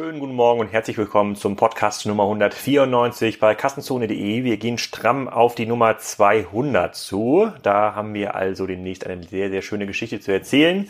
Schönen 0.00 0.18
guten 0.18 0.34
Morgen 0.34 0.60
und 0.60 0.72
herzlich 0.72 0.96
willkommen 0.96 1.36
zum 1.36 1.56
Podcast 1.56 2.06
Nummer 2.06 2.22
194 2.22 3.38
bei 3.38 3.54
Kassenzone.de. 3.54 4.44
Wir 4.44 4.56
gehen 4.56 4.78
stramm 4.78 5.28
auf 5.28 5.54
die 5.54 5.66
Nummer 5.66 5.98
200 5.98 6.96
zu. 6.96 7.52
Da 7.62 7.94
haben 7.94 8.14
wir 8.14 8.34
also 8.34 8.66
demnächst 8.66 9.06
eine 9.06 9.24
sehr, 9.24 9.50
sehr 9.50 9.60
schöne 9.60 9.84
Geschichte 9.84 10.18
zu 10.18 10.32
erzählen. 10.32 10.88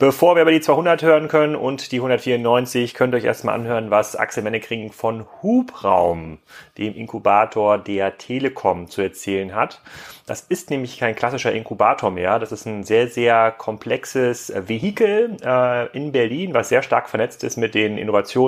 Bevor 0.00 0.34
wir 0.34 0.42
aber 0.42 0.50
die 0.50 0.60
200 0.60 1.02
hören 1.02 1.28
können 1.28 1.54
und 1.54 1.92
die 1.92 1.98
194, 1.98 2.94
könnt 2.94 3.14
ihr 3.14 3.18
euch 3.18 3.24
erstmal 3.24 3.54
anhören, 3.54 3.92
was 3.92 4.16
Axel 4.16 4.42
Mennekring 4.42 4.90
von 4.90 5.26
Hubraum, 5.40 6.38
dem 6.78 6.96
Inkubator 6.96 7.78
der 7.78 8.18
Telekom, 8.18 8.88
zu 8.88 9.02
erzählen 9.02 9.54
hat. 9.54 9.80
Das 10.26 10.42
ist 10.42 10.70
nämlich 10.70 10.98
kein 10.98 11.14
klassischer 11.14 11.52
Inkubator 11.52 12.10
mehr. 12.10 12.38
Das 12.38 12.52
ist 12.52 12.66
ein 12.66 12.82
sehr, 12.84 13.08
sehr 13.08 13.52
komplexes 13.52 14.52
Vehikel 14.54 15.36
äh, 15.42 15.96
in 15.96 16.12
Berlin, 16.12 16.54
was 16.54 16.68
sehr 16.68 16.82
stark 16.82 17.08
vernetzt 17.08 17.44
ist 17.44 17.56
mit 17.56 17.74
den 17.74 17.96
Innovationsthemen 17.96 18.47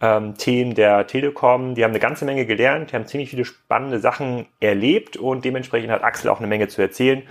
ähm, 0.00 0.34
der 0.74 1.06
Telekom. 1.06 1.74
Die 1.74 1.84
haben 1.84 1.90
eine 1.90 2.00
ganze 2.00 2.24
Menge 2.24 2.46
gelernt, 2.46 2.92
die 2.92 2.96
haben 2.96 3.06
ziemlich 3.06 3.30
viele 3.30 3.44
spannende 3.44 3.98
Sachen 3.98 4.46
erlebt 4.60 5.16
und 5.16 5.44
dementsprechend 5.44 5.90
hat 5.90 6.02
Axel 6.04 6.30
auch 6.30 6.38
eine 6.38 6.46
Menge 6.46 6.68
zu 6.68 6.80
erzählen. 6.80 7.22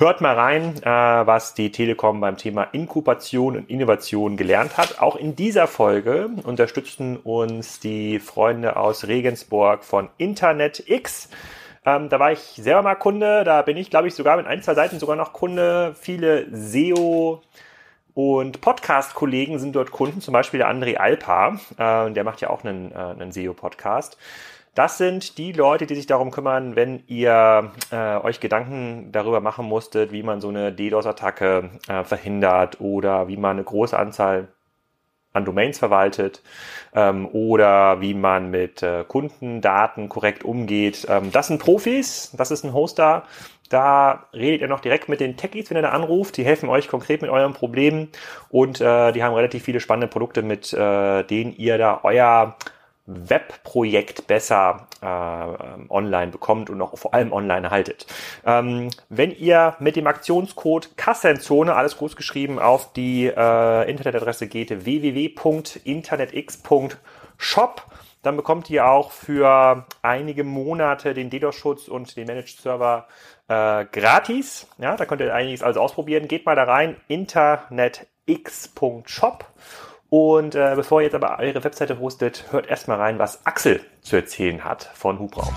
Hört 0.00 0.22
mal 0.22 0.34
rein, 0.34 0.82
äh, 0.82 0.86
was 0.86 1.52
die 1.52 1.70
Telekom 1.70 2.20
beim 2.20 2.38
Thema 2.38 2.62
Inkubation 2.72 3.58
und 3.58 3.68
Innovation 3.68 4.38
gelernt 4.38 4.78
hat. 4.78 4.98
Auch 5.02 5.14
in 5.14 5.36
dieser 5.36 5.66
Folge 5.66 6.30
unterstützen 6.44 7.18
uns 7.18 7.80
die 7.80 8.18
Freunde 8.18 8.76
aus 8.76 9.08
Regensburg 9.08 9.84
von 9.84 10.08
Internet 10.16 10.84
X. 10.88 11.28
Ähm, 11.84 12.08
da 12.08 12.18
war 12.18 12.32
ich 12.32 12.40
selber 12.40 12.80
mal 12.80 12.94
Kunde, 12.94 13.44
da 13.44 13.60
bin 13.60 13.76
ich, 13.76 13.90
glaube 13.90 14.08
ich, 14.08 14.14
sogar 14.14 14.38
mit 14.38 14.46
ein, 14.46 14.62
zwei 14.62 14.72
Seiten 14.72 14.98
sogar 14.98 15.16
noch 15.16 15.34
Kunde. 15.34 15.94
Viele 16.00 16.46
SEO 16.50 17.42
und 18.14 18.60
Podcast-Kollegen 18.60 19.58
sind 19.58 19.76
dort 19.76 19.90
Kunden, 19.90 20.20
zum 20.20 20.32
Beispiel 20.32 20.58
der 20.58 20.70
André 20.70 20.96
Alpa, 20.96 21.58
äh, 21.76 22.10
der 22.12 22.24
macht 22.24 22.40
ja 22.40 22.50
auch 22.50 22.64
einen, 22.64 22.92
äh, 22.92 22.94
einen 22.94 23.32
SEO-Podcast. 23.32 24.16
Das 24.74 24.98
sind 24.98 25.36
die 25.36 25.52
Leute, 25.52 25.86
die 25.86 25.96
sich 25.96 26.06
darum 26.06 26.30
kümmern, 26.30 26.76
wenn 26.76 27.02
ihr 27.08 27.72
äh, 27.90 28.16
euch 28.18 28.38
Gedanken 28.38 29.10
darüber 29.10 29.40
machen 29.40 29.66
musstet, 29.66 30.12
wie 30.12 30.22
man 30.22 30.40
so 30.40 30.48
eine 30.48 30.72
DDoS-Attacke 30.72 31.70
äh, 31.88 32.04
verhindert 32.04 32.80
oder 32.80 33.26
wie 33.26 33.36
man 33.36 33.52
eine 33.52 33.64
große 33.64 33.98
Anzahl 33.98 34.48
an 35.32 35.44
Domains 35.44 35.78
verwaltet 35.78 36.42
ähm, 36.94 37.28
oder 37.32 38.00
wie 38.00 38.14
man 38.14 38.50
mit 38.50 38.82
äh, 38.82 39.04
Kundendaten 39.06 40.08
korrekt 40.08 40.44
umgeht. 40.44 41.06
Ähm, 41.08 41.30
das 41.32 41.48
sind 41.48 41.60
Profis, 41.60 42.32
das 42.36 42.50
ist 42.50 42.64
ein 42.64 42.72
Hoster. 42.72 43.24
Da 43.70 44.26
redet 44.34 44.60
ihr 44.60 44.68
noch 44.68 44.80
direkt 44.80 45.08
mit 45.08 45.20
den 45.20 45.36
Techies, 45.36 45.70
wenn 45.70 45.78
ihr 45.78 45.82
da 45.82 45.90
anruft. 45.90 46.36
Die 46.36 46.44
helfen 46.44 46.68
euch 46.68 46.88
konkret 46.88 47.22
mit 47.22 47.30
euren 47.30 47.54
Problemen 47.54 48.08
und 48.50 48.80
äh, 48.80 49.12
die 49.12 49.22
haben 49.22 49.32
relativ 49.32 49.62
viele 49.62 49.78
spannende 49.80 50.08
Produkte, 50.08 50.42
mit 50.42 50.72
äh, 50.72 51.22
denen 51.22 51.54
ihr 51.56 51.78
da 51.78 52.00
euer 52.02 52.56
Webprojekt 53.06 54.26
besser 54.26 54.88
äh, 55.00 55.06
online 55.88 56.32
bekommt 56.32 56.68
und 56.68 56.82
auch 56.82 56.98
vor 56.98 57.14
allem 57.14 57.32
online 57.32 57.70
haltet. 57.70 58.06
Ähm, 58.44 58.90
wenn 59.08 59.30
ihr 59.30 59.76
mit 59.78 59.94
dem 59.96 60.08
Aktionscode 60.08 60.96
Kassenzone, 60.96 61.74
alles 61.74 61.96
groß 61.96 62.16
geschrieben, 62.16 62.58
auf 62.58 62.92
die 62.92 63.26
äh, 63.26 63.90
Internetadresse 63.90 64.48
geht 64.48 64.84
www.internetx.shop, 64.84 67.82
dann 68.22 68.36
bekommt 68.36 68.68
ihr 68.70 68.86
auch 68.86 69.12
für 69.12 69.86
einige 70.02 70.44
Monate 70.44 71.14
den 71.14 71.30
DDoS-Schutz 71.30 71.88
und 71.88 72.16
den 72.16 72.26
Managed 72.26 72.60
Server 72.60 73.06
äh, 73.48 73.86
gratis. 73.86 74.68
Ja, 74.78 74.96
da 74.96 75.06
könnt 75.06 75.20
ihr 75.20 75.34
einiges 75.34 75.62
alles 75.62 75.76
ausprobieren. 75.76 76.28
Geht 76.28 76.46
mal 76.46 76.56
da 76.56 76.64
rein, 76.64 76.96
internetx.shop 77.08 79.46
und 80.10 80.56
äh, 80.56 80.72
bevor 80.74 81.00
ihr 81.00 81.04
jetzt 81.04 81.14
aber 81.14 81.38
eure 81.38 81.62
Webseite 81.62 82.00
hostet, 82.00 82.46
hört 82.50 82.68
erstmal 82.68 82.98
rein, 82.98 83.18
was 83.18 83.46
Axel 83.46 83.80
zu 84.02 84.16
erzählen 84.16 84.64
hat 84.64 84.90
von 84.94 85.20
Hubraum. 85.20 85.56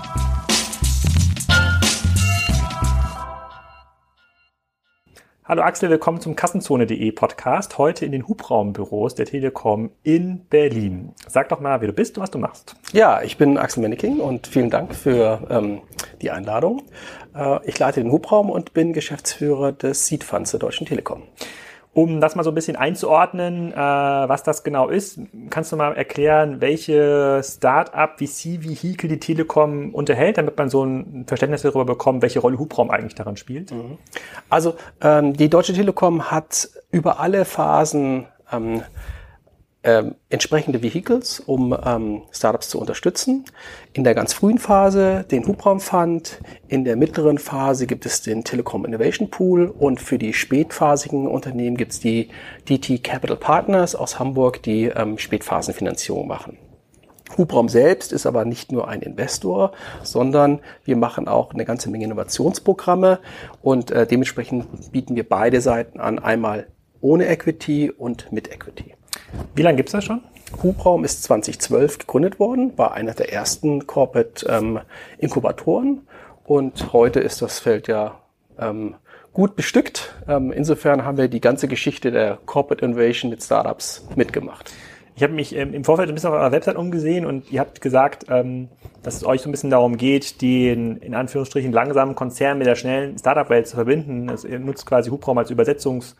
Hallo 5.46 5.60
Axel, 5.60 5.90
willkommen 5.90 6.22
zum 6.22 6.36
Kassenzone.de 6.36 7.12
Podcast. 7.12 7.76
Heute 7.76 8.06
in 8.06 8.12
den 8.12 8.26
Hubraumbüros 8.26 9.14
der 9.14 9.26
Telekom 9.26 9.90
in 10.02 10.46
Berlin. 10.46 11.12
Sag 11.28 11.50
doch 11.50 11.60
mal, 11.60 11.82
wer 11.82 11.88
du 11.88 11.92
bist 11.92 12.16
und 12.16 12.22
was 12.22 12.30
du 12.30 12.38
machst. 12.38 12.76
Ja, 12.94 13.20
ich 13.20 13.36
bin 13.36 13.58
Axel 13.58 13.82
Menneking 13.82 14.20
und 14.20 14.46
vielen 14.46 14.70
Dank 14.70 14.94
für 14.94 15.46
ähm, 15.50 15.82
die 16.22 16.30
Einladung. 16.30 16.84
Äh, 17.34 17.58
ich 17.68 17.78
leite 17.78 18.00
den 18.00 18.10
Hubraum 18.10 18.48
und 18.48 18.72
bin 18.72 18.94
Geschäftsführer 18.94 19.72
des 19.72 20.06
Seed 20.06 20.24
Funds 20.24 20.52
der 20.52 20.60
Deutschen 20.60 20.86
Telekom. 20.86 21.24
Um 21.94 22.20
das 22.20 22.34
mal 22.34 22.42
so 22.42 22.50
ein 22.50 22.54
bisschen 22.54 22.74
einzuordnen, 22.74 23.72
äh, 23.72 23.76
was 23.76 24.42
das 24.42 24.64
genau 24.64 24.88
ist, 24.88 25.20
kannst 25.48 25.70
du 25.70 25.76
mal 25.76 25.96
erklären, 25.96 26.60
welche 26.60 27.40
Start-up, 27.44 28.18
VC-Vehikel 28.18 29.08
die 29.08 29.20
Telekom 29.20 29.94
unterhält, 29.94 30.36
damit 30.36 30.58
man 30.58 30.68
so 30.68 30.84
ein 30.84 31.24
Verständnis 31.26 31.62
darüber 31.62 31.84
bekommt, 31.84 32.22
welche 32.22 32.40
Rolle 32.40 32.58
Hubraum 32.58 32.90
eigentlich 32.90 33.14
daran 33.14 33.36
spielt? 33.36 33.70
Mhm. 33.70 33.98
Also 34.50 34.74
ähm, 35.00 35.34
die 35.34 35.48
Deutsche 35.48 35.72
Telekom 35.72 36.32
hat 36.32 36.68
über 36.90 37.20
alle 37.20 37.44
Phasen 37.44 38.26
ähm, 38.52 38.82
ähm, 39.84 40.14
entsprechende 40.30 40.82
Vehicles, 40.82 41.40
um 41.40 41.76
ähm, 41.84 42.22
Startups 42.32 42.70
zu 42.70 42.80
unterstützen. 42.80 43.44
In 43.92 44.02
der 44.02 44.14
ganz 44.14 44.32
frühen 44.32 44.58
Phase 44.58 45.24
den 45.30 45.46
Hubraum 45.46 45.78
Fund, 45.78 46.40
in 46.68 46.84
der 46.84 46.96
mittleren 46.96 47.38
Phase 47.38 47.86
gibt 47.86 48.06
es 48.06 48.22
den 48.22 48.44
Telekom 48.44 48.86
Innovation 48.86 49.30
Pool 49.30 49.66
und 49.66 50.00
für 50.00 50.18
die 50.18 50.32
spätphasigen 50.32 51.28
Unternehmen 51.28 51.76
gibt 51.76 51.92
es 51.92 52.00
die 52.00 52.30
DT 52.68 53.04
Capital 53.04 53.36
Partners 53.36 53.94
aus 53.94 54.18
Hamburg, 54.18 54.62
die 54.62 54.84
ähm, 54.86 55.18
Spätphasenfinanzierung 55.18 56.26
machen. 56.26 56.58
Hubraum 57.36 57.68
selbst 57.68 58.12
ist 58.12 58.26
aber 58.26 58.44
nicht 58.44 58.72
nur 58.72 58.88
ein 58.88 59.02
Investor, 59.02 59.72
sondern 60.02 60.60
wir 60.84 60.96
machen 60.96 61.28
auch 61.28 61.52
eine 61.52 61.64
ganze 61.64 61.90
Menge 61.90 62.04
Innovationsprogramme 62.04 63.18
und 63.60 63.90
äh, 63.90 64.06
dementsprechend 64.06 64.92
bieten 64.92 65.16
wir 65.16 65.28
beide 65.28 65.60
Seiten 65.60 66.00
an, 66.00 66.18
einmal 66.18 66.68
ohne 67.00 67.26
Equity 67.26 67.90
und 67.90 68.32
mit 68.32 68.50
Equity. 68.50 68.94
Wie 69.54 69.62
lange 69.62 69.76
gibt 69.76 69.88
es 69.88 69.92
das 69.92 70.04
schon? 70.04 70.20
Hubraum 70.62 71.04
ist 71.04 71.22
2012 71.24 71.98
gegründet 71.98 72.38
worden, 72.38 72.76
war 72.76 72.94
einer 72.94 73.14
der 73.14 73.32
ersten 73.32 73.86
Corporate 73.86 74.46
ähm, 74.48 74.80
und 76.44 76.92
heute 76.92 77.20
ist 77.20 77.42
das 77.42 77.58
Feld 77.58 77.88
ja 77.88 78.20
ähm, 78.58 78.94
gut 79.32 79.56
bestückt. 79.56 80.14
Ähm, 80.28 80.52
insofern 80.52 81.04
haben 81.04 81.18
wir 81.18 81.28
die 81.28 81.40
ganze 81.40 81.68
Geschichte 81.68 82.10
der 82.10 82.38
Corporate 82.46 82.84
Innovation 82.84 83.30
mit 83.30 83.42
Startups 83.42 84.06
mitgemacht. 84.14 84.72
Ich 85.16 85.22
habe 85.22 85.32
mich 85.32 85.54
ähm, 85.54 85.72
im 85.74 85.84
Vorfeld 85.84 86.08
ein 86.08 86.14
bisschen 86.14 86.30
auf 86.30 86.36
eurer 86.36 86.52
Website 86.52 86.76
umgesehen 86.76 87.24
und 87.24 87.50
ihr 87.52 87.60
habt 87.60 87.80
gesagt, 87.80 88.26
ähm, 88.28 88.68
dass 89.02 89.14
es 89.14 89.24
euch 89.24 89.42
so 89.42 89.48
ein 89.48 89.52
bisschen 89.52 89.70
darum 89.70 89.96
geht, 89.96 90.42
den 90.42 90.96
in 90.96 91.14
Anführungsstrichen 91.14 91.72
langsamen 91.72 92.14
Konzern 92.14 92.58
mit 92.58 92.66
der 92.66 92.74
schnellen 92.74 93.16
Startup-Welt 93.16 93.68
zu 93.68 93.76
verbinden. 93.76 94.28
Also 94.28 94.48
ihr 94.48 94.58
nutzt 94.58 94.86
quasi 94.86 95.10
Hubraum 95.10 95.38
als 95.38 95.50
Übersetzungs- 95.50 96.14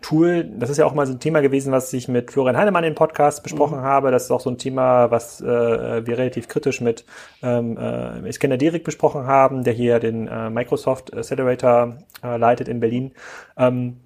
Tool, 0.00 0.44
das 0.44 0.70
ist 0.70 0.76
ja 0.76 0.86
auch 0.86 0.94
mal 0.94 1.06
so 1.06 1.12
ein 1.12 1.20
Thema 1.20 1.40
gewesen, 1.40 1.72
was 1.72 1.92
ich 1.92 2.06
mit 2.06 2.30
Florian 2.30 2.56
Heinemann 2.56 2.84
im 2.84 2.94
Podcast 2.94 3.42
besprochen 3.42 3.78
mhm. 3.78 3.84
habe. 3.84 4.10
Das 4.10 4.24
ist 4.24 4.30
auch 4.30 4.40
so 4.40 4.50
ein 4.50 4.58
Thema, 4.58 5.10
was 5.10 5.40
äh, 5.40 6.06
wir 6.06 6.18
relativ 6.18 6.48
kritisch 6.48 6.80
mit 6.80 7.04
ähm, 7.42 7.76
äh, 7.76 8.28
Iskender 8.28 8.56
Derek 8.56 8.84
besprochen 8.84 9.26
haben, 9.26 9.64
der 9.64 9.72
hier 9.72 9.98
den 9.98 10.28
äh, 10.28 10.50
Microsoft 10.50 11.16
Accelerator 11.16 11.98
äh, 12.22 12.36
leitet 12.36 12.68
in 12.68 12.80
Berlin. 12.80 13.12
Ähm, 13.56 13.96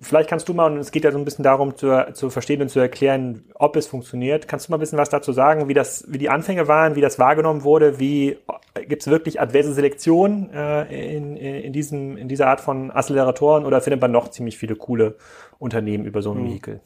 vielleicht 0.00 0.30
kannst 0.30 0.48
du 0.48 0.54
mal, 0.54 0.72
und 0.72 0.78
es 0.78 0.90
geht 0.90 1.04
ja 1.04 1.12
so 1.12 1.18
ein 1.18 1.24
bisschen 1.24 1.44
darum 1.44 1.76
zu, 1.76 2.12
zu 2.14 2.30
verstehen 2.30 2.62
und 2.62 2.68
zu 2.68 2.80
erklären, 2.80 3.44
ob 3.54 3.76
es 3.76 3.86
funktioniert. 3.86 4.48
Kannst 4.48 4.68
du 4.68 4.72
mal 4.72 4.78
ein 4.78 4.80
bisschen 4.80 4.98
was 4.98 5.10
dazu 5.10 5.32
sagen, 5.32 5.68
wie 5.68 5.74
das, 5.74 6.04
wie 6.08 6.18
die 6.18 6.30
Anfänge 6.30 6.68
waren, 6.68 6.94
wie 6.94 7.00
das 7.00 7.18
wahrgenommen 7.18 7.64
wurde, 7.64 7.98
wie 7.98 8.38
gibt 8.80 9.02
es 9.02 9.08
wirklich 9.08 9.40
adverse 9.40 9.72
Selektion 9.74 10.50
äh, 10.52 11.16
in, 11.16 11.36
in, 11.36 11.72
diesem, 11.72 12.16
in 12.16 12.28
dieser 12.28 12.48
Art 12.48 12.60
von 12.60 12.90
Acceleratoren 12.90 13.64
oder 13.64 13.80
findet 13.80 14.00
man 14.00 14.12
noch 14.12 14.28
ziemlich 14.28 14.58
viele 14.58 14.76
coole 14.76 15.16
Unternehmen 15.58 16.04
über 16.04 16.22
so 16.22 16.32
ein 16.32 16.42
mhm. 16.42 16.48
Vehikel? 16.48 16.80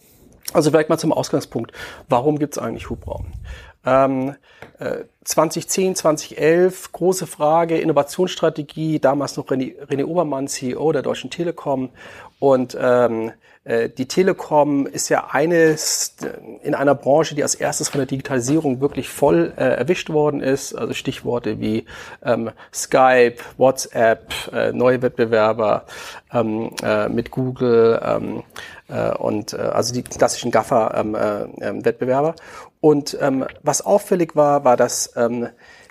Also 0.52 0.70
vielleicht 0.70 0.88
mal 0.88 0.98
zum 0.98 1.12
Ausgangspunkt. 1.12 1.72
Warum 2.08 2.38
gibt 2.38 2.56
es 2.56 2.62
eigentlich 2.62 2.90
Hubraum? 2.90 3.26
Ähm, 3.86 4.34
äh, 4.78 5.04
2010, 5.24 5.94
2011, 5.94 6.92
große 6.92 7.26
Frage, 7.26 7.78
Innovationsstrategie, 7.78 8.98
damals 8.98 9.36
noch 9.36 9.46
René, 9.46 9.74
René 9.86 10.04
Obermann, 10.04 10.48
CEO 10.48 10.92
der 10.92 11.02
Deutschen 11.02 11.30
Telekom. 11.30 11.90
Und 12.40 12.76
ähm, 12.80 13.32
äh, 13.64 13.90
die 13.90 14.08
Telekom 14.08 14.86
ist 14.86 15.10
ja 15.10 15.28
eines 15.30 16.16
in 16.62 16.74
einer 16.74 16.94
Branche, 16.94 17.34
die 17.34 17.42
als 17.42 17.54
erstes 17.54 17.90
von 17.90 17.98
der 17.98 18.06
Digitalisierung 18.06 18.80
wirklich 18.80 19.08
voll 19.08 19.52
äh, 19.56 19.76
erwischt 19.76 20.08
worden 20.10 20.40
ist. 20.40 20.74
Also 20.74 20.94
Stichworte 20.94 21.60
wie 21.60 21.84
ähm, 22.24 22.50
Skype, 22.72 23.36
WhatsApp, 23.58 24.32
äh, 24.52 24.72
neue 24.72 25.02
Wettbewerber 25.02 25.84
ähm, 26.32 26.70
äh, 26.82 27.08
mit 27.10 27.30
Google 27.30 28.00
ähm, 28.02 28.42
äh, 28.88 29.14
und 29.14 29.52
äh, 29.52 29.58
also 29.58 29.92
die 29.92 30.02
klassischen 30.02 30.50
GAFA-Wettbewerber. 30.50 32.28
Ähm, 32.28 32.34
äh, 32.34 32.38
ähm, 32.38 32.70
und 32.80 33.18
ähm, 33.20 33.44
was 33.62 33.82
auffällig 33.82 34.36
war, 34.36 34.64
war, 34.64 34.78
dass 34.78 35.12
ähm, 35.14 35.48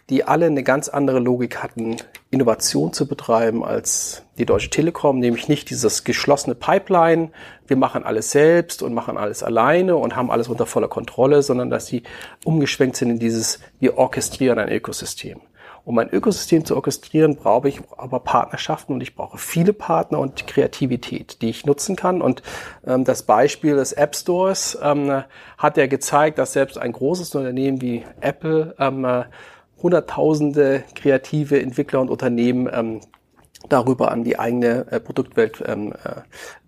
die 0.09 0.23
alle 0.23 0.47
eine 0.47 0.63
ganz 0.63 0.89
andere 0.89 1.19
Logik 1.19 1.61
hatten, 1.61 1.97
Innovation 2.31 2.93
zu 2.93 3.07
betreiben 3.07 3.63
als 3.63 4.23
die 4.37 4.45
Deutsche 4.45 4.69
Telekom, 4.69 5.19
nämlich 5.19 5.47
nicht 5.47 5.69
dieses 5.69 6.03
geschlossene 6.03 6.55
Pipeline, 6.55 7.29
wir 7.67 7.77
machen 7.77 8.03
alles 8.03 8.31
selbst 8.31 8.81
und 8.81 8.93
machen 8.93 9.17
alles 9.17 9.43
alleine 9.43 9.95
und 9.95 10.15
haben 10.15 10.31
alles 10.31 10.47
unter 10.47 10.65
voller 10.65 10.87
Kontrolle, 10.87 11.43
sondern 11.43 11.69
dass 11.69 11.87
sie 11.87 12.03
umgeschwenkt 12.43 12.95
sind 12.95 13.09
in 13.11 13.19
dieses, 13.19 13.59
wir 13.79 13.97
orchestrieren 13.97 14.59
ein 14.59 14.69
Ökosystem. 14.69 15.41
Um 15.85 15.97
ein 15.97 16.09
Ökosystem 16.09 16.65
zu 16.65 16.75
orchestrieren, 16.75 17.35
brauche 17.35 17.69
ich 17.69 17.81
aber 17.97 18.19
Partnerschaften 18.19 18.93
und 18.93 19.01
ich 19.01 19.15
brauche 19.15 19.37
viele 19.37 19.73
Partner 19.73 20.19
und 20.19 20.45
Kreativität, 20.45 21.41
die 21.41 21.49
ich 21.49 21.65
nutzen 21.65 21.95
kann. 21.95 22.21
Und 22.21 22.43
ähm, 22.85 23.05
das 23.05 23.23
Beispiel 23.23 23.75
des 23.75 23.93
App 23.93 24.15
Stores 24.15 24.77
ähm, 24.83 25.23
hat 25.57 25.77
ja 25.77 25.87
gezeigt, 25.87 26.37
dass 26.37 26.53
selbst 26.53 26.77
ein 26.77 26.91
großes 26.91 27.33
Unternehmen 27.33 27.81
wie 27.81 28.05
Apple 28.21 28.75
ähm, 28.77 29.05
äh, 29.05 29.23
hunderttausende 29.81 30.83
kreative 30.95 31.61
Entwickler 31.61 32.01
und 32.01 32.09
Unternehmen 32.09 32.69
ähm, 32.71 33.01
darüber 33.67 34.11
an 34.11 34.23
die 34.23 34.39
eigene 34.39 34.91
äh, 34.91 34.99
Produktwelt 34.99 35.63
ähm, 35.65 35.93
äh, 36.03 36.21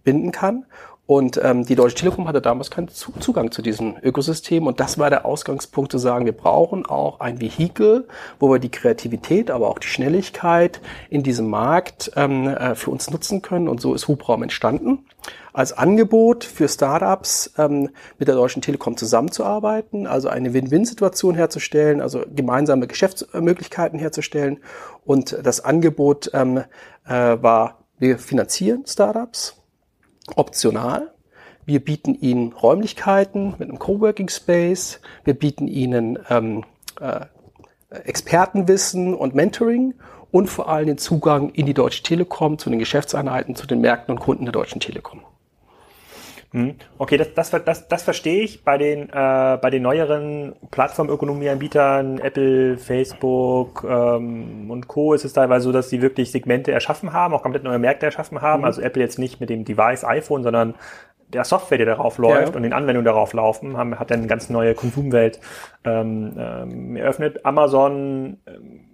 binden 0.04 0.32
kann. 0.32 0.66
Und 1.12 1.38
ähm, 1.44 1.66
die 1.66 1.76
Deutsche 1.76 1.96
Telekom 1.96 2.30
hatte 2.30 2.42
damals 2.42 2.72
keinen 2.72 2.88
Zugang 2.88 3.52
zu 3.52 3.62
diesem 3.62 3.98
Ökosystem. 4.02 4.66
Und 4.66 4.80
das 4.80 4.98
war 4.98 5.10
der 5.10 5.26
Ausgangspunkt 5.26 5.92
zu 5.92 5.98
sagen, 5.98 6.26
wir 6.26 6.32
brauchen 6.32 6.86
auch 6.86 7.20
ein 7.20 7.42
Vehikel, 7.42 8.08
wo 8.40 8.50
wir 8.50 8.60
die 8.60 8.72
Kreativität, 8.72 9.52
aber 9.52 9.68
auch 9.68 9.80
die 9.80 9.88
Schnelligkeit 9.88 10.80
in 11.10 11.22
diesem 11.22 11.50
Markt 11.50 12.12
ähm, 12.16 12.48
äh, 12.48 12.76
für 12.76 12.92
uns 12.92 13.10
nutzen 13.10 13.42
können. 13.42 13.68
Und 13.68 13.82
so 13.82 13.94
ist 13.94 14.08
Hubraum 14.08 14.44
entstanden. 14.44 15.00
Als 15.54 15.74
Angebot 15.74 16.44
für 16.44 16.68
Startups 16.68 17.54
ähm, 17.58 17.90
mit 18.18 18.28
der 18.28 18.36
Deutschen 18.36 18.62
Telekom 18.62 18.96
zusammenzuarbeiten, 18.96 20.08
also 20.08 20.30
eine 20.30 20.54
Win-Win-Situation 20.54 21.36
herzustellen, 21.36 22.02
also 22.02 22.24
gemeinsame 22.34 22.88
Geschäftsmöglichkeiten 22.88 24.00
herzustellen. 24.00 24.60
Und 25.04 25.38
das 25.44 25.64
Angebot 25.64 26.32
ähm, 26.34 26.64
äh, 27.06 27.12
war, 27.12 27.86
wir 28.00 28.18
finanzieren 28.18 28.86
Startups 28.88 29.62
optional. 30.36 31.14
Wir 31.66 31.84
bieten 31.84 32.16
Ihnen 32.16 32.54
Räumlichkeiten 32.54 33.56
mit 33.60 33.70
einem 33.70 33.80
Coworking 33.80 34.30
Space. 34.30 35.00
Wir 35.24 35.34
bieten 35.34 35.68
Ihnen 35.68 36.18
ähm, 36.30 36.64
äh, 37.00 37.26
Expertenwissen 37.90 39.14
und 39.14 39.36
Mentoring 39.36 39.96
und 40.32 40.48
vor 40.50 40.70
allem 40.70 40.88
den 40.88 40.98
Zugang 40.98 41.50
in 41.50 41.66
die 41.66 41.74
Deutsche 41.74 42.04
Telekom, 42.04 42.58
zu 42.58 42.70
den 42.70 42.80
Geschäftseinheiten, 42.80 43.56
zu 43.56 43.68
den 43.68 43.82
Märkten 43.82 44.14
und 44.16 44.20
Kunden 44.20 44.46
der 44.46 44.54
Deutschen 44.54 44.80
Telekom. 44.80 45.22
Hm. 46.54 46.76
Okay, 46.98 47.16
das, 47.18 47.34
das, 47.34 47.64
das, 47.64 47.88
das 47.88 48.04
verstehe 48.04 48.44
ich. 48.44 48.64
Bei 48.66 48.78
den, 48.78 49.10
äh, 49.10 49.58
bei 49.62 49.70
den 49.70 49.84
neueren 49.84 50.54
Plattformökonomieanbietern, 50.70 52.20
Apple, 52.20 52.78
Facebook 52.78 53.86
ähm, 53.88 54.70
und 54.70 54.88
Co. 54.88 55.14
ist 55.14 55.24
es 55.24 55.32
teilweise 55.32 55.64
so, 55.64 55.72
dass 55.72 55.90
sie 55.90 56.02
wirklich 56.02 56.32
Segmente 56.32 56.74
erschaffen 56.74 57.14
haben, 57.14 57.34
auch 57.34 57.42
komplett 57.42 57.64
neue 57.64 57.80
Märkte 57.80 58.06
erschaffen 58.06 58.42
haben. 58.42 58.62
Mhm. 58.62 58.66
Also 58.66 58.82
Apple 58.82 59.02
jetzt 59.02 59.18
nicht 59.18 59.40
mit 59.40 59.50
dem 59.50 59.64
Device 59.64 60.04
iPhone, 60.04 60.44
sondern 60.44 60.76
der 61.30 61.46
Software, 61.46 61.78
die 61.78 61.86
darauf 61.86 62.18
läuft 62.18 62.50
ja. 62.50 62.56
und 62.56 62.64
den 62.64 62.74
Anwendungen 62.74 63.06
darauf 63.06 63.32
laufen, 63.32 63.78
haben, 63.78 63.98
hat 63.98 64.12
dann 64.12 64.20
eine 64.20 64.28
ganz 64.28 64.50
neue 64.50 64.76
Konsumwelt 64.76 65.40
ähm, 65.86 66.34
ähm, 66.38 66.96
eröffnet. 66.98 67.46
Amazon, 67.46 68.40
ähm, 68.46 68.88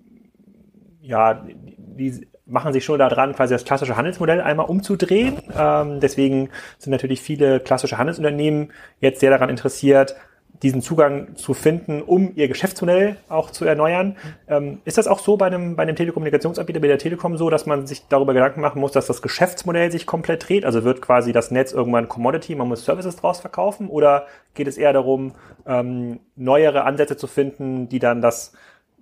ja, 1.01 1.43
die 1.47 2.27
machen 2.47 2.73
sich 2.73 2.85
schon 2.85 2.99
daran, 2.99 3.33
quasi 3.33 3.53
das 3.53 3.65
klassische 3.65 3.97
Handelsmodell 3.97 4.41
einmal 4.41 4.67
umzudrehen. 4.67 5.37
Ähm, 5.57 5.99
deswegen 5.99 6.49
sind 6.77 6.91
natürlich 6.91 7.21
viele 7.21 7.59
klassische 7.59 7.97
Handelsunternehmen 7.97 8.71
jetzt 8.99 9.19
sehr 9.19 9.31
daran 9.31 9.49
interessiert, 9.49 10.15
diesen 10.63 10.81
Zugang 10.81 11.35
zu 11.35 11.53
finden, 11.53 12.01
um 12.01 12.31
ihr 12.35 12.47
Geschäftsmodell 12.47 13.17
auch 13.29 13.51
zu 13.51 13.65
erneuern. 13.65 14.15
Ähm, 14.47 14.79
ist 14.85 14.97
das 14.97 15.07
auch 15.07 15.19
so 15.19 15.37
bei 15.37 15.45
einem, 15.45 15.75
bei 15.75 15.83
einem 15.83 15.95
Telekommunikationsanbieter, 15.95 16.79
bei 16.79 16.87
der 16.87 16.97
Telekom 16.97 17.37
so, 17.37 17.49
dass 17.49 17.65
man 17.65 17.85
sich 17.85 18.07
darüber 18.07 18.33
Gedanken 18.33 18.61
machen 18.61 18.81
muss, 18.81 18.91
dass 18.91 19.05
das 19.05 19.21
Geschäftsmodell 19.21 19.91
sich 19.91 20.05
komplett 20.05 20.47
dreht? 20.47 20.65
Also 20.65 20.83
wird 20.83 21.01
quasi 21.01 21.31
das 21.31 21.51
Netz 21.51 21.73
irgendwann 21.73 22.07
Commodity, 22.07 22.55
man 22.55 22.67
muss 22.67 22.85
Services 22.85 23.17
draus 23.17 23.39
verkaufen? 23.39 23.87
Oder 23.87 24.25
geht 24.55 24.67
es 24.67 24.77
eher 24.77 24.93
darum, 24.93 25.33
ähm, 25.67 26.19
neuere 26.35 26.85
Ansätze 26.85 27.17
zu 27.17 27.27
finden, 27.27 27.87
die 27.89 27.99
dann 27.99 28.21
das 28.21 28.53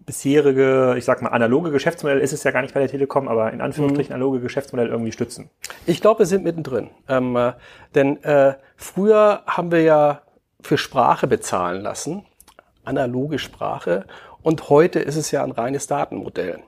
bisherige, 0.05 0.95
ich 0.97 1.05
sag 1.05 1.21
mal, 1.21 1.29
analoge 1.29 1.71
Geschäftsmodell 1.71 2.19
ist 2.19 2.33
es 2.33 2.43
ja 2.43 2.51
gar 2.51 2.61
nicht 2.61 2.73
bei 2.73 2.79
der 2.79 2.89
Telekom, 2.89 3.27
aber 3.27 3.51
in 3.51 3.61
Anführungsstrichen 3.61 4.11
mhm. 4.11 4.15
analoge 4.15 4.39
Geschäftsmodell 4.39 4.87
irgendwie 4.87 5.11
stützen? 5.11 5.49
Ich 5.85 6.01
glaube, 6.01 6.19
wir 6.19 6.25
sind 6.25 6.43
mittendrin. 6.43 6.89
Ähm, 7.07 7.35
äh, 7.35 7.53
denn 7.95 8.23
äh, 8.23 8.55
früher 8.75 9.43
haben 9.47 9.71
wir 9.71 9.81
ja 9.81 10.21
für 10.61 10.77
Sprache 10.77 11.27
bezahlen 11.27 11.81
lassen, 11.81 12.25
analoge 12.83 13.39
Sprache, 13.39 14.05
und 14.41 14.69
heute 14.69 14.99
ist 14.99 15.15
es 15.15 15.31
ja 15.31 15.43
ein 15.43 15.51
reines 15.51 15.87
Datenmodell. 15.87 16.59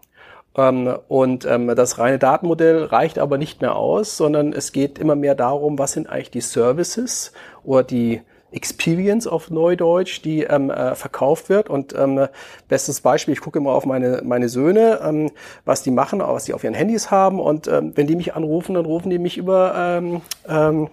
Ähm, 0.55 0.97
und 1.07 1.45
ähm, 1.45 1.67
das 1.75 1.99
reine 1.99 2.17
Datenmodell 2.17 2.85
reicht 2.85 3.19
aber 3.19 3.37
nicht 3.37 3.61
mehr 3.61 3.75
aus, 3.75 4.17
sondern 4.17 4.51
es 4.51 4.71
geht 4.71 4.97
immer 4.97 5.15
mehr 5.15 5.35
darum, 5.35 5.77
was 5.77 5.91
sind 5.91 6.09
eigentlich 6.09 6.31
die 6.31 6.41
Services 6.41 7.33
oder 7.63 7.83
die 7.83 8.21
Experience 8.51 9.27
auf 9.27 9.49
Neudeutsch, 9.49 10.21
die 10.23 10.43
ähm, 10.43 10.69
äh, 10.69 10.95
verkauft 10.95 11.49
wird. 11.49 11.69
Und 11.69 11.93
ähm, 11.95 12.27
bestes 12.67 13.01
Beispiel, 13.01 13.33
ich 13.33 13.41
gucke 13.41 13.59
immer 13.59 13.71
auf 13.71 13.85
meine, 13.85 14.21
meine 14.23 14.49
Söhne, 14.49 14.99
ähm, 15.03 15.31
was 15.65 15.83
die 15.83 15.91
machen, 15.91 16.19
was 16.19 16.45
die 16.45 16.53
auf 16.53 16.63
ihren 16.63 16.73
Handys 16.73 17.11
haben. 17.11 17.39
Und 17.39 17.67
ähm, 17.67 17.91
wenn 17.95 18.07
die 18.07 18.15
mich 18.15 18.35
anrufen, 18.35 18.75
dann 18.75 18.85
rufen 18.85 19.09
die 19.09 19.19
mich 19.19 19.37
über 19.37 19.73
ähm, 19.75 20.21
ähm, 20.47 20.89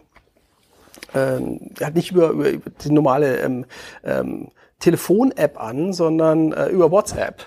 ähm, 1.15 1.61
nicht 1.95 2.11
über, 2.11 2.31
über 2.31 2.71
die 2.83 2.91
normale 2.91 3.39
ähm, 3.39 3.67
ähm, 4.05 4.49
Telefon-App 4.81 5.61
an, 5.61 5.93
sondern 5.93 6.53
äh, 6.53 6.69
über 6.69 6.91
WhatsApp. 6.91 7.47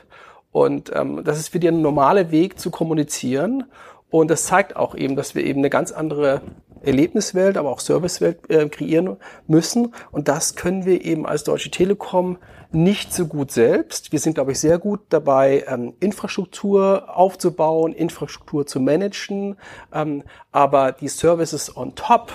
Und 0.52 0.92
ähm, 0.96 1.24
das 1.24 1.38
ist 1.38 1.50
für 1.50 1.60
die 1.60 1.68
ein 1.68 1.82
normaler 1.82 2.32
Weg 2.32 2.60
zu 2.60 2.72
kommunizieren. 2.72 3.66
Und 4.10 4.30
das 4.30 4.46
zeigt 4.46 4.76
auch 4.76 4.96
eben, 4.96 5.16
dass 5.16 5.36
wir 5.36 5.44
eben 5.44 5.60
eine 5.60 5.70
ganz 5.70 5.92
andere 5.92 6.42
Erlebniswelt, 6.82 7.58
aber 7.58 7.70
auch 7.70 7.80
Servicewelt 7.80 8.50
äh, 8.50 8.70
kreieren 8.70 9.18
müssen. 9.48 9.94
Und 10.12 10.28
das 10.28 10.56
können 10.56 10.86
wir 10.86 11.04
eben 11.04 11.26
als 11.26 11.44
Deutsche 11.44 11.72
Telekom 11.72 12.38
nicht 12.72 13.14
so 13.14 13.28
gut 13.28 13.52
selbst. 13.52 14.12
Wir 14.12 14.20
sind, 14.20 14.34
glaube 14.34 14.52
ich, 14.52 14.60
sehr 14.60 14.78
gut 14.78 15.02
dabei, 15.10 15.64
ähm, 15.68 15.94
Infrastruktur 16.00 17.16
aufzubauen, 17.16 17.94
Infrastruktur 17.94 18.66
zu 18.66 18.80
managen. 18.80 19.58
Ähm, 19.94 20.24
aber 20.52 20.92
die 20.92 21.08
Services 21.08 21.76
on 21.76 21.96
top, 21.96 22.32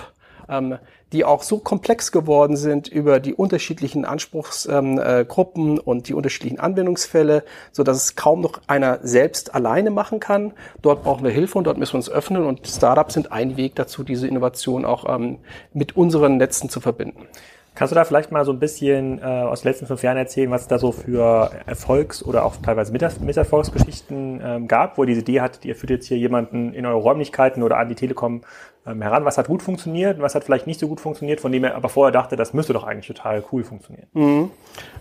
ähm, 0.49 0.77
die 1.13 1.23
auch 1.23 1.43
so 1.43 1.59
komplex 1.59 2.11
geworden 2.11 2.57
sind 2.57 2.87
über 2.87 3.19
die 3.19 3.33
unterschiedlichen 3.33 4.03
Anspruchsgruppen 4.03 5.67
ähm, 5.71 5.77
äh, 5.77 5.81
und 5.81 6.09
die 6.09 6.13
unterschiedlichen 6.13 6.59
Anwendungsfälle, 6.59 7.43
so 7.71 7.83
dass 7.83 7.97
es 7.97 8.15
kaum 8.15 8.41
noch 8.41 8.59
einer 8.67 8.99
selbst 9.03 9.53
alleine 9.53 9.91
machen 9.91 10.19
kann. 10.19 10.53
Dort 10.81 11.03
brauchen 11.03 11.23
wir 11.23 11.31
Hilfe 11.31 11.57
und 11.57 11.65
dort 11.65 11.77
müssen 11.77 11.93
wir 11.93 11.97
uns 11.97 12.09
öffnen 12.09 12.43
und 12.43 12.67
Startups 12.67 13.13
sind 13.13 13.31
ein 13.31 13.55
Weg 13.55 13.75
dazu, 13.75 14.03
diese 14.03 14.27
Innovation 14.27 14.85
auch 14.85 15.07
ähm, 15.07 15.37
mit 15.71 15.95
unseren 15.95 16.37
Netzen 16.37 16.69
zu 16.69 16.81
verbinden. 16.81 17.27
Kannst 17.75 17.91
du 17.91 17.95
da 17.95 18.05
vielleicht 18.05 18.31
mal 18.31 18.45
so 18.45 18.51
ein 18.51 18.59
bisschen 18.59 19.17
äh, 19.19 19.23
aus 19.23 19.61
den 19.61 19.69
letzten 19.69 19.87
fünf 19.87 20.03
Jahren 20.03 20.17
erzählen, 20.17 20.51
was 20.51 20.63
es 20.63 20.67
da 20.67 20.77
so 20.77 20.91
für 20.91 21.49
Erfolgs- 21.65 22.23
oder 22.23 22.45
auch 22.45 22.57
teilweise 22.57 22.91
Misserfolgsgeschichten 22.91 24.41
ähm, 24.43 24.67
gab, 24.67 24.97
wo 24.97 25.03
ihr 25.03 25.07
diese 25.07 25.21
Idee 25.21 25.41
hattet, 25.41 25.65
ihr 25.65 25.75
führt 25.75 25.89
jetzt 25.89 26.07
hier 26.07 26.17
jemanden 26.17 26.73
in 26.73 26.85
eure 26.85 26.97
Räumlichkeiten 26.97 27.63
oder 27.63 27.77
an 27.77 27.89
die 27.89 27.95
Telekom 27.95 28.41
heran, 28.85 29.25
was 29.25 29.37
hat 29.37 29.47
gut 29.47 29.61
funktioniert, 29.61 30.19
was 30.19 30.35
hat 30.35 30.43
vielleicht 30.43 30.67
nicht 30.67 30.79
so 30.79 30.87
gut 30.87 30.99
funktioniert, 30.99 31.39
von 31.39 31.51
dem 31.51 31.63
er 31.63 31.75
aber 31.75 31.89
vorher 31.89 32.11
dachte, 32.11 32.35
das 32.35 32.53
müsste 32.53 32.73
doch 32.73 32.83
eigentlich 32.83 33.07
total 33.07 33.43
cool 33.51 33.63
funktionieren. 33.63 34.07
Mhm. 34.13 34.51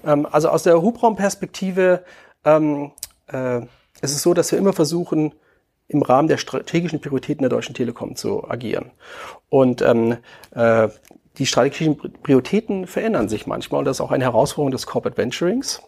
Ähm, 0.04 0.26
also 0.30 0.48
aus 0.48 0.62
der 0.62 0.80
Hubraumperspektive 0.80 2.04
ähm, 2.44 2.92
äh, 3.32 3.60
ist 4.00 4.14
es 4.14 4.22
so, 4.22 4.34
dass 4.34 4.52
wir 4.52 4.58
immer 4.58 4.72
versuchen, 4.72 5.34
im 5.88 6.02
Rahmen 6.02 6.28
der 6.28 6.38
strategischen 6.38 7.00
Prioritäten 7.00 7.42
der 7.42 7.50
Deutschen 7.50 7.74
Telekom 7.74 8.16
zu 8.16 8.48
agieren. 8.48 8.92
Und 9.48 9.82
ähm, 9.82 10.16
äh, 10.52 10.88
die 11.38 11.46
strategischen 11.46 11.96
Prioritäten 12.22 12.86
verändern 12.86 13.28
sich 13.28 13.46
manchmal 13.46 13.80
und 13.80 13.84
das 13.84 13.96
ist 13.96 14.00
auch 14.00 14.12
eine 14.12 14.24
Herausforderung 14.24 14.70
des 14.70 14.86
Corporate 14.86 15.16
Venturings 15.16 15.82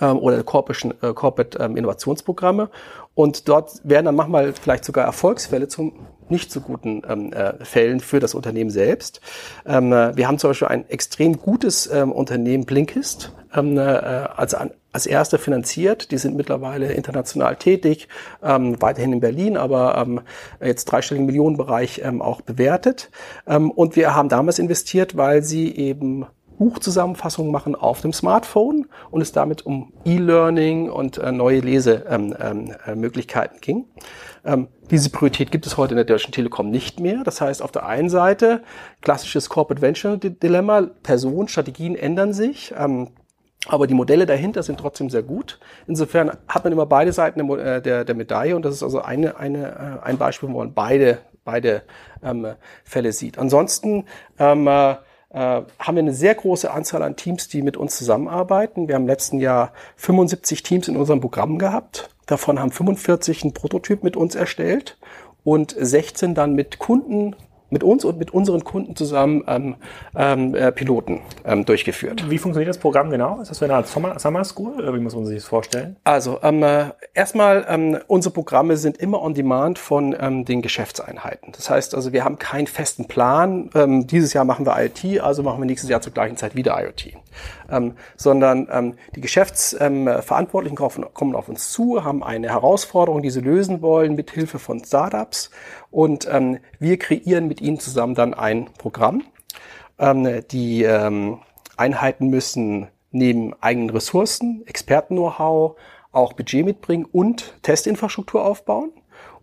ähm, 0.00 0.18
oder 0.18 0.36
der 0.36 0.44
Corporate, 0.44 0.94
äh, 1.02 1.12
Corporate 1.12 1.58
ähm, 1.58 1.76
Innovationsprogramme. 1.76 2.70
Und 3.14 3.48
dort 3.48 3.80
werden 3.82 4.06
dann 4.06 4.16
manchmal 4.16 4.52
vielleicht 4.52 4.84
sogar 4.84 5.04
Erfolgsfälle 5.04 5.68
zum 5.68 5.92
nicht 6.28 6.50
so 6.50 6.60
guten 6.60 7.02
ähm, 7.08 7.32
äh, 7.32 7.64
Fällen 7.64 8.00
für 8.00 8.20
das 8.20 8.34
Unternehmen 8.34 8.70
selbst. 8.70 9.20
Ähm, 9.64 9.92
äh, 9.92 10.16
wir 10.16 10.28
haben 10.28 10.38
zum 10.38 10.50
Beispiel 10.50 10.68
ein 10.68 10.88
extrem 10.88 11.38
gutes 11.38 11.88
ähm, 11.92 12.12
Unternehmen, 12.12 12.64
Blinkist, 12.64 13.32
ähm, 13.54 13.78
äh, 13.78 13.80
als, 13.80 14.56
als 14.92 15.06
erster 15.06 15.38
finanziert. 15.38 16.10
Die 16.10 16.18
sind 16.18 16.36
mittlerweile 16.36 16.92
international 16.92 17.56
tätig, 17.56 18.08
ähm, 18.42 18.80
weiterhin 18.80 19.12
in 19.12 19.20
Berlin, 19.20 19.56
aber 19.56 19.98
ähm, 19.98 20.20
jetzt 20.60 20.86
dreistelligen 20.86 21.26
Millionenbereich 21.26 22.00
ähm, 22.04 22.20
auch 22.20 22.40
bewertet. 22.40 23.10
Ähm, 23.46 23.70
und 23.70 23.96
wir 23.96 24.14
haben 24.14 24.28
damals 24.28 24.58
investiert, 24.58 25.16
weil 25.16 25.42
sie 25.42 25.74
eben 25.76 26.26
Buchzusammenfassungen 26.58 27.52
machen 27.52 27.74
auf 27.74 28.00
dem 28.00 28.12
Smartphone 28.12 28.86
und 29.10 29.20
es 29.20 29.32
damit 29.32 29.64
um 29.66 29.92
E-Learning 30.04 30.90
und 30.90 31.18
äh, 31.18 31.32
neue 31.32 31.60
Lesemöglichkeiten 31.60 33.56
ähm, 33.56 33.62
ähm, 33.62 33.62
ging. 33.62 33.84
Ähm, 34.44 34.68
diese 34.90 35.10
Priorität 35.10 35.50
gibt 35.50 35.66
es 35.66 35.76
heute 35.76 35.92
in 35.92 35.96
der 35.96 36.04
Deutschen 36.04 36.32
Telekom 36.32 36.70
nicht 36.70 37.00
mehr. 37.00 37.22
Das 37.24 37.40
heißt, 37.40 37.62
auf 37.62 37.72
der 37.72 37.86
einen 37.86 38.08
Seite 38.08 38.62
klassisches 39.00 39.48
Corporate 39.48 39.82
Venture 39.82 40.16
Dilemma, 40.16 40.82
Personen, 41.02 41.48
Strategien 41.48 41.96
ändern 41.96 42.32
sich. 42.32 42.72
Ähm, 42.78 43.08
Aber 43.68 43.86
die 43.88 43.94
Modelle 43.94 44.26
dahinter 44.26 44.62
sind 44.62 44.78
trotzdem 44.78 45.10
sehr 45.10 45.24
gut. 45.24 45.58
Insofern 45.88 46.30
hat 46.46 46.62
man 46.62 46.72
immer 46.72 46.86
beide 46.86 47.12
Seiten 47.12 47.46
der, 47.48 47.80
der, 47.80 48.04
der 48.04 48.14
Medaille 48.14 48.54
und 48.54 48.64
das 48.64 48.74
ist 48.74 48.82
also 48.84 49.02
eine, 49.02 49.36
eine, 49.36 50.02
ein 50.04 50.18
Beispiel, 50.18 50.48
wo 50.48 50.58
man 50.58 50.72
beide, 50.72 51.18
beide 51.44 51.82
ähm, 52.22 52.54
Fälle 52.84 53.10
sieht. 53.12 53.38
Ansonsten 53.38 54.04
ähm, 54.38 54.68
äh, 54.68 54.94
haben 55.36 55.96
wir 55.96 55.98
eine 55.98 56.14
sehr 56.14 56.34
große 56.34 56.70
Anzahl 56.70 57.02
an 57.02 57.16
Teams, 57.16 57.48
die 57.48 57.60
mit 57.60 57.76
uns 57.76 57.96
zusammenarbeiten. 57.96 58.88
Wir 58.88 58.94
haben 58.94 59.02
im 59.02 59.08
letzten 59.08 59.38
Jahr 59.38 59.72
75 59.96 60.62
Teams 60.62 60.88
in 60.88 60.96
unserem 60.96 61.20
Programm 61.20 61.58
gehabt. 61.58 62.08
Davon 62.24 62.58
haben 62.58 62.72
45 62.72 63.42
einen 63.42 63.52
Prototyp 63.52 64.02
mit 64.02 64.16
uns 64.16 64.34
erstellt 64.34 64.96
und 65.44 65.76
16 65.78 66.34
dann 66.34 66.54
mit 66.54 66.78
Kunden 66.78 67.36
mit 67.70 67.82
uns 67.82 68.04
und 68.04 68.18
mit 68.18 68.32
unseren 68.32 68.64
Kunden 68.64 68.94
zusammen 68.94 69.44
ähm, 69.46 69.74
ähm, 70.14 70.54
äh, 70.54 70.72
Piloten 70.72 71.20
ähm, 71.44 71.64
durchgeführt. 71.64 72.30
Wie 72.30 72.38
funktioniert 72.38 72.68
das 72.68 72.78
Programm 72.78 73.10
genau? 73.10 73.40
Ist 73.40 73.50
das 73.50 73.62
eine 73.62 73.74
Art 73.74 73.88
Summer, 73.88 74.18
Summer 74.18 74.44
School 74.44 74.74
oder 74.80 74.94
wie 74.94 75.00
muss 75.00 75.14
man 75.14 75.26
sich 75.26 75.36
das 75.36 75.46
vorstellen? 75.46 75.96
Also 76.04 76.38
ähm, 76.42 76.62
äh, 76.62 76.86
erstmal, 77.14 77.66
ähm, 77.68 77.98
unsere 78.06 78.32
Programme 78.32 78.76
sind 78.76 78.98
immer 78.98 79.22
on 79.22 79.34
demand 79.34 79.78
von 79.78 80.14
ähm, 80.18 80.44
den 80.44 80.62
Geschäftseinheiten. 80.62 81.52
Das 81.52 81.68
heißt 81.68 81.94
also, 81.94 82.12
wir 82.12 82.24
haben 82.24 82.38
keinen 82.38 82.66
festen 82.66 83.08
Plan. 83.08 83.70
Ähm, 83.74 84.06
dieses 84.06 84.32
Jahr 84.32 84.44
machen 84.44 84.64
wir 84.64 84.76
IoT, 84.78 85.20
also 85.20 85.42
machen 85.42 85.60
wir 85.60 85.66
nächstes 85.66 85.90
Jahr 85.90 86.00
zur 86.00 86.12
gleichen 86.12 86.36
Zeit 86.36 86.54
wieder 86.54 86.80
IoT. 86.80 87.14
Ähm, 87.70 87.94
sondern 88.16 88.68
ähm, 88.70 88.94
die 89.14 89.20
Geschäftsverantwortlichen 89.20 90.78
ähm, 90.80 91.06
kommen 91.12 91.34
auf 91.34 91.48
uns 91.48 91.72
zu, 91.72 92.04
haben 92.04 92.22
eine 92.22 92.48
Herausforderung, 92.48 93.22
die 93.22 93.30
sie 93.30 93.40
lösen 93.40 93.82
wollen, 93.82 94.14
mit 94.14 94.30
Hilfe 94.30 94.58
von 94.58 94.84
Startups 94.84 95.50
und 95.90 96.28
ähm, 96.30 96.58
wir 96.78 96.98
kreieren 96.98 97.48
mit 97.48 97.55
ihnen 97.60 97.78
zusammen 97.78 98.14
dann 98.14 98.34
ein 98.34 98.66
Programm. 98.78 99.22
Ähm, 99.98 100.42
die 100.50 100.82
ähm, 100.82 101.38
Einheiten 101.76 102.28
müssen 102.28 102.88
neben 103.10 103.54
eigenen 103.62 103.90
Ressourcen, 103.90 104.62
Experten-Know-how, 104.66 105.76
auch 106.12 106.32
Budget 106.32 106.64
mitbringen 106.64 107.06
und 107.10 107.54
Testinfrastruktur 107.62 108.44
aufbauen. 108.44 108.90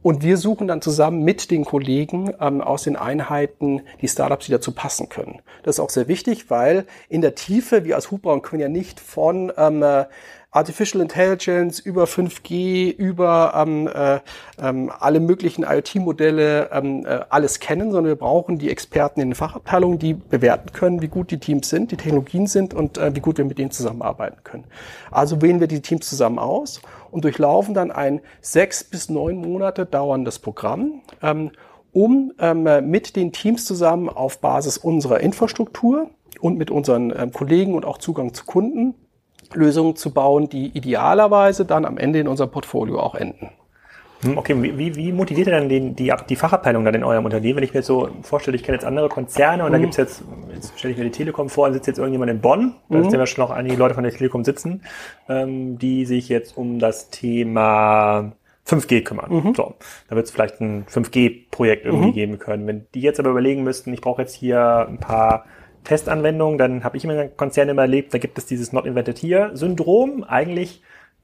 Und 0.02 0.22
wir 0.22 0.36
suchen 0.36 0.68
dann 0.68 0.82
zusammen 0.82 1.24
mit 1.24 1.50
den 1.50 1.64
Kollegen 1.64 2.34
ähm, 2.42 2.60
aus 2.60 2.84
den 2.84 2.98
Einheiten 2.98 3.84
die 4.02 4.10
Startups, 4.10 4.48
die 4.48 4.52
dazu 4.52 4.74
passen 4.74 5.08
können. 5.08 5.42
Das 5.64 5.78
ist 5.78 5.80
auch 5.80 5.90
sehr 5.90 6.10
wichtig, 6.10 6.50
weil 6.50 6.86
in 7.08 7.22
der 7.22 7.36
Tiefe, 7.36 7.86
wir 7.86 7.96
als 7.96 8.12
Hubraum 8.12 8.42
können 8.42 8.62
ja 8.62 8.68
nicht 8.68 9.00
von 9.00 9.54
ähm, 9.56 9.82
äh, 9.82 10.06
Artificial 10.54 11.02
Intelligence, 11.02 11.80
über 11.80 12.04
5G, 12.04 12.96
über 12.96 13.54
ähm, 13.56 13.88
äh, 13.88 14.20
ähm, 14.62 14.92
alle 15.00 15.20
möglichen 15.20 15.64
IoT-Modelle 15.64 16.70
ähm, 16.72 17.06
äh, 17.06 17.22
alles 17.30 17.60
kennen, 17.60 17.92
sondern 17.92 18.06
wir 18.06 18.16
brauchen 18.16 18.60
die 18.60 18.70
Experten 18.70 19.20
in 19.20 19.30
den 19.30 19.36
Fachabteilungen, 19.36 19.98
die 19.98 20.14
bewerten 20.14 20.72
können, 20.72 21.02
wie 21.02 21.08
gut 21.08 21.32
die 21.32 21.40
Teams 21.40 21.70
sind, 21.70 21.92
die 21.92 21.98
Technologien 21.98 22.46
sind 22.46 22.76
und 22.76 23.00
äh, 23.00 23.16
wie 23.16 23.20
gut 23.20 23.40
wir 23.40 23.46
mit 23.46 23.58
denen 23.58 23.72
zusammenarbeiten 23.72 24.44
können. 24.44 24.66
Also 25.10 25.42
wählen 25.42 25.60
wir 25.60 25.68
die 25.68 25.82
Teams 25.82 26.08
zusammen 26.08 26.38
aus 26.38 26.82
und 27.10 27.24
durchlaufen 27.24 27.74
dann 27.74 27.92
ein 27.92 28.22
sechs 28.42 28.84
bis 28.84 29.10
neun 29.10 29.38
Monate 29.38 29.88
dauerndes 29.88 30.38
Programm. 30.38 31.02
Ähm, 31.24 31.52
um 31.94 32.34
ähm, 32.40 32.90
mit 32.90 33.16
den 33.16 33.32
Teams 33.32 33.66
zusammen 33.66 34.10
auf 34.10 34.40
Basis 34.40 34.78
unserer 34.78 35.20
Infrastruktur 35.20 36.10
und 36.42 36.58
mit 36.58 36.72
unseren 36.72 37.14
ähm, 37.16 37.32
Kollegen 37.32 37.76
und 37.76 37.86
auch 37.86 38.00
Zugang 38.00 38.34
zu 38.34 38.46
Kunden 38.46 38.96
Lösungen 39.56 39.96
zu 39.96 40.12
bauen, 40.12 40.50
die 40.50 40.68
idealerweise 40.68 41.66
dann 41.66 41.86
am 41.86 41.98
Ende 41.98 42.20
in 42.20 42.28
unserem 42.28 42.52
Portfolio 42.52 43.00
auch 43.00 43.16
enden. 43.16 43.50
Hm, 44.24 44.38
okay, 44.38 44.56
wie, 44.58 44.96
wie 44.96 45.12
motiviert 45.12 45.48
ihr 45.48 45.54
dann 45.54 45.70
den, 45.70 45.96
die, 45.96 46.12
die 46.30 46.36
Fachabteilung 46.36 46.86
dann 46.86 46.96
in 46.96 47.04
eurem 47.04 47.26
Unternehmen? 47.26 47.58
Wenn 47.58 47.64
ich 47.64 47.74
mir 47.74 47.80
jetzt 47.80 47.88
so 47.88 48.10
vorstelle, 48.22 48.56
ich 48.56 48.64
kenne 48.64 48.78
jetzt 48.78 48.86
andere 48.86 49.10
Konzerne 49.10 49.64
und 49.64 49.70
mhm. 49.70 49.74
da 49.74 49.80
gibt's 49.80 49.98
jetzt, 49.98 50.24
jetzt 50.54 50.78
stelle 50.78 50.94
ich 50.94 50.98
mir 50.98 51.06
die 51.06 51.12
Telekom 51.12 51.50
vor, 51.50 51.68
und 51.68 51.74
sitzt 51.74 51.88
jetzt 51.88 51.98
irgendjemand 51.98 52.32
in 52.32 52.40
Bonn, 52.40 52.76
da 52.90 52.98
mhm. 52.98 53.10
sind 53.10 53.20
ja 53.20 53.26
schon 53.26 53.44
noch 53.44 53.52
einige 53.52 53.76
Leute 53.76 53.96
von 53.96 54.04
der 54.04 54.14
Telekom 54.14 54.44
sitzen, 54.44 54.82
ähm, 55.28 55.78
die 55.78 56.06
sich 56.06 56.30
jetzt 56.30 56.58
um 56.58 56.80
das 56.80 57.10
Thema 57.10 58.32
5G 58.66 59.04
kümmern. 59.04 59.30
Mhm. 59.30 59.56
So, 59.56 59.76
da 60.10 60.16
wird 60.16 60.26
es 60.26 60.32
vielleicht 60.32 60.62
ein 60.62 60.86
5G-Projekt 60.86 61.86
irgendwie 61.86 62.08
mhm. 62.08 62.14
geben 62.14 62.40
können. 62.40 62.66
Wenn 62.66 62.86
die 62.94 63.02
jetzt 63.02 63.20
aber 63.20 63.32
überlegen 63.32 63.64
müssten, 63.64 63.94
ich 63.94 64.02
brauche 64.02 64.22
jetzt 64.22 64.34
hier 64.34 64.88
ein 64.88 65.00
paar 65.00 65.46
Testanwendungen, 65.84 66.58
dann 66.58 66.84
habe 66.84 66.98
ich 66.98 67.04
immer 67.04 67.22
in 67.22 67.38
Konzernen 67.38 67.72
immer 67.72 67.84
erlebt, 67.84 68.14
da 68.14 68.18
gibt 68.18 68.38
es 68.38 68.46
dieses 68.46 68.72
Not 68.74 68.86
Invented 68.86 69.18
Here-Syndrom. 69.18 70.24
Eigentlich 70.24 70.82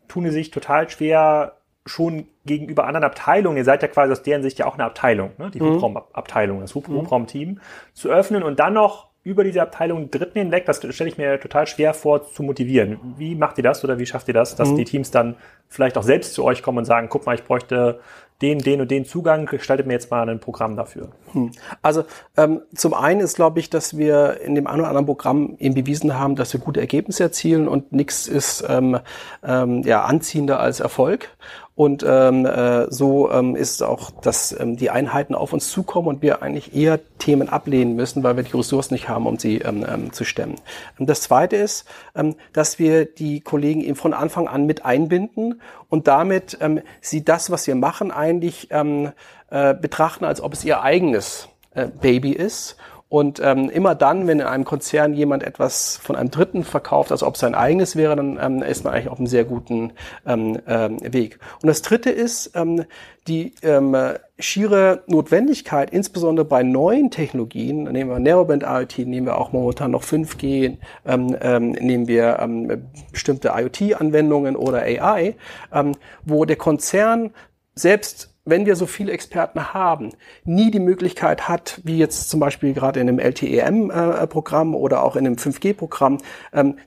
tun 0.07 0.25
sie 0.25 0.31
sich 0.31 0.51
total 0.51 0.89
schwer 0.89 1.53
schon 1.85 2.27
gegenüber 2.45 2.85
anderen 2.85 3.05
Abteilungen, 3.05 3.57
ihr 3.57 3.63
seid 3.63 3.81
ja 3.81 3.87
quasi 3.87 4.11
aus 4.11 4.21
deren 4.21 4.43
Sicht 4.43 4.59
ja 4.59 4.65
auch 4.65 4.75
eine 4.75 4.85
Abteilung, 4.85 5.31
ne? 5.37 5.49
die 5.51 5.59
mhm. 5.59 5.75
Hubraumabteilung, 5.75 6.61
das 6.61 6.75
Hub 6.75 6.87
mhm. 6.87 6.97
Hubraumteam, 6.97 7.59
zu 7.93 8.09
öffnen 8.09 8.43
und 8.43 8.59
dann 8.59 8.73
noch 8.73 9.09
über 9.23 9.43
diese 9.43 9.61
Abteilung 9.61 10.09
Dritten 10.11 10.39
hinweg, 10.39 10.65
das 10.65 10.77
stelle 10.77 11.09
ich 11.09 11.17
mir 11.17 11.39
total 11.39 11.67
schwer 11.67 11.93
vor 11.93 12.31
zu 12.31 12.41
motivieren. 12.41 12.99
Wie 13.17 13.35
macht 13.35 13.57
ihr 13.57 13.63
das 13.63 13.83
oder 13.83 13.99
wie 13.99 14.05
schafft 14.05 14.27
ihr 14.27 14.33
das, 14.33 14.55
dass 14.55 14.69
mhm. 14.69 14.77
die 14.77 14.85
Teams 14.85 15.11
dann 15.11 15.35
vielleicht 15.69 15.97
auch 15.97 16.03
selbst 16.03 16.33
zu 16.33 16.43
euch 16.43 16.63
kommen 16.63 16.79
und 16.79 16.85
sagen, 16.85 17.07
guck 17.09 17.25
mal, 17.25 17.35
ich 17.35 17.43
bräuchte 17.43 17.99
den, 18.41 18.59
den 18.59 18.79
und 18.79 18.89
den 18.89 19.05
Zugang, 19.05 19.45
gestaltet 19.45 19.85
mir 19.85 19.93
jetzt 19.93 20.11
mal 20.11 20.27
ein 20.29 20.39
Programm 20.39 20.77
dafür. 20.77 21.09
Hm. 21.33 21.51
Also 21.81 22.05
ähm, 22.37 22.61
zum 22.73 22.93
einen 22.93 23.19
ist, 23.19 23.35
glaube 23.35 23.59
ich, 23.59 23.69
dass 23.69 23.97
wir 23.97 24.39
in 24.41 24.55
dem 24.55 24.65
einen 24.65 24.79
oder 24.79 24.89
anderen 24.89 25.05
Programm 25.05 25.55
eben 25.59 25.75
bewiesen 25.75 26.17
haben, 26.17 26.35
dass 26.35 26.53
wir 26.53 26.59
gute 26.59 26.79
Ergebnisse 26.79 27.23
erzielen 27.23 27.67
und 27.67 27.91
nichts 27.91 28.27
ist 28.27 28.63
ähm, 28.67 28.99
ähm, 29.43 29.83
ja, 29.83 30.03
anziehender 30.03 30.59
als 30.59 30.79
Erfolg. 30.79 31.29
Und 31.75 32.03
ähm, 32.05 32.45
äh, 32.45 32.91
so 32.91 33.31
ähm, 33.31 33.55
ist 33.55 33.83
auch, 33.83 34.11
dass 34.11 34.51
ähm, 34.59 34.75
die 34.75 34.89
Einheiten 34.89 35.33
auf 35.33 35.53
uns 35.53 35.69
zukommen 35.69 36.09
und 36.09 36.21
wir 36.21 36.41
eigentlich 36.41 36.75
eher 36.75 36.99
Themen 37.19 37.47
ablehnen 37.47 37.95
müssen, 37.95 38.21
weil 38.21 38.35
wir 38.35 38.43
die 38.43 38.55
Ressourcen 38.55 38.95
nicht 38.95 39.07
haben, 39.07 39.25
um 39.25 39.39
sie 39.39 39.59
ähm, 39.59 39.85
ähm, 39.89 40.11
zu 40.11 40.25
stemmen. 40.25 40.55
Und 40.97 41.09
das 41.09 41.21
Zweite 41.21 41.55
ist, 41.55 41.85
ähm, 42.15 42.35
dass 42.51 42.79
wir 42.79 43.05
die 43.05 43.39
Kollegen 43.39 43.79
eben 43.79 43.95
von 43.95 44.13
Anfang 44.13 44.49
an 44.49 44.65
mit 44.65 44.83
einbinden 44.83 45.58
und 45.89 46.07
damit 46.07 46.57
ähm, 46.61 46.81
sie 47.01 47.23
das, 47.23 47.51
was 47.51 47.67
wir 47.67 47.75
machen, 47.75 48.11
eigentlich 48.11 48.67
ähm, 48.71 49.11
äh, 49.49 49.73
betrachten, 49.73 50.25
als 50.25 50.41
ob 50.41 50.53
es 50.53 50.63
ihr 50.63 50.81
eigenes 50.81 51.49
äh, 51.73 51.87
Baby 51.87 52.31
ist 52.31 52.77
und 53.09 53.41
ähm, 53.43 53.71
immer 53.71 53.95
dann, 53.95 54.27
wenn 54.27 54.39
in 54.39 54.45
einem 54.45 54.65
Konzern 54.65 55.13
jemand 55.15 55.41
etwas 55.41 55.97
von 55.97 56.15
einem 56.15 56.29
Dritten 56.29 56.63
verkauft, 56.63 57.11
als 57.11 57.23
ob 57.23 57.33
es 57.33 57.41
sein 57.41 57.55
eigenes 57.55 57.95
wäre, 57.95 58.15
dann 58.15 58.39
ähm, 58.39 58.61
ist 58.61 58.83
man 58.83 58.93
eigentlich 58.93 59.09
auf 59.09 59.17
einem 59.17 59.25
sehr 59.25 59.45
guten 59.45 59.93
ähm, 60.27 60.59
ähm, 60.67 60.99
Weg. 61.01 61.39
Und 61.63 61.67
das 61.67 61.81
Dritte 61.81 62.11
ist 62.11 62.51
ähm, 62.55 62.85
die 63.27 63.53
ähm, 63.63 63.95
schiere 64.37 65.03
Notwendigkeit, 65.07 65.89
insbesondere 65.89 66.45
bei 66.45 66.61
neuen 66.61 67.09
Technologien, 67.09 67.83
nehmen 67.83 68.11
wir 68.11 68.19
Narrowband 68.19 68.63
IoT, 68.63 68.99
nehmen 69.07 69.25
wir 69.25 69.39
auch 69.39 69.53
momentan 69.53 69.89
noch 69.89 70.03
5G, 70.03 70.77
ähm, 71.05 71.35
ähm, 71.41 71.71
nehmen 71.71 72.07
wir 72.07 72.37
ähm, 72.39 72.89
bestimmte 73.11 73.53
IoT-Anwendungen 73.55 74.55
oder 74.55 74.83
AI, 74.83 75.35
ähm, 75.73 75.93
wo 76.25 76.45
der 76.45 76.57
Konzern 76.57 77.31
selbst 77.73 78.29
wenn 78.49 78.65
wir 78.65 78.75
so 78.75 78.85
viele 78.85 79.11
Experten 79.11 79.73
haben, 79.73 80.11
nie 80.43 80.71
die 80.71 80.79
Möglichkeit 80.79 81.47
hat, 81.47 81.79
wie 81.83 81.97
jetzt 81.97 82.29
zum 82.29 82.39
Beispiel 82.39 82.73
gerade 82.73 82.99
in 82.99 83.07
einem 83.07 83.19
LTEM-Programm 83.19 84.75
oder 84.75 85.03
auch 85.03 85.15
in 85.15 85.25
einem 85.25 85.35
5G-Programm, 85.35 86.17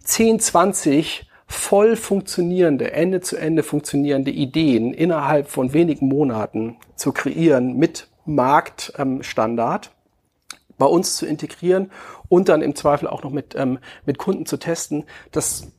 10, 0.04 0.40
20 0.40 1.28
voll 1.46 1.96
funktionierende, 1.96 2.92
Ende 2.92 3.20
zu 3.20 3.36
Ende 3.36 3.62
funktionierende 3.62 4.30
Ideen 4.30 4.94
innerhalb 4.94 5.48
von 5.48 5.72
wenigen 5.72 6.08
Monaten 6.08 6.76
zu 6.96 7.12
kreieren 7.12 7.76
mit 7.76 8.08
Marktstandard 8.24 9.90
bei 10.78 10.86
uns 10.86 11.16
zu 11.16 11.26
integrieren 11.26 11.90
und 12.28 12.48
dann 12.48 12.62
im 12.62 12.74
Zweifel 12.74 13.06
auch 13.06 13.22
noch 13.22 13.30
mit, 13.30 13.54
ähm, 13.54 13.78
mit 14.06 14.18
Kunden 14.18 14.46
zu 14.46 14.56
testen. 14.56 15.04
Das 15.30 15.70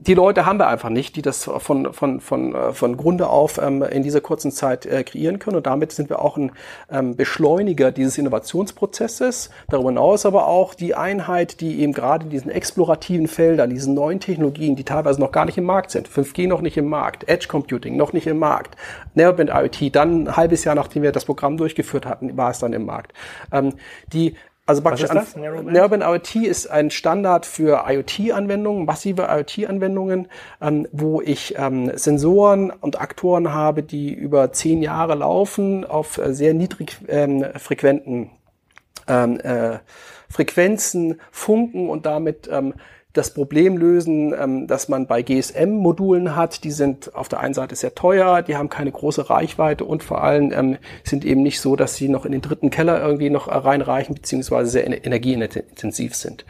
die 0.00 0.14
Leute 0.14 0.46
haben 0.46 0.58
wir 0.58 0.68
einfach 0.68 0.88
nicht, 0.88 1.14
die 1.16 1.22
das 1.22 1.44
von, 1.44 1.92
von, 1.92 2.20
von, 2.20 2.54
äh, 2.54 2.72
von 2.72 2.96
Grunde 2.96 3.28
auf 3.28 3.58
ähm, 3.58 3.82
in 3.82 4.02
dieser 4.02 4.22
kurzen 4.22 4.50
Zeit 4.50 4.86
äh, 4.86 5.04
kreieren 5.04 5.38
können. 5.38 5.58
Und 5.58 5.66
damit 5.66 5.92
sind 5.92 6.08
wir 6.08 6.20
auch 6.20 6.38
ein 6.38 6.52
ähm, 6.90 7.16
Beschleuniger 7.16 7.92
dieses 7.92 8.16
Innovationsprozesses. 8.16 9.50
Darüber 9.68 9.90
hinaus 9.90 10.24
aber 10.24 10.46
auch 10.46 10.74
die 10.74 10.94
Einheit, 10.94 11.60
die 11.60 11.80
eben 11.80 11.92
gerade 11.92 12.24
in 12.24 12.30
diesen 12.30 12.50
explorativen 12.50 13.28
Feldern, 13.28 13.68
diesen 13.68 13.92
neuen 13.94 14.20
Technologien, 14.20 14.74
die 14.74 14.84
teilweise 14.84 15.20
noch 15.20 15.32
gar 15.32 15.44
nicht 15.44 15.58
im 15.58 15.64
Markt 15.64 15.90
sind, 15.90 16.08
5G 16.08 16.48
noch 16.48 16.62
nicht 16.62 16.78
im 16.78 16.88
Markt, 16.88 17.28
Edge 17.28 17.46
Computing 17.48 17.96
noch 17.96 18.14
nicht 18.14 18.26
im 18.26 18.38
Markt, 18.38 18.76
Narrowband 19.14 19.50
IoT, 19.50 19.94
dann 19.94 20.24
ein 20.24 20.36
halbes 20.36 20.64
Jahr 20.64 20.74
nachdem 20.74 21.02
wir 21.02 21.12
das 21.12 21.26
Programm 21.26 21.58
durchgeführt 21.58 22.06
hatten, 22.06 22.36
war 22.38 22.50
es 22.50 22.58
dann 22.58 22.72
im 22.72 22.86
Markt. 22.86 23.12
Ähm, 23.52 23.74
die 24.12 24.34
also 24.70 24.82
praktisch 24.82 25.08
Was 25.08 25.10
ist 25.10 25.34
das? 25.34 25.36
Narrowband? 25.36 25.72
Narrowband 25.72 26.02
IoT 26.04 26.36
ist 26.46 26.66
ein 26.70 26.90
Standard 26.90 27.44
für 27.44 27.84
IoT-Anwendungen, 27.88 28.84
massive 28.84 29.28
IoT-Anwendungen, 29.28 30.28
ähm, 30.60 30.86
wo 30.92 31.20
ich 31.20 31.56
ähm, 31.58 31.90
Sensoren 31.96 32.70
und 32.70 33.00
Aktoren 33.00 33.52
habe, 33.52 33.82
die 33.82 34.14
über 34.14 34.52
zehn 34.52 34.80
Jahre 34.82 35.16
laufen 35.16 35.84
auf 35.84 36.18
äh, 36.18 36.32
sehr 36.32 36.54
niedrig 36.54 36.96
ähm, 37.08 37.44
frequenten 37.56 38.30
ähm, 39.08 39.40
äh, 39.40 39.78
Frequenzen 40.28 41.20
funken 41.32 41.90
und 41.90 42.06
damit 42.06 42.48
ähm, 42.52 42.74
das 43.12 43.34
Problem 43.34 43.76
lösen, 43.76 44.34
ähm, 44.38 44.66
dass 44.66 44.88
man 44.88 45.06
bei 45.06 45.22
GSM-Modulen 45.22 46.36
hat. 46.36 46.64
Die 46.64 46.70
sind 46.70 47.14
auf 47.14 47.28
der 47.28 47.40
einen 47.40 47.54
Seite 47.54 47.74
sehr 47.74 47.94
teuer, 47.94 48.42
die 48.42 48.56
haben 48.56 48.68
keine 48.68 48.92
große 48.92 49.30
Reichweite 49.30 49.84
und 49.84 50.02
vor 50.04 50.22
allem 50.22 50.52
ähm, 50.52 50.78
sind 51.04 51.24
eben 51.24 51.42
nicht 51.42 51.60
so, 51.60 51.76
dass 51.76 51.96
sie 51.96 52.08
noch 52.08 52.24
in 52.24 52.32
den 52.32 52.40
dritten 52.40 52.70
Keller 52.70 53.00
irgendwie 53.00 53.30
noch 53.30 53.48
reinreichen, 53.48 54.14
beziehungsweise 54.14 54.70
sehr 54.70 54.86
energieintensiv 54.86 56.14
sind. 56.14 56.44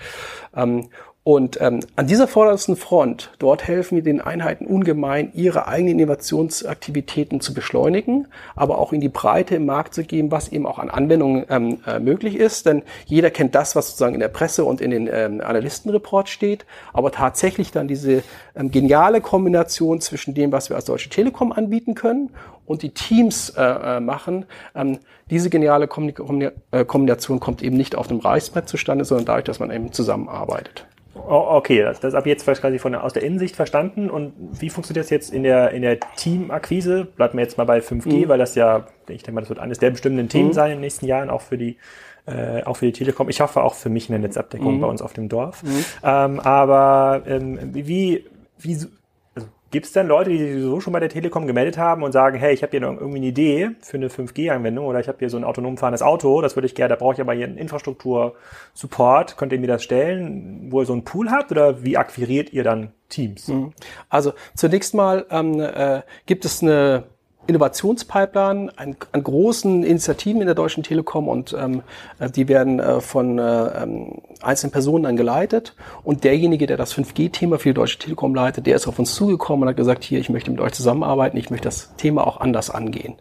Ähm, 0.54 0.88
Und 1.22 1.60
ähm, 1.60 1.80
an 1.96 2.06
dieser 2.06 2.26
vordersten 2.26 2.76
Front, 2.76 3.30
dort 3.38 3.68
helfen 3.68 3.96
wir 3.96 4.02
den 4.02 4.22
Einheiten 4.22 4.64
ungemein, 4.64 5.30
ihre 5.34 5.68
eigenen 5.68 5.98
Innovationsaktivitäten 5.98 7.42
zu 7.42 7.52
beschleunigen, 7.52 8.26
aber 8.56 8.78
auch 8.78 8.94
in 8.94 9.02
die 9.02 9.10
Breite 9.10 9.56
im 9.56 9.66
Markt 9.66 9.92
zu 9.92 10.02
geben, 10.02 10.30
was 10.30 10.48
eben 10.48 10.64
auch 10.64 10.78
an 10.78 10.88
Anwendungen 10.88 11.44
ähm, 11.50 11.80
äh, 11.86 11.98
möglich 11.98 12.36
ist. 12.36 12.64
Denn 12.64 12.82
jeder 13.04 13.30
kennt 13.30 13.54
das, 13.54 13.76
was 13.76 13.88
sozusagen 13.88 14.14
in 14.14 14.20
der 14.20 14.28
Presse 14.28 14.64
und 14.64 14.80
in 14.80 14.90
den 14.90 15.10
ähm, 15.12 15.42
Analystenreports 15.42 16.30
steht, 16.30 16.64
aber 16.94 17.12
tatsächlich 17.12 17.70
dann 17.70 17.86
diese 17.86 18.22
ähm, 18.56 18.70
geniale 18.70 19.20
Kombination 19.20 20.00
zwischen 20.00 20.32
dem, 20.32 20.52
was 20.52 20.70
wir 20.70 20.76
als 20.76 20.86
Deutsche 20.86 21.10
Telekom 21.10 21.52
anbieten 21.52 21.94
können 21.94 22.30
und 22.64 22.80
die 22.80 22.94
Teams 22.94 23.50
äh, 23.50 23.62
äh 23.62 24.00
machen. 24.00 24.46
Ähm, 24.74 25.00
diese 25.28 25.50
geniale 25.50 25.84
äh, 25.84 26.84
Kombination 26.86 27.40
kommt 27.40 27.62
eben 27.62 27.76
nicht 27.76 27.94
auf 27.94 28.06
dem 28.06 28.20
Reißbrett 28.20 28.70
zustande, 28.70 29.04
sondern 29.04 29.26
dadurch, 29.26 29.44
dass 29.44 29.60
man 29.60 29.70
eben 29.70 29.92
zusammenarbeitet. 29.92 30.86
Oh, 31.30 31.46
okay, 31.50 31.82
das, 31.82 32.00
das 32.00 32.14
ab 32.14 32.26
jetzt 32.26 32.44
quasi 32.44 32.78
von 32.80 32.92
der, 32.92 33.04
aus 33.04 33.12
der 33.12 33.22
Innensicht 33.22 33.54
verstanden. 33.54 34.10
Und 34.10 34.32
wie 34.60 34.68
funktioniert 34.68 35.04
das 35.04 35.10
jetzt 35.10 35.32
in 35.32 35.44
der, 35.44 35.70
in 35.70 35.82
der 35.82 36.00
Teamakquise? 36.00 37.04
Bleibt 37.04 37.34
mir 37.34 37.42
jetzt 37.42 37.56
mal 37.56 37.64
bei 37.64 37.78
5G, 37.78 38.24
mhm. 38.24 38.28
weil 38.28 38.38
das 38.38 38.56
ja, 38.56 38.86
ich 39.08 39.22
denke 39.22 39.32
mal, 39.32 39.40
das 39.40 39.48
wird 39.48 39.60
eines 39.60 39.78
der 39.78 39.90
bestimmenden 39.90 40.28
Themen 40.28 40.48
mhm. 40.48 40.54
sein 40.54 40.70
in 40.72 40.76
den 40.78 40.80
nächsten 40.80 41.06
Jahren, 41.06 41.30
auch 41.30 41.42
für 41.42 41.56
die 41.56 41.76
äh, 42.26 42.62
auch 42.64 42.76
für 42.76 42.86
die 42.86 42.92
Telekom. 42.92 43.28
Ich 43.28 43.40
hoffe 43.40 43.62
auch 43.62 43.74
für 43.74 43.88
mich 43.88 44.08
eine 44.08 44.18
Netzabdeckung 44.18 44.76
mhm. 44.76 44.80
bei 44.80 44.86
uns 44.88 45.02
auf 45.02 45.12
dem 45.12 45.28
Dorf. 45.28 45.62
Mhm. 45.62 45.84
Ähm, 46.02 46.40
aber 46.40 47.22
ähm, 47.26 47.58
wie, 47.72 48.24
wie, 48.58 48.86
Gibt 49.70 49.86
es 49.86 49.92
denn 49.92 50.08
Leute, 50.08 50.30
die 50.30 50.38
sich 50.38 50.52
sowieso 50.52 50.80
schon 50.80 50.92
bei 50.92 51.00
der 51.00 51.08
Telekom 51.08 51.46
gemeldet 51.46 51.78
haben 51.78 52.02
und 52.02 52.10
sagen, 52.10 52.36
hey, 52.38 52.52
ich 52.52 52.62
habe 52.62 52.70
hier 52.70 52.82
irgendwie 52.82 53.18
eine 53.18 53.26
Idee 53.26 53.70
für 53.80 53.98
eine 53.98 54.08
5G-Anwendung 54.08 54.86
oder 54.86 54.98
ich 54.98 55.06
habe 55.06 55.18
hier 55.20 55.30
so 55.30 55.36
ein 55.36 55.44
autonom 55.44 55.76
fahrendes 55.76 56.02
Auto, 56.02 56.40
das 56.40 56.56
würde 56.56 56.66
ich 56.66 56.74
gerne, 56.74 56.88
da 56.88 56.96
brauche 56.96 57.14
ich 57.14 57.20
aber 57.20 57.34
hier 57.34 57.46
einen 57.46 57.56
Infrastruktur-Support. 57.56 59.36
Könnt 59.36 59.52
ihr 59.52 59.60
mir 59.60 59.68
das 59.68 59.84
stellen, 59.84 60.66
wo 60.70 60.80
ihr 60.80 60.86
so 60.86 60.92
einen 60.92 61.04
Pool 61.04 61.30
habt 61.30 61.52
oder 61.52 61.84
wie 61.84 61.96
akquiriert 61.96 62.52
ihr 62.52 62.64
dann 62.64 62.92
Teams? 63.08 63.46
Mhm. 63.46 63.72
Also 64.08 64.32
zunächst 64.56 64.94
mal 64.94 65.26
ähm, 65.30 65.60
äh, 65.60 66.02
gibt 66.26 66.44
es 66.44 66.62
eine 66.62 67.04
Innovationspipeline 67.46 68.70
an, 68.76 68.96
an 69.12 69.22
großen 69.22 69.82
Initiativen 69.82 70.40
in 70.40 70.46
der 70.46 70.54
Deutschen 70.54 70.82
Telekom 70.82 71.28
und 71.28 71.54
ähm, 71.58 71.82
äh, 72.18 72.30
die 72.30 72.48
werden 72.48 72.78
äh, 72.78 73.00
von 73.00 73.38
äh, 73.38 73.82
ähm, 73.82 74.22
einzelnen 74.40 74.72
Personen 74.72 75.04
dann 75.04 75.16
geleitet. 75.16 75.74
Und 76.04 76.24
derjenige, 76.24 76.66
der 76.66 76.76
das 76.76 76.94
5G-Thema 76.94 77.58
für 77.58 77.70
die 77.70 77.74
Deutsche 77.74 77.98
Telekom 77.98 78.34
leitet, 78.34 78.66
der 78.66 78.76
ist 78.76 78.86
auf 78.86 78.98
uns 78.98 79.14
zugekommen 79.14 79.62
und 79.62 79.68
hat 79.68 79.76
gesagt, 79.76 80.04
hier, 80.04 80.20
ich 80.20 80.30
möchte 80.30 80.50
mit 80.50 80.60
euch 80.60 80.72
zusammenarbeiten, 80.72 81.36
ich 81.36 81.50
möchte 81.50 81.68
das 81.68 81.94
Thema 81.96 82.26
auch 82.26 82.40
anders 82.40 82.70
angehen. 82.70 83.14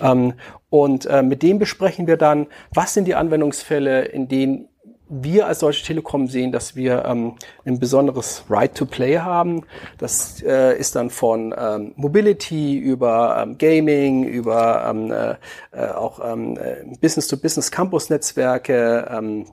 Ähm, 0.00 0.34
und 0.70 1.06
äh, 1.06 1.22
mit 1.22 1.42
dem 1.42 1.58
besprechen 1.58 2.06
wir 2.06 2.16
dann, 2.16 2.46
was 2.72 2.94
sind 2.94 3.06
die 3.06 3.14
Anwendungsfälle, 3.14 4.04
in 4.04 4.28
denen 4.28 4.68
wir 5.12 5.46
als 5.46 5.58
Deutsche 5.58 5.84
Telekom 5.84 6.26
sehen, 6.26 6.52
dass 6.52 6.74
wir 6.74 7.04
ähm, 7.04 7.34
ein 7.66 7.78
besonderes 7.78 8.44
Right 8.48 8.74
to 8.74 8.86
Play 8.86 9.18
haben. 9.18 9.64
Das 9.98 10.42
äh, 10.42 10.78
ist 10.78 10.96
dann 10.96 11.10
von 11.10 11.54
ähm, 11.56 11.92
Mobility 11.96 12.78
über 12.78 13.36
ähm, 13.42 13.58
Gaming, 13.58 14.24
über 14.24 14.86
ähm, 14.88 15.12
äh, 15.12 15.86
auch 15.92 16.20
ähm, 16.24 16.56
äh, 16.56 16.96
Business-to-Business 17.00 17.70
Campus-Netzwerke, 17.70 19.08
ähm, 19.10 19.46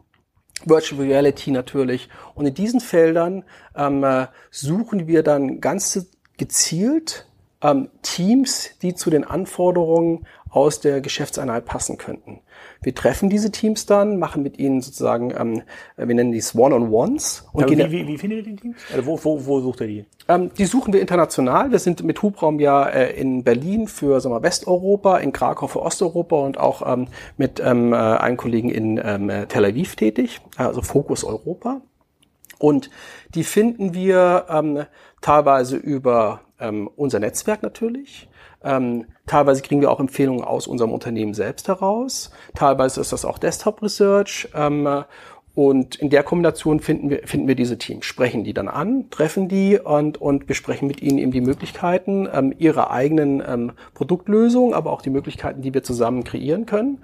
Virtual 0.66 1.02
Reality 1.02 1.52
natürlich. 1.52 2.10
Und 2.36 2.46
in 2.46 2.54
diesen 2.54 2.80
Feldern 2.80 3.44
ähm, 3.76 4.04
äh, 4.04 4.28
suchen 4.52 5.08
wir 5.08 5.24
dann 5.24 5.60
ganz 5.60 6.08
gezielt 6.38 7.28
ähm, 7.62 7.90
Teams, 8.02 8.72
die 8.82 8.96
zu 8.96 9.10
den 9.10 9.26
Anforderungen 9.26 10.26
aus 10.50 10.80
der 10.80 11.02
Geschäftseinheit 11.02 11.66
passen 11.66 11.98
könnten. 11.98 12.42
Wir 12.82 12.96
treffen 12.96 13.30
diese 13.30 13.52
Teams 13.52 13.86
dann, 13.86 14.20
machen 14.20 14.42
mit 14.42 14.58
ihnen 14.58 14.82
sozusagen, 14.82 15.34
ähm, 15.38 15.64
wir 15.98 16.16
nennen 16.16 16.32
dies 16.32 16.56
One-on-Ones. 16.56 17.48
Und 17.52 17.70
wie, 17.70 17.78
wie, 17.78 18.08
wie 18.08 18.18
findet 18.18 18.40
ihr 18.40 18.44
die 18.44 18.56
Teams? 18.56 18.78
Also 18.94 19.06
wo, 19.06 19.24
wo, 19.24 19.46
wo 19.46 19.60
sucht 19.60 19.82
ihr 19.82 19.88
die? 19.88 20.06
Ähm, 20.30 20.52
die 20.58 20.66
suchen 20.66 20.94
wir 20.94 21.02
international. 21.02 21.72
Wir 21.72 21.80
sind 21.80 22.04
mit 22.04 22.22
Hubraum 22.22 22.60
ja 22.60 22.88
äh, 22.88 23.20
in 23.20 23.44
Berlin 23.44 23.88
für 23.88 24.22
sagen 24.22 24.34
wir, 24.34 24.44
Westeuropa, 24.44 25.18
in 25.18 25.34
Krakau 25.34 25.68
für 25.68 25.82
Osteuropa 25.82 26.38
und 26.38 26.58
auch 26.58 26.82
ähm, 26.86 27.08
mit 27.36 27.60
ähm, 27.60 27.92
äh, 27.92 27.98
einem 27.98 28.38
Kollegen 28.38 28.70
in 28.70 29.02
ähm, 29.04 29.30
Tel 29.50 29.66
Aviv 29.66 29.96
tätig, 29.96 30.40
also 30.56 30.82
Fokus 30.82 31.24
Europa. 31.24 31.82
Und 32.60 32.90
die 33.34 33.44
finden 33.44 33.94
wir 33.94 34.46
ähm, 34.50 34.86
teilweise 35.22 35.78
über 35.78 36.42
ähm, 36.60 36.90
unser 36.96 37.20
Netzwerk 37.20 37.64
natürlich. 37.64 38.30
Ähm, 38.64 39.06
teilweise 39.26 39.62
kriegen 39.62 39.82
wir 39.82 39.92
auch 39.92 40.00
Empfehlungen 40.00 40.44
aus 40.44 40.68
unserem 40.68 40.92
Unternehmen 40.92 41.34
selbst 41.34 41.68
heraus. 41.68 42.32
Teilweise 42.56 43.02
ist 43.02 43.12
das 43.12 43.26
auch 43.26 43.38
Desktop 43.38 43.82
Research. 43.82 44.50
Ähm, 44.54 45.06
und 45.56 45.96
in 45.96 46.10
der 46.10 46.24
Kombination 46.24 46.80
finden 46.80 47.10
wir, 47.10 47.22
finden 47.26 47.48
wir 47.48 47.56
diese 47.56 47.78
Teams, 47.78 48.06
sprechen 48.06 48.46
die 48.46 48.54
dann 48.54 48.70
an, 48.70 49.10
treffen 49.10 49.50
die 49.50 49.78
und, 49.78 50.22
und 50.22 50.48
besprechen 50.48 50.88
mit 50.88 51.02
ihnen 51.02 51.18
eben 51.18 51.32
die 51.32 51.42
Möglichkeiten 51.42 52.30
ähm, 52.32 52.54
ihrer 52.58 52.92
eigenen 52.92 53.44
ähm, 53.46 53.72
Produktlösung, 53.94 54.74
aber 54.74 54.94
auch 54.94 55.02
die 55.02 55.10
Möglichkeiten, 55.10 55.62
die 55.62 55.74
wir 55.74 55.84
zusammen 55.84 56.24
kreieren 56.24 56.66
können. 56.66 57.00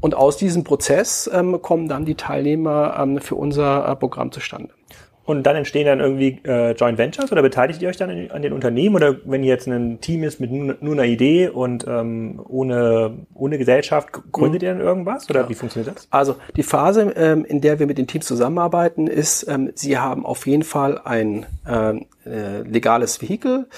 Und 0.00 0.16
aus 0.16 0.36
diesem 0.36 0.64
Prozess 0.64 1.30
ähm, 1.32 1.62
kommen 1.62 1.88
dann 1.88 2.04
die 2.04 2.16
Teilnehmer 2.16 2.96
ähm, 2.98 3.20
für 3.20 3.36
unser 3.36 3.86
äh, 3.86 3.94
Programm 3.94 4.32
zustande. 4.32 4.70
Und 5.30 5.44
dann 5.44 5.54
entstehen 5.54 5.86
dann 5.86 6.00
irgendwie 6.00 6.40
äh, 6.44 6.72
Joint 6.72 6.98
Ventures 6.98 7.30
oder 7.30 7.40
beteiligt 7.40 7.80
ihr 7.80 7.88
euch 7.88 7.96
dann 7.96 8.10
an 8.30 8.42
den 8.42 8.52
Unternehmen? 8.52 8.96
Oder 8.96 9.14
wenn 9.24 9.44
ihr 9.44 9.50
jetzt 9.50 9.68
ein 9.68 10.00
Team 10.00 10.24
ist 10.24 10.40
mit 10.40 10.50
nur, 10.50 10.76
nur 10.80 10.94
einer 10.94 11.04
Idee 11.04 11.48
und 11.48 11.86
ähm, 11.86 12.42
ohne, 12.48 13.26
ohne 13.32 13.56
Gesellschaft, 13.56 14.08
gründet 14.32 14.62
mhm. 14.62 14.66
ihr 14.66 14.74
dann 14.74 14.82
irgendwas? 14.82 15.30
Oder 15.30 15.42
ja. 15.42 15.48
wie 15.48 15.54
funktioniert 15.54 15.94
das? 15.94 16.08
Also 16.10 16.34
die 16.56 16.64
Phase, 16.64 17.12
ähm, 17.14 17.44
in 17.44 17.60
der 17.60 17.78
wir 17.78 17.86
mit 17.86 17.96
den 17.96 18.08
Teams 18.08 18.26
zusammenarbeiten, 18.26 19.06
ist, 19.06 19.46
ähm, 19.48 19.70
sie 19.76 19.98
haben 19.98 20.26
auf 20.26 20.48
jeden 20.48 20.64
Fall 20.64 21.00
ein 21.04 21.46
ähm, 21.64 22.06
äh, 22.26 22.62
legales 22.62 23.22
Vehikel. 23.22 23.68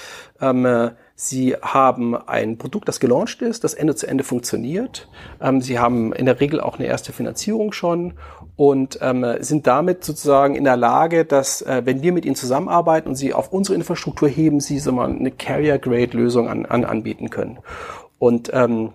Ähm, 0.41 0.65
äh, 0.65 0.89
Sie 1.15 1.55
haben 1.61 2.15
ein 2.15 2.57
Produkt, 2.57 2.87
das 2.87 2.99
gelauncht 2.99 3.43
ist, 3.43 3.63
das 3.63 3.75
Ende 3.75 3.95
zu 3.95 4.07
Ende 4.07 4.23
funktioniert. 4.23 5.07
Ähm, 5.39 5.61
Sie 5.61 5.77
haben 5.77 6.11
in 6.11 6.25
der 6.25 6.39
Regel 6.39 6.59
auch 6.59 6.79
eine 6.79 6.87
erste 6.87 7.13
Finanzierung 7.13 7.71
schon 7.71 8.15
und 8.55 8.99
ähm, 9.01 9.25
sind 9.39 9.65
damit 9.67 10.03
sozusagen 10.03 10.55
in 10.55 10.63
der 10.63 10.77
Lage, 10.77 11.25
dass 11.25 11.61
äh, 11.61 11.81
wenn 11.85 12.03
wir 12.03 12.13
mit 12.13 12.25
ihnen 12.25 12.35
zusammenarbeiten 12.35 13.09
und 13.09 13.15
sie 13.15 13.33
auf 13.33 13.51
unsere 13.51 13.75
Infrastruktur 13.75 14.29
heben, 14.29 14.59
sie 14.59 14.79
so 14.79 14.91
mal 14.91 15.09
eine 15.09 15.31
Carrier-Grade-Lösung 15.31 16.47
an, 16.47 16.65
an, 16.65 16.85
anbieten 16.85 17.29
können. 17.29 17.59
Und 18.19 18.51
ähm, 18.53 18.93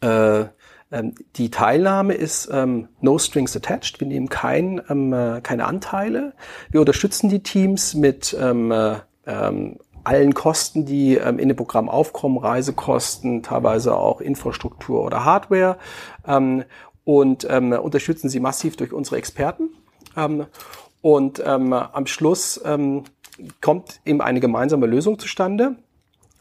äh, 0.00 0.44
ähm, 0.90 1.14
die 1.36 1.50
Teilnahme 1.50 2.14
ist 2.14 2.48
ähm, 2.52 2.88
no 3.00 3.18
strings 3.18 3.56
attached. 3.56 4.00
Wir 4.00 4.06
nehmen 4.06 4.28
kein, 4.28 4.80
ähm, 4.88 5.12
äh, 5.12 5.40
keine 5.42 5.66
Anteile. 5.66 6.32
Wir 6.70 6.80
unterstützen 6.80 7.28
die 7.28 7.42
Teams 7.42 7.94
mit 7.94 8.36
ähm, 8.40 8.70
äh, 8.70 8.96
ähm, 9.26 9.78
allen 10.04 10.34
Kosten, 10.34 10.84
die 10.84 11.16
ähm, 11.16 11.38
in 11.38 11.48
dem 11.48 11.56
Programm 11.56 11.88
aufkommen, 11.88 12.38
Reisekosten, 12.38 13.42
teilweise 13.42 13.96
auch 13.96 14.20
Infrastruktur 14.20 15.02
oder 15.02 15.24
Hardware 15.24 15.78
ähm, 16.26 16.64
und 17.04 17.46
ähm, 17.50 17.72
unterstützen 17.72 18.28
sie 18.28 18.40
massiv 18.40 18.76
durch 18.76 18.92
unsere 18.92 19.16
Experten. 19.16 19.70
Ähm, 20.16 20.46
und 21.02 21.42
ähm, 21.44 21.72
am 21.72 22.06
Schluss 22.06 22.60
ähm, 22.64 23.04
kommt 23.60 24.00
eben 24.04 24.20
eine 24.20 24.40
gemeinsame 24.40 24.86
Lösung 24.86 25.18
zustande. 25.18 25.76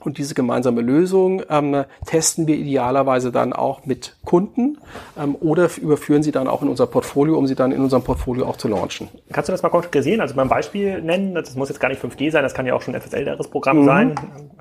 Und 0.05 0.17
diese 0.17 0.33
gemeinsame 0.33 0.81
Lösung 0.81 1.41
ähm, 1.49 1.85
testen 2.05 2.47
wir 2.47 2.55
idealerweise 2.55 3.31
dann 3.31 3.53
auch 3.53 3.85
mit 3.85 4.15
Kunden 4.25 4.77
ähm, 5.21 5.35
oder 5.39 5.69
überführen 5.81 6.23
sie 6.23 6.31
dann 6.31 6.47
auch 6.47 6.61
in 6.61 6.69
unser 6.69 6.87
Portfolio, 6.87 7.37
um 7.37 7.47
sie 7.47 7.55
dann 7.55 7.71
in 7.71 7.81
unserem 7.81 8.03
Portfolio 8.03 8.45
auch 8.45 8.57
zu 8.57 8.67
launchen. 8.67 9.09
Kannst 9.31 9.49
du 9.49 9.51
das 9.51 9.63
mal 9.63 9.69
konkretisieren? 9.69 10.21
Also 10.21 10.35
beim 10.35 10.49
Beispiel 10.49 11.01
nennen, 11.01 11.35
das 11.35 11.55
muss 11.55 11.69
jetzt 11.69 11.79
gar 11.79 11.89
nicht 11.89 12.03
5G 12.03 12.31
sein, 12.31 12.43
das 12.43 12.53
kann 12.53 12.65
ja 12.65 12.73
auch 12.73 12.81
schon 12.81 12.93
ein 12.93 12.97
etwas 12.97 13.13
älteres 13.13 13.47
Programm 13.47 13.81
mhm. 13.81 13.85
sein, 13.85 14.15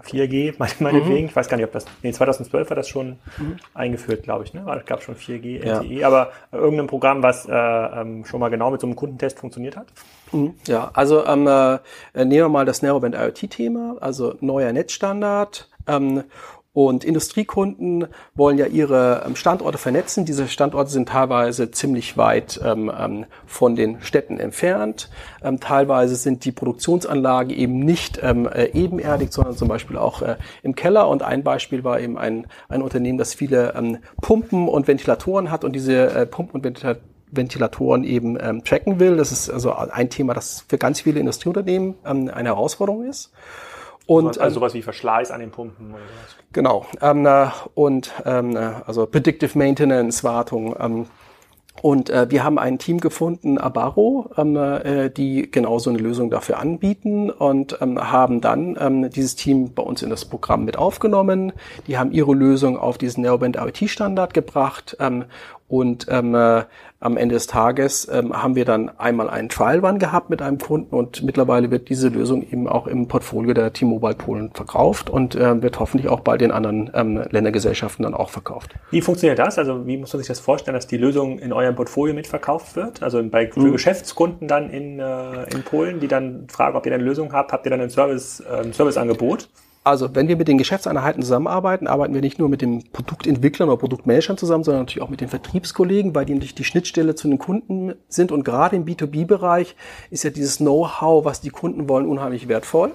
4G 0.05 0.55
meinetwegen. 0.59 1.23
Mhm. 1.23 1.27
Ich 1.27 1.37
weiß 1.37 1.49
gar 1.49 1.57
nicht, 1.57 1.67
ob 1.67 1.73
das, 1.73 1.85
nee, 2.03 2.13
2012 2.13 2.71
war 2.71 2.77
das 2.77 2.89
schon 2.89 3.19
mhm. 3.39 3.57
eingeführt, 3.75 4.23
glaube 4.23 4.45
ich. 4.45 4.55
Ne? 4.55 4.65
Es 4.79 4.87
gab 4.87 5.03
schon 5.03 5.17
4G, 5.17 5.61
LTE, 5.63 5.87
ja. 5.87 6.07
aber 6.07 6.31
irgendein 6.53 6.87
Programm, 6.87 7.23
was 7.23 7.47
äh, 7.47 7.53
ähm, 7.53 8.25
schon 8.25 8.41
mal 8.41 8.49
genau 8.49 8.71
mit 8.71 8.81
so 8.81 8.87
einem 8.87 8.97
Kundentest 8.97 9.39
funktioniert 9.39 9.77
hat? 9.77 9.87
Mhm. 10.33 10.55
Ja, 10.67 10.91
also 10.95 11.25
ähm, 11.27 11.47
äh, 11.47 11.79
nehmen 12.15 12.31
wir 12.31 12.49
mal 12.49 12.65
das 12.65 12.83
Narrowband 12.83 13.15
IoT-Thema, 13.15 13.97
also 14.01 14.35
neuer 14.41 14.73
Netzstandard. 14.73 15.69
Ähm, 15.87 16.25
und 16.75 17.05
Industriekunden 17.05 18.07
wollen 18.35 18.57
ja 18.57 18.65
ihre 18.65 19.25
ähm, 19.27 19.37
Standorte 19.37 19.77
vernetzen. 19.77 20.25
Diese 20.25 20.49
Standorte 20.49 20.91
sind 20.91 21.11
teilweise 21.11 21.71
ziemlich 21.71 22.17
weit 22.17 22.61
ähm, 22.65 22.91
ähm, 22.99 23.27
von 23.45 23.77
den 23.77 24.01
Städten 24.01 24.41
entfernt. 24.41 25.11
Ähm, 25.43 25.61
teilweise 25.61 26.17
sind 26.17 26.47
die 26.47 26.53
Produktionsanlagen 26.53 27.51
eben 27.51 27.79
nicht 27.81 28.21
ähm, 28.23 28.49
äh, 28.49 28.71
ebenerdig, 28.73 29.35
sondern 29.35 29.55
zum 29.55 29.69
Beispiel 29.69 29.99
auch 29.99 30.23
äh, 30.23 30.37
im 30.63 30.75
Keller. 30.75 31.09
Und 31.09 31.23
ein 31.23 31.43
Beispiel 31.43 31.85
war 31.85 32.01
eben 32.01 32.17
ein, 32.17 32.47
ein 32.71 32.81
Unternehmen, 32.81 33.19
das 33.19 33.35
viele 33.35 33.75
ähm, 33.77 33.99
Pumpen 34.23 34.67
und 34.67 34.89
Ventilatoren 34.89 35.51
hat 35.51 35.65
und 35.65 35.75
diese 35.75 36.11
äh, 36.15 36.27
Pumpen 36.27 36.55
und 36.55 36.65
Ventilatoren 36.65 37.12
Ventilatoren 37.33 38.05
eben 38.05 38.39
ähm, 38.41 38.63
tracken 38.63 39.01
will. 39.01 39.17
Das 39.17 39.33
ist 39.33 39.51
also 39.51 39.73
ein 39.73 40.09
Thema, 40.09 40.35
das 40.35 40.65
für 40.69 40.79
ganz 40.79 41.01
viele 41.01 41.19
Industrieunternehmen 41.19 41.97
ähm, 42.07 42.31
eine 42.33 42.51
Herausforderung 42.51 43.05
ist. 43.05 43.33
Und, 44.07 44.39
also 44.39 44.55
sowas 44.61 44.75
wie 44.75 44.83
Verschleiß 44.83 45.33
an 45.33 45.41
den 45.41 45.51
Pumpen 45.51 45.91
oder 45.91 46.03
sowas. 46.03 46.37
Genau. 46.53 46.87
Ähm, 47.01 47.51
und 47.75 48.13
ähm, 48.25 48.57
also 48.87 49.07
Predictive 49.07 49.59
Maintenance, 49.59 50.23
Wartung. 50.23 50.77
Ähm, 50.79 51.07
Und 51.81 52.11
äh, 52.11 52.31
wir 52.31 52.45
haben 52.45 52.59
ein 52.59 52.79
Team 52.79 53.01
gefunden, 53.01 53.57
Abaro, 53.57 54.31
ähm, 54.37 54.57
äh, 54.57 55.09
die 55.09 55.51
genau 55.51 55.79
so 55.79 55.89
eine 55.89 55.99
Lösung 56.01 56.29
dafür 56.31 56.59
anbieten 56.59 57.31
und 57.31 57.79
ähm, 57.81 57.99
haben 57.99 58.43
dann 58.43 58.77
ähm, 58.79 59.09
dieses 59.09 59.37
Team 59.37 59.73
bei 59.73 59.83
uns 59.83 60.03
in 60.03 60.11
das 60.11 60.27
Programm 60.27 60.67
mit 60.67 60.77
aufgenommen. 60.77 61.53
Die 61.87 61.97
haben 61.97 62.13
ihre 62.13 62.35
Lösung 62.35 62.77
auf 62.77 62.99
diesen 62.99 63.23
Neoband 63.23 63.57
IoT-Standard 63.57 64.35
gebracht 64.35 64.99
ähm, 65.01 65.25
und 65.73 66.07
ähm, 66.11 66.35
äh, 66.35 66.65
am 67.01 67.17
Ende 67.17 67.35
des 67.35 67.47
Tages 67.47 68.07
ähm, 68.13 68.35
haben 68.35 68.57
wir 68.57 68.67
dann 68.67 68.91
einmal 68.99 69.31
einen 69.31 69.49
Trial 69.49 69.79
Run 69.79 69.99
gehabt 69.99 70.29
mit 70.29 70.43
einem 70.43 70.59
Kunden 70.59 70.95
und 70.95 71.23
mittlerweile 71.23 71.71
wird 71.71 71.89
diese 71.89 72.11
Lösung 72.11 72.43
eben 72.43 72.69
auch 72.69 72.87
im 72.87 73.09
Portfolio 73.09 73.55
der 73.55 73.73
T-Mobile 73.73 74.15
Polen 74.15 74.51
verkauft 74.53 75.09
und 75.09 75.35
äh, 75.35 75.63
wird 75.63 75.81
hoffentlich 75.81 76.11
auch 76.11 76.21
bald 76.21 76.43
den 76.43 76.51
anderen 76.51 76.91
ähm, 76.93 77.25
Ländergesellschaften 77.31 78.03
dann 78.03 78.13
auch 78.13 78.29
verkauft. 78.29 78.75
Wie 78.91 79.01
funktioniert 79.01 79.39
das? 79.39 79.59
Also 79.59 79.87
wie 79.87 79.97
muss 79.97 80.13
man 80.13 80.19
sich 80.19 80.29
das 80.29 80.41
vorstellen, 80.41 80.75
dass 80.75 80.87
die 80.87 80.99
Lösung 80.99 81.39
in 81.39 81.55
eurem 81.55 81.75
Portfolio 81.75 82.15
mitverkauft 82.15 82.77
wird? 82.77 83.03
Also 83.03 83.23
bei, 83.25 83.51
für 83.51 83.61
mhm. 83.61 83.73
Geschäftskunden 83.73 84.49
dann 84.49 84.69
in, 84.69 85.01
äh, 85.01 85.45
in 85.55 85.63
Polen, 85.63 86.01
die 86.01 86.09
dann 86.09 86.49
fragen, 86.51 86.77
ob 86.77 86.85
ihr 86.85 86.93
eine 86.93 87.03
Lösung 87.03 87.33
habt, 87.33 87.51
habt 87.51 87.65
ihr 87.65 87.71
dann 87.71 87.81
ein 87.81 87.89
Service, 87.89 88.41
äh, 88.41 88.61
ein 88.61 88.75
Serviceangebot? 88.75 89.49
Also 89.85 90.15
wenn 90.15 90.29
wir 90.29 90.37
mit 90.37 90.47
den 90.47 90.59
Geschäftseinheiten 90.59 91.23
zusammenarbeiten, 91.23 91.89
arbeiten 91.89 92.15
wir 92.15 92.21
nicht 92.21 92.39
nur 92.39 92.49
mit 92.49 92.63
den 92.63 92.85
Produktentwicklern 92.93 93.69
oder 93.69 93.79
Produktmanagern 93.79 94.39
zusammen, 94.39 94.63
sondern 94.63 94.83
natürlich 94.83 95.03
auch 95.03 95.09
mit 95.09 95.21
den 95.21 95.29
Vertriebskollegen, 95.29 96.15
weil 96.15 96.25
die 96.25 96.35
natürlich 96.35 96.55
die 96.55 96.65
Schnittstelle 96.65 97.17
zu 97.17 97.27
den 97.27 97.39
Kunden 97.39 97.95
sind. 98.09 98.31
Und 98.31 98.45
gerade 98.45 98.77
im 98.77 98.85
B2B-Bereich 98.85 99.75
ist 100.11 100.23
ja 100.23 100.31
dieses 100.31 100.59
Know-how, 100.59 101.25
was 101.25 101.41
die 101.41 101.51
Kunden 101.51 101.89
wollen, 101.89 102.07
unheimlich 102.07 102.47
wertvoll. 102.47 102.93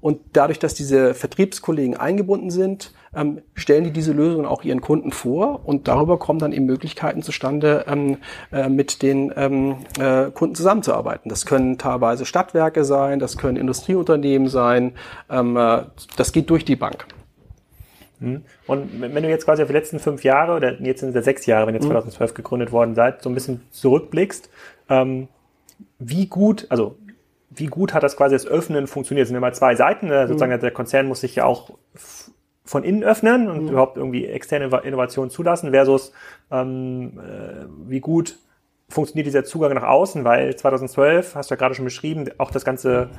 Und 0.00 0.20
dadurch, 0.32 0.60
dass 0.60 0.74
diese 0.74 1.14
Vertriebskollegen 1.14 1.96
eingebunden 1.96 2.50
sind, 2.50 2.92
ähm, 3.14 3.42
stellen 3.54 3.84
die 3.84 3.90
diese 3.90 4.12
Lösung 4.12 4.46
auch 4.46 4.62
ihren 4.62 4.80
Kunden 4.80 5.10
vor 5.12 5.60
und 5.64 5.88
darüber 5.88 6.18
kommen 6.18 6.38
dann 6.38 6.52
eben 6.52 6.66
Möglichkeiten 6.66 7.22
zustande, 7.22 7.84
ähm, 7.88 8.18
äh, 8.52 8.68
mit 8.68 9.02
den 9.02 9.32
ähm, 9.36 9.76
äh, 9.98 10.30
Kunden 10.30 10.54
zusammenzuarbeiten. 10.54 11.28
Das 11.28 11.44
können 11.44 11.76
teilweise 11.78 12.24
Stadtwerke 12.24 12.84
sein, 12.84 13.18
das 13.18 13.36
können 13.36 13.56
Industrieunternehmen 13.56 14.48
sein, 14.48 14.92
ähm, 15.28 15.56
äh, 15.56 15.82
das 16.16 16.32
geht 16.32 16.50
durch 16.50 16.64
die 16.64 16.76
Bank. 16.76 17.06
Hm. 18.20 18.42
Und 18.66 19.00
wenn 19.00 19.22
du 19.22 19.28
jetzt 19.28 19.46
quasi 19.46 19.62
auf 19.62 19.68
die 19.68 19.74
letzten 19.74 19.98
fünf 19.98 20.22
Jahre 20.22 20.54
oder 20.54 20.80
jetzt 20.80 21.00
sind 21.00 21.08
es 21.08 21.14
ja 21.14 21.22
sechs 21.22 21.46
Jahre, 21.46 21.66
wenn 21.66 21.74
ihr 21.74 21.80
2012 21.80 22.30
hm. 22.30 22.34
gegründet 22.36 22.70
worden 22.70 22.94
seid, 22.94 23.22
so 23.22 23.30
ein 23.30 23.34
bisschen 23.34 23.62
zurückblickst, 23.70 24.50
ähm, 24.88 25.28
wie 25.98 26.26
gut, 26.26 26.66
also 26.68 26.96
wie 27.50 27.66
gut 27.66 27.94
hat 27.94 28.02
das 28.02 28.16
quasi 28.16 28.34
das 28.34 28.46
Öffnen 28.46 28.86
funktioniert? 28.86 29.24
Es 29.24 29.28
sind 29.28 29.36
immer 29.36 29.52
zwei 29.52 29.74
Seiten. 29.74 30.06
Ne? 30.06 30.28
Sozusagen 30.28 30.52
mhm. 30.52 30.60
der 30.60 30.70
Konzern 30.70 31.06
muss 31.06 31.20
sich 31.20 31.34
ja 31.34 31.44
auch 31.44 31.70
von 32.70 32.84
innen 32.84 33.02
öffnen 33.02 33.48
und 33.48 33.64
mhm. 33.64 33.68
überhaupt 33.70 33.96
irgendwie 33.96 34.26
externe 34.26 34.66
Innovationen 34.84 35.28
zulassen 35.28 35.72
versus 35.72 36.12
ähm, 36.52 37.18
äh, 37.18 37.64
wie 37.88 37.98
gut 37.98 38.38
funktioniert 38.88 39.26
dieser 39.26 39.42
Zugang 39.42 39.74
nach 39.74 39.82
außen, 39.82 40.22
weil 40.22 40.54
2012, 40.54 41.34
hast 41.34 41.50
du 41.50 41.54
ja 41.54 41.58
gerade 41.58 41.74
schon 41.74 41.84
beschrieben, 41.84 42.30
auch 42.38 42.52
das 42.52 42.64
ganze, 42.64 43.10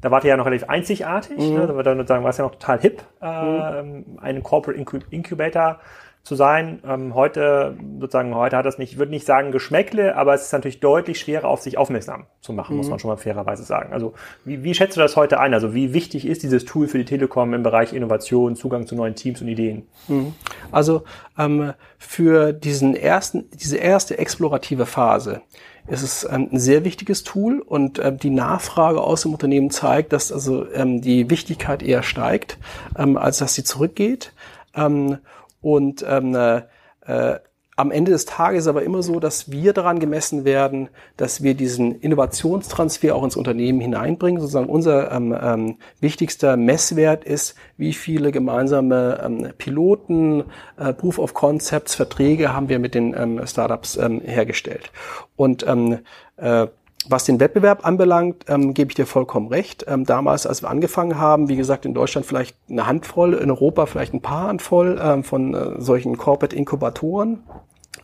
da 0.00 0.10
wart 0.10 0.24
ihr 0.24 0.30
ja 0.30 0.36
noch 0.36 0.46
relativ 0.46 0.68
einzigartig, 0.68 1.38
mhm. 1.38 1.54
ne? 1.54 1.66
da 1.68 1.76
war 1.76 1.84
dann 1.84 2.04
sagen, 2.04 2.24
war 2.24 2.30
es 2.30 2.38
ja 2.38 2.44
noch 2.44 2.56
total 2.56 2.80
hip, 2.80 3.00
äh, 3.22 3.82
mhm. 3.82 4.18
einen 4.20 4.42
Corporate 4.42 4.84
Incubator 5.10 5.78
zu 6.26 6.34
sein. 6.34 6.80
Ähm, 6.84 7.14
heute, 7.14 7.76
sozusagen, 8.00 8.34
heute 8.34 8.56
hat 8.56 8.66
das 8.66 8.78
nicht, 8.78 8.90
ich 8.90 8.98
würde 8.98 9.12
nicht 9.12 9.24
sagen 9.24 9.52
Geschmäckle, 9.52 10.16
aber 10.16 10.34
es 10.34 10.42
ist 10.42 10.52
natürlich 10.52 10.80
deutlich 10.80 11.20
schwerer, 11.20 11.46
auf 11.46 11.62
sich 11.62 11.78
aufmerksam 11.78 12.26
zu 12.40 12.52
machen, 12.52 12.72
mhm. 12.72 12.78
muss 12.78 12.88
man 12.88 12.98
schon 12.98 13.10
mal 13.10 13.16
fairerweise 13.16 13.62
sagen. 13.62 13.92
Also, 13.92 14.12
wie, 14.44 14.64
wie 14.64 14.74
schätzt 14.74 14.96
du 14.96 15.00
das 15.00 15.14
heute 15.14 15.38
ein? 15.38 15.54
Also, 15.54 15.72
wie 15.72 15.94
wichtig 15.94 16.26
ist 16.26 16.42
dieses 16.42 16.64
Tool 16.64 16.88
für 16.88 16.98
die 16.98 17.04
Telekom 17.04 17.54
im 17.54 17.62
Bereich 17.62 17.92
Innovation, 17.92 18.56
Zugang 18.56 18.88
zu 18.88 18.96
neuen 18.96 19.14
Teams 19.14 19.40
und 19.40 19.46
Ideen? 19.46 19.86
Mhm. 20.08 20.34
Also, 20.72 21.04
ähm, 21.38 21.74
für 21.96 22.52
diesen 22.52 22.96
ersten, 22.96 23.48
diese 23.52 23.76
erste 23.76 24.18
explorative 24.18 24.84
Phase 24.84 25.42
ist 25.86 26.02
es 26.02 26.26
ein 26.26 26.48
sehr 26.58 26.84
wichtiges 26.84 27.22
Tool 27.22 27.60
und 27.60 28.00
äh, 28.00 28.12
die 28.12 28.30
Nachfrage 28.30 29.00
aus 29.00 29.22
dem 29.22 29.32
Unternehmen 29.32 29.70
zeigt, 29.70 30.12
dass 30.12 30.32
also 30.32 30.68
ähm, 30.72 31.00
die 31.00 31.30
Wichtigkeit 31.30 31.84
eher 31.84 32.02
steigt, 32.02 32.58
ähm, 32.98 33.16
als 33.16 33.38
dass 33.38 33.54
sie 33.54 33.62
zurückgeht. 33.62 34.32
Ähm, 34.74 35.18
und 35.60 36.04
ähm, 36.08 36.34
äh, 36.34 36.62
äh, 37.06 37.38
am 37.78 37.90
Ende 37.90 38.10
des 38.10 38.24
Tages 38.24 38.68
aber 38.68 38.82
immer 38.82 39.02
so, 39.02 39.20
dass 39.20 39.50
wir 39.50 39.74
daran 39.74 40.00
gemessen 40.00 40.46
werden, 40.46 40.88
dass 41.18 41.42
wir 41.42 41.52
diesen 41.52 42.00
Innovationstransfer 42.00 43.14
auch 43.14 43.22
ins 43.22 43.36
Unternehmen 43.36 43.80
hineinbringen. 43.80 44.40
Sozusagen 44.40 44.70
unser 44.70 45.12
ähm, 45.12 45.36
ähm, 45.38 45.76
wichtigster 46.00 46.56
Messwert 46.56 47.24
ist, 47.24 47.54
wie 47.76 47.92
viele 47.92 48.32
gemeinsame 48.32 49.20
ähm, 49.22 49.52
Piloten, 49.58 50.44
äh, 50.78 50.94
Proof 50.94 51.18
of 51.18 51.34
Concepts, 51.34 51.94
Verträge 51.94 52.54
haben 52.54 52.70
wir 52.70 52.78
mit 52.78 52.94
den 52.94 53.14
ähm, 53.14 53.46
Startups 53.46 53.98
ähm, 53.98 54.22
hergestellt. 54.22 54.90
Und 55.36 55.66
ähm, 55.68 55.98
äh, 56.38 56.68
was 57.08 57.24
den 57.24 57.40
Wettbewerb 57.40 57.86
anbelangt, 57.86 58.44
ähm, 58.48 58.74
gebe 58.74 58.90
ich 58.90 58.94
dir 58.94 59.06
vollkommen 59.06 59.48
recht. 59.48 59.84
Ähm, 59.88 60.04
damals, 60.04 60.46
als 60.46 60.62
wir 60.62 60.70
angefangen 60.70 61.18
haben, 61.18 61.48
wie 61.48 61.56
gesagt, 61.56 61.84
in 61.86 61.94
Deutschland 61.94 62.26
vielleicht 62.26 62.56
eine 62.68 62.86
Handvoll, 62.86 63.34
in 63.34 63.50
Europa 63.50 63.86
vielleicht 63.86 64.14
ein 64.14 64.22
paar 64.22 64.48
Handvoll 64.48 65.00
ähm, 65.02 65.24
von 65.24 65.54
äh, 65.54 65.80
solchen 65.80 66.16
Corporate 66.16 66.56
Inkubatoren. 66.56 67.44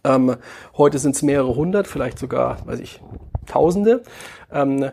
Ähm, 0.04 0.36
heute 0.76 0.98
sind 0.98 1.14
es 1.14 1.22
mehrere 1.22 1.54
hundert, 1.54 1.86
vielleicht 1.86 2.18
sogar, 2.18 2.58
weiß 2.66 2.80
ich, 2.80 3.00
Tausende. 3.46 4.02
Ähm, 4.52 4.90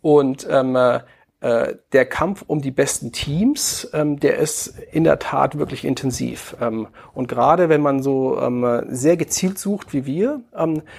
und 0.00 0.46
ähm, 0.50 0.76
äh, 0.76 1.74
der 1.92 2.04
Kampf 2.06 2.44
um 2.46 2.60
die 2.60 2.70
besten 2.70 3.12
Teams, 3.12 3.88
ähm, 3.92 4.18
der 4.18 4.38
ist 4.38 4.78
in 4.92 5.04
der 5.04 5.18
Tat 5.18 5.58
wirklich 5.58 5.84
intensiv. 5.84 6.56
Ähm, 6.60 6.88
und 7.14 7.28
gerade 7.28 7.68
wenn 7.68 7.80
man 7.80 8.02
so 8.02 8.40
ähm, 8.40 8.82
sehr 8.88 9.16
gezielt 9.16 9.58
sucht 9.58 9.92
wie 9.92 10.06
wir, 10.06 10.40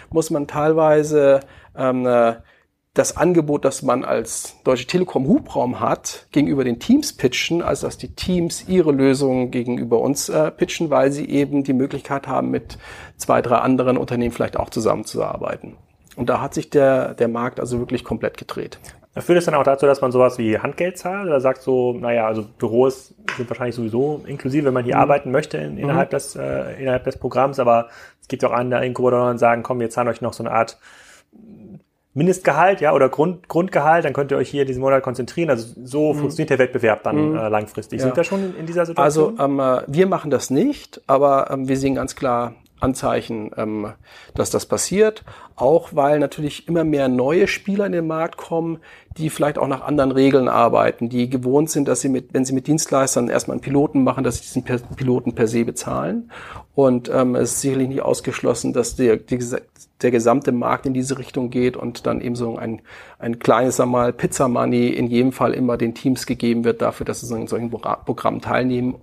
muss 0.09 0.29
man 0.29 0.47
teilweise 0.47 1.41
äh, 1.75 2.33
das 2.93 3.17
Angebot, 3.17 3.65
das 3.65 3.81
man 3.81 4.05
als 4.05 4.55
Deutsche 4.63 4.85
Telekom 4.85 5.27
Hubraum 5.27 5.79
hat, 5.79 6.27
gegenüber 6.31 6.63
den 6.63 6.79
Teams 6.79 7.13
pitchen, 7.13 7.63
als 7.63 7.81
dass 7.81 7.97
die 7.97 8.13
Teams 8.13 8.65
ihre 8.67 8.91
Lösungen 8.91 9.49
gegenüber 9.49 9.99
uns 9.99 10.29
äh, 10.29 10.51
pitchen, 10.51 10.91
weil 10.91 11.11
sie 11.11 11.27
eben 11.27 11.63
die 11.63 11.73
Möglichkeit 11.73 12.27
haben, 12.27 12.51
mit 12.51 12.77
zwei, 13.17 13.41
drei 13.41 13.57
anderen 13.57 13.97
Unternehmen 13.97 14.31
vielleicht 14.31 14.57
auch 14.57 14.69
zusammenzuarbeiten. 14.69 15.75
Und 16.15 16.29
da 16.29 16.39
hat 16.39 16.53
sich 16.53 16.69
der, 16.69 17.15
der 17.15 17.27
Markt 17.27 17.59
also 17.59 17.79
wirklich 17.79 18.03
komplett 18.03 18.37
gedreht. 18.37 18.77
Führt 19.15 19.39
es 19.39 19.45
dann 19.45 19.55
auch 19.55 19.63
dazu, 19.63 19.87
dass 19.87 20.01
man 20.01 20.11
sowas 20.11 20.37
wie 20.37 20.59
Handgeld 20.59 20.97
zahlt 20.97 21.27
oder 21.27 21.41
sagt 21.41 21.61
so, 21.61 21.93
naja, 21.93 22.27
also 22.27 22.43
Büros 22.43 23.15
sind 23.37 23.49
wahrscheinlich 23.49 23.75
sowieso 23.75 24.23
inklusive, 24.27 24.65
wenn 24.65 24.73
man 24.73 24.85
hier 24.85 24.95
mhm. 24.95 25.01
arbeiten 25.01 25.31
möchte 25.31 25.57
in, 25.57 25.77
innerhalb, 25.77 26.09
mhm. 26.09 26.15
des, 26.15 26.35
äh, 26.35 26.79
innerhalb 26.79 27.03
des 27.05 27.17
Programms, 27.17 27.59
aber 27.59 27.89
es 28.21 28.27
gibt 28.27 28.45
auch 28.45 28.51
andere 28.51 28.85
Inkubatoren, 28.85 29.33
die 29.33 29.39
sagen, 29.39 29.63
komm, 29.63 29.79
wir 29.79 29.89
zahlen 29.89 30.07
euch 30.07 30.21
noch 30.21 30.33
so 30.33 30.43
eine 30.43 30.51
Art 30.51 30.77
Mindestgehalt, 32.15 32.79
ja, 32.81 32.93
oder 32.93 33.09
Grund, 33.09 33.49
Grundgehalt, 33.49 34.05
dann 34.05 34.13
könnt 34.13 34.31
ihr 34.31 34.37
euch 34.37 34.49
hier 34.49 34.65
diesen 34.65 34.81
Monat 34.81 35.01
konzentrieren. 35.01 35.49
Also 35.49 35.73
so 35.83 36.13
mhm. 36.13 36.19
funktioniert 36.19 36.51
der 36.51 36.59
Wettbewerb 36.59 37.03
dann 37.03 37.31
mhm. 37.31 37.35
äh, 37.35 37.49
langfristig. 37.49 37.99
Ja. 37.99 38.05
Sind 38.05 38.15
wir 38.15 38.23
schon 38.23 38.55
in 38.55 38.65
dieser 38.65 38.85
Situation? 38.85 39.39
Also 39.39 39.43
ähm, 39.43 39.59
äh, 39.59 39.81
wir 39.87 40.07
machen 40.07 40.29
das 40.29 40.49
nicht, 40.49 41.01
aber 41.07 41.49
ähm, 41.49 41.67
wir 41.67 41.77
sehen 41.77 41.95
ganz 41.95 42.15
klar 42.15 42.53
Anzeichen, 42.83 43.51
ähm, 43.57 43.93
dass 44.35 44.49
das 44.49 44.65
passiert. 44.65 45.23
Auch 45.55 45.89
weil 45.93 46.19
natürlich 46.19 46.67
immer 46.67 46.83
mehr 46.83 47.07
neue 47.07 47.47
Spieler 47.47 47.85
in 47.85 47.91
den 47.91 48.07
Markt 48.07 48.37
kommen, 48.37 48.79
die 49.17 49.29
vielleicht 49.29 49.57
auch 49.57 49.67
nach 49.67 49.81
anderen 49.81 50.11
Regeln 50.11 50.47
arbeiten, 50.47 51.09
die 51.09 51.29
gewohnt 51.29 51.69
sind, 51.69 51.87
dass 51.87 52.01
sie 52.01 52.09
mit, 52.09 52.33
wenn 52.33 52.45
sie 52.45 52.53
mit 52.53 52.67
Dienstleistern 52.67 53.29
erstmal 53.29 53.55
einen 53.55 53.61
Piloten 53.61 54.03
machen, 54.03 54.23
dass 54.23 54.37
sie 54.37 54.41
diesen 54.43 54.63
Piloten 54.95 55.33
per 55.33 55.47
se 55.47 55.63
bezahlen. 55.63 56.31
Und 56.75 57.09
ähm, 57.13 57.35
es 57.35 57.53
ist 57.53 57.61
sicherlich 57.61 57.87
nicht 57.87 58.01
ausgeschlossen, 58.01 58.73
dass 58.73 58.95
der, 58.95 59.17
die, 59.17 59.39
der 60.01 60.11
gesamte 60.11 60.51
Markt 60.51 60.85
in 60.85 60.93
diese 60.93 61.17
Richtung 61.19 61.51
geht 61.51 61.77
und 61.77 62.05
dann 62.07 62.19
eben 62.19 62.35
so 62.35 62.57
ein, 62.57 62.81
ein 63.19 63.39
kleines, 63.39 63.77
sag 63.77 63.87
mal, 63.87 64.11
Pizza 64.11 64.47
Money 64.47 64.89
in 64.89 65.07
jedem 65.07 65.31
Fall 65.31 65.53
immer 65.53 65.77
den 65.77 65.93
Teams 65.93 66.25
gegeben 66.25 66.63
wird 66.63 66.81
dafür, 66.81 67.05
dass 67.05 67.21
sie 67.21 67.33
an 67.33 67.47
solchen 67.47 67.69
Programmen 67.69 68.41
teilnehmen, 68.41 68.95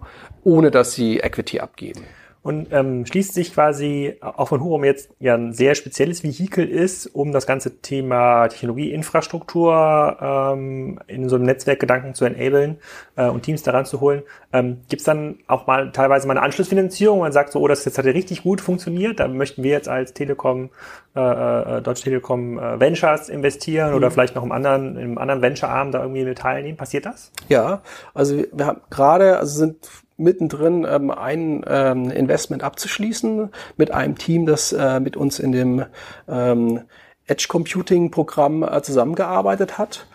ohne 0.42 0.70
dass 0.70 0.92
sie 0.92 1.20
Equity 1.20 1.60
abgeben 1.60 2.02
und 2.42 2.68
ähm, 2.72 3.04
schließt 3.04 3.34
sich 3.34 3.52
quasi, 3.52 4.16
auch 4.20 4.48
von 4.48 4.62
Hurum 4.62 4.84
jetzt 4.84 5.10
ja 5.18 5.34
ein 5.34 5.52
sehr 5.52 5.74
spezielles 5.74 6.24
Vehikel 6.24 6.66
ist, 6.66 7.06
um 7.06 7.32
das 7.32 7.46
ganze 7.46 7.80
Thema 7.80 8.48
Technologieinfrastruktur 8.48 10.16
ähm, 10.20 10.98
in 11.06 11.28
so 11.28 11.36
einem 11.36 11.44
Netzwerkgedanken 11.44 12.14
zu 12.14 12.24
enablen 12.24 12.78
äh, 13.16 13.28
und 13.28 13.42
Teams 13.42 13.62
daran 13.62 13.84
zu 13.84 14.00
holen. 14.00 14.22
Ähm, 14.54 14.78
Gibt 14.88 15.00
es 15.00 15.04
dann 15.04 15.38
auch 15.48 15.66
mal 15.66 15.92
teilweise 15.92 16.26
mal 16.26 16.32
eine 16.32 16.42
Anschlussfinanzierung, 16.42 17.18
man 17.18 17.32
sagt, 17.32 17.52
so, 17.52 17.60
oh, 17.60 17.68
das 17.68 17.84
jetzt 17.84 17.98
hat 17.98 18.06
richtig 18.06 18.42
gut 18.42 18.62
funktioniert, 18.62 19.20
da 19.20 19.28
möchten 19.28 19.62
wir 19.62 19.72
jetzt 19.72 19.88
als 19.88 20.14
Telekom, 20.14 20.70
äh, 21.14 21.20
äh, 21.20 21.82
Deutsche 21.82 22.04
Telekom 22.04 22.58
äh, 22.58 22.80
Ventures 22.80 23.28
investieren 23.28 23.90
mhm. 23.90 23.96
oder 23.96 24.10
vielleicht 24.10 24.34
noch 24.34 24.42
im 24.42 24.52
anderen, 24.52 24.96
im 24.96 25.18
anderen 25.18 25.42
Venture-Arm 25.42 25.92
da 25.92 26.00
irgendwie 26.00 26.24
mit 26.24 26.38
teilnehmen. 26.38 26.78
Passiert 26.78 27.04
das? 27.04 27.32
Ja, 27.48 27.82
also 28.14 28.42
wir 28.52 28.66
haben 28.66 28.80
gerade, 28.88 29.36
also 29.36 29.58
sind 29.58 29.76
mittendrin 30.20 30.86
ähm, 30.88 31.10
ein 31.10 31.64
ähm, 31.66 32.10
Investment 32.10 32.62
abzuschließen 32.62 33.50
mit 33.76 33.90
einem 33.90 34.16
Team, 34.16 34.46
das 34.46 34.72
äh, 34.72 35.00
mit 35.00 35.16
uns 35.16 35.38
in 35.38 35.52
dem 35.52 35.84
ähm, 36.28 36.82
Edge 37.26 37.46
Computing 37.48 38.10
Programm 38.10 38.62
äh, 38.62 38.82
zusammengearbeitet 38.82 39.78
hat 39.78 40.06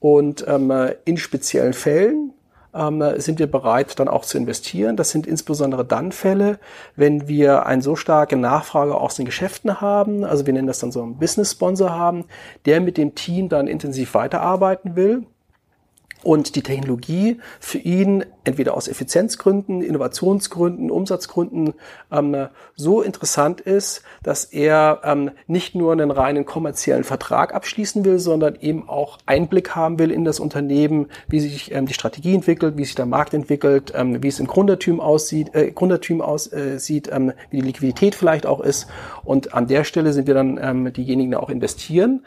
und 0.00 0.44
ähm, 0.46 0.72
in 1.04 1.16
speziellen 1.16 1.72
Fällen 1.72 2.32
ähm, 2.74 3.02
sind 3.16 3.38
wir 3.38 3.46
bereit, 3.46 3.98
dann 3.98 4.08
auch 4.08 4.24
zu 4.24 4.36
investieren. 4.36 4.96
Das 4.96 5.10
sind 5.10 5.26
insbesondere 5.26 5.84
dann 5.84 6.12
Fälle, 6.12 6.58
wenn 6.96 7.28
wir 7.28 7.66
eine 7.66 7.82
so 7.82 7.96
starke 7.96 8.36
Nachfrage 8.36 8.96
aus 8.96 9.14
den 9.14 9.24
Geschäften 9.24 9.80
haben, 9.80 10.24
also 10.24 10.46
wir 10.46 10.52
nennen 10.52 10.66
das 10.66 10.80
dann 10.80 10.92
so 10.92 11.02
einen 11.02 11.18
Business-Sponsor 11.18 11.90
haben, 11.90 12.24
der 12.66 12.80
mit 12.80 12.98
dem 12.98 13.14
Team 13.14 13.48
dann 13.48 13.66
intensiv 13.66 14.14
weiterarbeiten 14.14 14.96
will 14.96 15.26
und 16.24 16.56
die 16.56 16.62
Technologie 16.62 17.38
für 17.60 17.78
ihn 17.78 18.24
entweder 18.44 18.76
aus 18.76 18.88
Effizienzgründen, 18.88 19.82
Innovationsgründen, 19.82 20.90
Umsatzgründen 20.90 21.74
ähm, 22.12 22.48
so 22.74 23.02
interessant 23.02 23.60
ist, 23.60 24.02
dass 24.22 24.44
er 24.44 25.00
ähm, 25.04 25.30
nicht 25.46 25.74
nur 25.74 25.92
einen 25.92 26.10
reinen 26.10 26.44
kommerziellen 26.44 27.04
Vertrag 27.04 27.54
abschließen 27.54 28.04
will, 28.04 28.18
sondern 28.18 28.56
eben 28.60 28.88
auch 28.88 29.18
Einblick 29.26 29.74
haben 29.74 29.98
will 29.98 30.10
in 30.10 30.24
das 30.24 30.40
Unternehmen, 30.40 31.06
wie 31.28 31.40
sich 31.40 31.72
ähm, 31.72 31.86
die 31.86 31.94
Strategie 31.94 32.34
entwickelt, 32.34 32.76
wie 32.76 32.84
sich 32.84 32.94
der 32.94 33.06
Markt 33.06 33.34
entwickelt, 33.34 33.92
ähm, 33.94 34.22
wie 34.22 34.28
es 34.28 34.40
im 34.40 34.46
Gründertum 34.46 35.00
aussieht, 35.00 35.54
äh, 35.54 35.70
Gründertum 35.70 36.20
aussieht, 36.20 37.08
äh, 37.08 37.16
ähm, 37.16 37.32
wie 37.50 37.58
die 37.58 37.66
Liquidität 37.66 38.14
vielleicht 38.14 38.46
auch 38.46 38.60
ist. 38.60 38.88
Und 39.24 39.54
an 39.54 39.66
der 39.66 39.84
Stelle 39.84 40.12
sind 40.12 40.26
wir 40.26 40.34
dann 40.34 40.58
ähm, 40.62 40.92
diejenigen, 40.92 41.30
die 41.30 41.36
auch 41.36 41.50
investieren. 41.50 42.24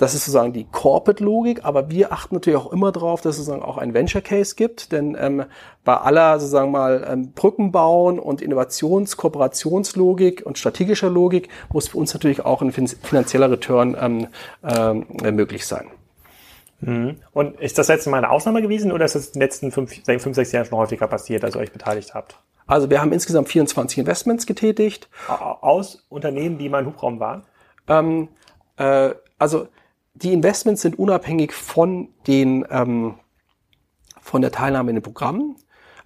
Das 0.00 0.14
ist 0.14 0.24
sozusagen 0.24 0.54
die 0.54 0.64
Corporate-Logik, 0.64 1.66
aber 1.66 1.90
wir 1.90 2.10
achten 2.10 2.36
natürlich 2.36 2.58
auch 2.58 2.72
immer 2.72 2.90
darauf, 2.90 3.20
dass 3.20 3.36
es 3.36 3.44
sozusagen 3.44 3.62
auch 3.62 3.76
ein 3.76 3.92
Venture 3.92 4.22
Case 4.22 4.54
gibt, 4.54 4.92
denn 4.92 5.14
ähm, 5.20 5.44
bei 5.84 5.94
aller 5.94 6.40
sozusagen 6.40 6.70
mal 6.70 7.06
ähm, 7.06 7.32
Brücken 7.32 7.70
bauen 7.70 8.18
und 8.18 8.40
Innovations-, 8.40 9.18
Kooperationslogik 9.18 10.42
und 10.46 10.56
strategischer 10.56 11.10
Logik 11.10 11.50
muss 11.70 11.88
für 11.88 11.98
uns 11.98 12.14
natürlich 12.14 12.42
auch 12.46 12.62
ein 12.62 12.72
finanzieller 12.72 13.50
Return 13.50 13.94
ähm, 14.00 14.28
ähm, 14.64 15.06
möglich 15.36 15.66
sein. 15.66 15.88
Mhm. 16.80 17.16
Und 17.32 17.60
ist 17.60 17.76
das 17.76 17.88
letzte 17.88 18.08
Mal 18.08 18.16
eine 18.16 18.30
Ausnahme 18.30 18.62
gewesen 18.62 18.92
oder 18.92 19.04
ist 19.04 19.16
das 19.16 19.26
in 19.26 19.32
den 19.34 19.42
letzten 19.42 19.70
fünf, 19.70 19.92
fünf 20.02 20.34
sechs 20.34 20.50
Jahren 20.52 20.64
schon 20.64 20.78
häufiger 20.78 21.08
passiert, 21.08 21.42
dass 21.42 21.54
ihr 21.54 21.60
euch 21.60 21.72
beteiligt 21.72 22.14
habt? 22.14 22.38
Also 22.66 22.88
wir 22.88 23.02
haben 23.02 23.12
insgesamt 23.12 23.50
24 23.50 23.98
Investments 23.98 24.46
getätigt. 24.46 25.10
Aus 25.28 26.06
Unternehmen, 26.08 26.56
die 26.56 26.70
mal 26.70 26.78
im 26.78 26.86
Hubraum 26.86 27.20
waren? 27.20 27.42
Ähm, 27.86 28.28
äh, 28.78 29.10
also 29.38 29.68
die 30.14 30.32
Investments 30.32 30.82
sind 30.82 30.98
unabhängig 30.98 31.52
von 31.52 32.08
den 32.26 32.66
ähm, 32.70 33.14
von 34.20 34.42
der 34.42 34.52
Teilnahme 34.52 34.90
in 34.90 34.96
den 34.96 35.02
Programmen. 35.02 35.56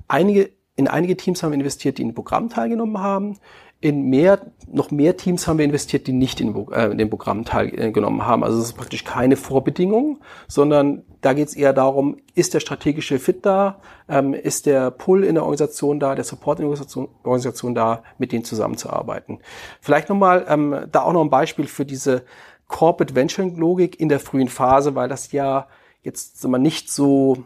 Einige 0.08 0.50
in 0.76 0.88
einige 0.88 1.16
Teams 1.16 1.42
haben 1.42 1.52
wir 1.52 1.58
investiert, 1.58 1.98
die 1.98 2.02
in 2.02 2.08
den 2.08 2.14
Programm 2.14 2.48
teilgenommen 2.48 2.98
haben. 2.98 3.38
In 3.80 4.08
mehr, 4.08 4.40
noch 4.66 4.90
mehr 4.90 5.16
Teams 5.16 5.46
haben 5.46 5.58
wir 5.58 5.64
investiert, 5.64 6.06
die 6.06 6.12
nicht 6.12 6.40
in, 6.40 6.54
äh, 6.72 6.86
in 6.86 6.98
den 6.98 7.10
Programmen 7.10 7.44
teilgenommen 7.44 8.24
haben. 8.24 8.42
Also 8.42 8.58
es 8.58 8.66
ist 8.66 8.72
praktisch 8.72 9.04
keine 9.04 9.36
Vorbedingung, 9.36 10.20
sondern 10.48 11.02
da 11.20 11.32
geht 11.34 11.48
es 11.48 11.54
eher 11.54 11.72
darum, 11.74 12.16
ist 12.34 12.54
der 12.54 12.60
strategische 12.60 13.18
Fit 13.18 13.44
da, 13.44 13.80
ähm, 14.08 14.32
ist 14.32 14.66
der 14.66 14.90
Pull 14.90 15.22
in 15.22 15.34
der 15.34 15.44
Organisation 15.44 16.00
da, 16.00 16.14
der 16.14 16.24
Support 16.24 16.60
in 16.60 16.62
der 16.62 16.70
Organisation, 16.70 17.08
Organisation 17.22 17.74
da, 17.74 18.02
mit 18.18 18.32
denen 18.32 18.44
zusammenzuarbeiten. 18.44 19.40
Vielleicht 19.80 20.08
nochmal, 20.08 20.46
ähm, 20.48 20.86
da 20.90 21.02
auch 21.02 21.12
noch 21.12 21.22
ein 21.22 21.30
Beispiel 21.30 21.66
für 21.66 21.84
diese 21.84 22.24
Corporate 22.68 23.14
Venture 23.14 23.46
Logik 23.46 24.00
in 24.00 24.08
der 24.08 24.20
frühen 24.20 24.48
Phase, 24.48 24.94
weil 24.94 25.08
das 25.08 25.32
ja 25.32 25.66
jetzt 26.02 26.40
sagen 26.40 26.52
wir, 26.52 26.58
nicht 26.58 26.90
so 26.90 27.44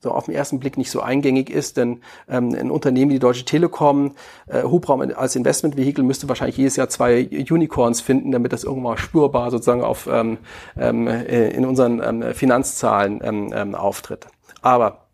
so 0.00 0.12
auf 0.12 0.26
den 0.26 0.34
ersten 0.34 0.60
Blick 0.60 0.78
nicht 0.78 0.90
so 0.90 1.00
eingängig 1.00 1.50
ist, 1.50 1.76
denn 1.76 2.02
ähm, 2.28 2.54
ein 2.54 2.70
Unternehmen 2.70 3.10
wie 3.10 3.14
die 3.14 3.20
Deutsche 3.20 3.44
Telekom, 3.44 4.14
äh, 4.46 4.62
Hubraum 4.62 5.00
als 5.00 5.34
Investmentvehikel 5.34 6.04
müsste 6.04 6.28
wahrscheinlich 6.28 6.56
jedes 6.56 6.76
Jahr 6.76 6.88
zwei 6.88 7.28
Unicorns 7.28 8.00
finden, 8.00 8.30
damit 8.30 8.52
das 8.52 8.62
irgendwann 8.62 8.96
spürbar 8.96 9.50
sozusagen 9.50 9.82
auf 9.82 10.06
ähm, 10.06 10.38
ähm, 10.78 11.08
äh, 11.08 11.48
in 11.48 11.66
unseren 11.66 12.00
ähm, 12.00 12.32
Finanzzahlen 12.32 13.20
ähm, 13.24 13.52
ähm, 13.52 13.74
auftritt. 13.74 14.26
Aber 14.62 15.08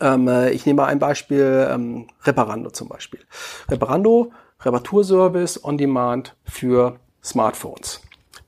ähm, 0.00 0.28
äh, 0.28 0.50
ich 0.50 0.66
nehme 0.66 0.82
mal 0.82 0.86
ein 0.86 1.00
Beispiel, 1.00 1.68
ähm, 1.70 2.06
Reparando 2.22 2.70
zum 2.70 2.88
Beispiel. 2.88 3.20
Reparando, 3.68 4.30
Reparaturservice 4.60 5.64
on 5.64 5.78
Demand 5.78 6.36
für 6.44 7.00
Smartphones. 7.24 8.00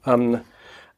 Ähm, 0.06 0.40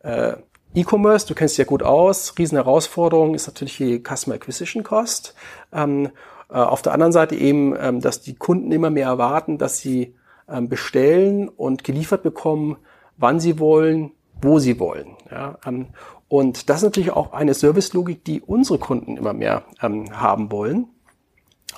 äh, 0.01 0.35
E-Commerce, 0.75 1.27
du 1.27 1.35
kennst 1.35 1.55
dich 1.55 1.59
ja 1.59 1.64
gut 1.64 1.83
aus, 1.83 2.35
Riesenherausforderung 2.38 3.35
ist 3.35 3.47
natürlich 3.47 3.79
die 3.79 4.03
Customer 4.03 4.37
Acquisition 4.37 4.83
Cost. 4.83 5.35
Ähm, 5.73 6.11
äh, 6.51 6.55
auf 6.55 6.83
der 6.83 6.92
anderen 6.92 7.12
Seite 7.12 7.35
eben, 7.35 7.75
ähm, 7.79 8.01
dass 8.01 8.21
die 8.21 8.35
Kunden 8.35 8.71
immer 8.73 8.90
mehr 8.90 9.07
erwarten, 9.07 9.59
dass 9.59 9.79
sie 9.79 10.14
ähm, 10.49 10.69
bestellen 10.69 11.49
und 11.49 11.83
geliefert 11.83 12.23
bekommen, 12.23 12.77
wann 13.16 13.40
sie 13.40 13.59
wollen, 13.59 14.12
wo 14.42 14.59
sie 14.59 14.79
wollen. 14.79 15.16
Ja, 15.31 15.59
ähm, 15.66 15.87
und 16.29 16.69
das 16.69 16.79
ist 16.79 16.85
natürlich 16.85 17.12
auch 17.12 17.33
eine 17.33 17.55
Servicelogik, 17.55 18.25
die 18.25 18.42
unsere 18.42 18.79
Kunden 18.79 19.16
immer 19.16 19.33
mehr 19.33 19.62
ähm, 19.81 20.21
haben 20.21 20.51
wollen 20.53 20.88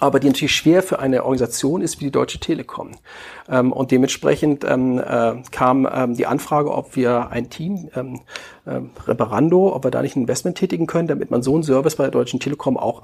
aber 0.01 0.21
die 0.21 0.29
natürlich 0.29 0.55
schwer 0.55 0.83
für 0.83 0.99
eine 0.99 1.25
Organisation 1.25 1.81
ist 1.81 2.01
wie 2.01 2.05
die 2.05 2.11
Deutsche 2.11 2.39
Telekom. 2.39 2.93
Ähm, 3.49 3.73
und 3.73 3.91
dementsprechend 3.91 4.65
ähm, 4.65 4.99
äh, 4.99 5.43
kam 5.51 5.89
ähm, 5.93 6.15
die 6.15 6.27
Anfrage, 6.27 6.73
ob 6.73 6.97
wir 6.97 7.31
ein 7.31 7.51
Team, 7.51 7.91
ähm, 7.95 8.21
äh, 8.65 8.81
Reparando, 9.07 9.75
ob 9.75 9.85
wir 9.85 9.91
da 9.91 10.03
nicht 10.03 10.17
ein 10.17 10.23
Investment 10.23 10.59
tätigen 10.59 10.87
können, 10.87 11.09
damit 11.09 11.31
man 11.31 11.43
so 11.43 11.55
einen 11.55 11.63
Service 11.63 11.97
bei 11.97 12.05
der 12.05 12.13
Deutschen 12.13 12.41
Telekom 12.41 12.77
auch 12.77 13.03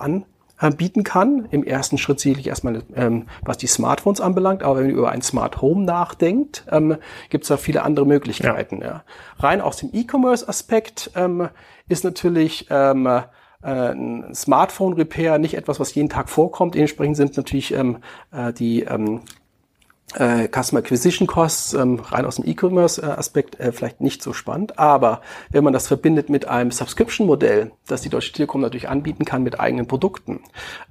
anbieten 0.57 1.03
kann. 1.03 1.49
Im 1.51 1.65
ersten 1.65 1.99
Schritt 1.99 2.21
sicherlich 2.21 2.47
erstmal, 2.47 2.83
ähm, 2.95 3.27
was 3.43 3.59
die 3.59 3.67
Smartphones 3.67 4.21
anbelangt, 4.21 4.63
aber 4.63 4.79
wenn 4.79 4.87
man 4.87 4.95
über 4.95 5.11
ein 5.11 5.23
Smart 5.23 5.63
Home 5.63 5.85
nachdenkt, 5.85 6.65
ähm, 6.71 6.97
gibt 7.29 7.45
es 7.45 7.49
da 7.49 7.57
viele 7.57 7.83
andere 7.83 8.07
Möglichkeiten. 8.07 8.81
Ja. 8.81 8.87
Ja. 8.87 9.05
Rein 9.39 9.61
aus 9.61 9.79
dem 9.79 9.91
E-Commerce-Aspekt 9.93 11.11
ähm, 11.17 11.49
ist 11.89 12.05
natürlich 12.05 12.69
ähm, 12.71 13.07
äh, 13.07 13.23
ein 13.71 14.35
Smartphone-Repair 14.35 15.39
nicht 15.39 15.55
etwas, 15.55 15.81
was 15.81 15.95
jeden 15.95 16.09
Tag 16.09 16.29
vorkommt. 16.29 16.75
Dementsprechend 16.75 17.17
sind 17.17 17.37
natürlich 17.37 17.73
ähm, 17.73 17.99
äh, 18.33 18.53
die 18.53 18.83
ähm, 18.83 19.23
äh, 20.15 20.49
Customer 20.49 20.81
Acquisition 20.81 21.27
Costs 21.27 21.75
ähm, 21.75 21.99
rein 21.99 22.25
aus 22.25 22.37
dem 22.37 22.47
E-Commerce-Aspekt 22.47 23.59
äh, 23.59 23.73
vielleicht 23.73 24.01
nicht 24.01 24.23
so 24.23 24.33
spannend. 24.33 24.79
Aber 24.79 25.23
wenn 25.51 25.65
man 25.65 25.73
das 25.73 25.89
verbindet 25.89 26.29
mit 26.29 26.47
einem 26.47 26.71
Subscription-Modell, 26.71 27.73
das 27.87 28.03
die 28.03 28.11
Deutsche 28.11 28.33
Telekom 28.33 28.61
natürlich 28.61 28.89
anbieten 28.89 29.25
kann 29.25 29.43
mit 29.43 29.59
eigenen 29.59 29.87
Produkten 29.87 30.41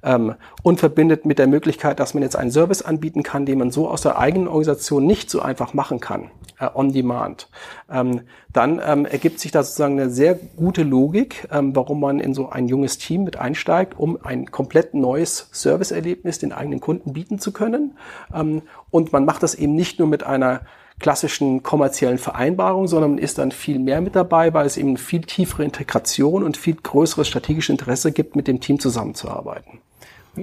ähm, 0.02 0.34
und 0.62 0.80
verbindet 0.80 1.24
mit 1.26 1.38
der 1.38 1.46
Möglichkeit, 1.46 2.00
dass 2.00 2.14
man 2.14 2.22
jetzt 2.22 2.36
einen 2.36 2.50
Service 2.50 2.82
anbieten 2.82 3.22
kann, 3.22 3.46
den 3.46 3.58
man 3.58 3.70
so 3.70 3.88
aus 3.88 4.02
der 4.02 4.18
eigenen 4.18 4.48
Organisation 4.48 5.06
nicht 5.06 5.30
so 5.30 5.40
einfach 5.40 5.74
machen 5.74 6.00
kann, 6.00 6.30
äh, 6.58 6.68
on 6.74 6.92
demand, 6.92 7.48
ähm, 7.90 8.22
dann 8.52 8.80
ähm, 8.84 9.06
ergibt 9.06 9.40
sich 9.40 9.50
da 9.50 9.62
sozusagen 9.62 9.98
eine 9.98 10.10
sehr 10.10 10.34
gute 10.34 10.82
Logik, 10.82 11.48
ähm, 11.50 11.74
warum 11.74 12.00
man 12.00 12.20
in 12.20 12.34
so 12.34 12.50
ein 12.50 12.68
junges 12.68 12.98
Team 12.98 13.24
mit 13.24 13.36
einsteigt, 13.36 13.98
um 13.98 14.18
ein 14.22 14.50
komplett 14.50 14.94
neues 14.94 15.48
Serviceerlebnis 15.50 16.38
den 16.38 16.52
eigenen 16.52 16.80
Kunden 16.80 17.12
bieten 17.12 17.38
zu 17.38 17.52
können. 17.52 17.98
Ähm, 18.32 18.62
und 18.94 19.12
man 19.12 19.24
macht 19.24 19.42
das 19.42 19.56
eben 19.56 19.74
nicht 19.74 19.98
nur 19.98 20.06
mit 20.06 20.22
einer 20.22 20.60
klassischen 21.00 21.64
kommerziellen 21.64 22.18
Vereinbarung, 22.18 22.86
sondern 22.86 23.16
man 23.16 23.18
ist 23.18 23.38
dann 23.38 23.50
viel 23.50 23.80
mehr 23.80 24.00
mit 24.00 24.14
dabei, 24.14 24.54
weil 24.54 24.66
es 24.66 24.76
eben 24.76 24.96
viel 24.96 25.22
tiefere 25.22 25.64
Integration 25.64 26.44
und 26.44 26.56
viel 26.56 26.76
größeres 26.80 27.26
strategisches 27.26 27.70
Interesse 27.70 28.12
gibt, 28.12 28.36
mit 28.36 28.46
dem 28.46 28.60
Team 28.60 28.78
zusammenzuarbeiten. 28.78 29.80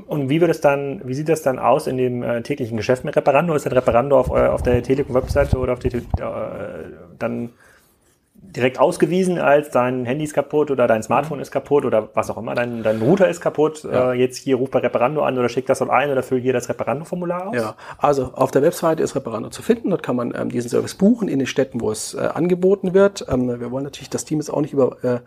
Und 0.05 0.27
wie 0.27 0.41
wird 0.41 0.51
es 0.51 0.59
dann, 0.59 1.01
wie 1.05 1.13
sieht 1.13 1.29
das 1.29 1.43
dann 1.43 1.59
aus 1.59 1.87
in 1.87 1.95
dem 1.95 2.23
äh, 2.23 2.41
täglichen 2.41 2.75
Geschäft 2.75 3.05
mit 3.05 3.15
Reparando? 3.15 3.55
Ist 3.55 3.63
der 3.63 3.71
Reparando 3.71 4.19
auf, 4.19 4.29
auf 4.29 4.61
der 4.61 4.83
Telekom-Webseite 4.83 5.57
oder 5.57 5.71
auf 5.71 5.79
der 5.79 5.93
äh, 5.93 6.01
dann 7.19 7.51
direkt 8.41 8.79
ausgewiesen 8.79 9.37
als 9.37 9.69
dein 9.69 10.03
Handy 10.05 10.23
ist 10.23 10.33
kaputt 10.33 10.71
oder 10.71 10.87
dein 10.87 11.03
Smartphone 11.03 11.39
ist 11.39 11.51
kaputt 11.51 11.85
oder 11.85 12.09
was 12.15 12.29
auch 12.29 12.37
immer, 12.37 12.55
dein, 12.55 12.83
dein 12.83 13.01
Router 13.01 13.29
ist 13.29 13.39
kaputt, 13.39 13.83
ja. 13.83 14.11
äh, 14.11 14.15
jetzt 14.15 14.37
hier 14.37 14.55
ruf 14.55 14.71
bei 14.71 14.79
Reparando 14.79 15.21
an 15.21 15.37
oder 15.37 15.47
schick 15.47 15.67
das 15.67 15.79
dort 15.79 15.91
ein 15.91 16.11
oder 16.11 16.23
füll 16.23 16.41
hier 16.41 16.51
das 16.51 16.67
Reparando-Formular 16.67 17.47
aus? 17.47 17.55
Ja, 17.55 17.75
also 17.97 18.31
auf 18.33 18.51
der 18.51 18.63
Webseite 18.63 19.03
ist 19.03 19.15
Reparando 19.15 19.49
zu 19.49 19.61
finden, 19.61 19.91
dort 19.91 20.03
kann 20.03 20.15
man 20.15 20.33
ähm, 20.35 20.49
diesen 20.49 20.69
Service 20.69 20.95
buchen 20.95 21.27
in 21.27 21.39
den 21.39 21.47
Städten, 21.47 21.81
wo 21.81 21.91
es 21.91 22.13
äh, 22.13 22.19
angeboten 22.19 22.93
wird. 22.93 23.25
Ähm, 23.29 23.59
wir 23.59 23.71
wollen 23.71 23.83
natürlich 23.83 24.09
das 24.09 24.25
Team 24.25 24.39
jetzt 24.39 24.49
auch 24.49 24.61
nicht 24.61 24.73
über, 24.73 24.97
äh, 25.03 25.19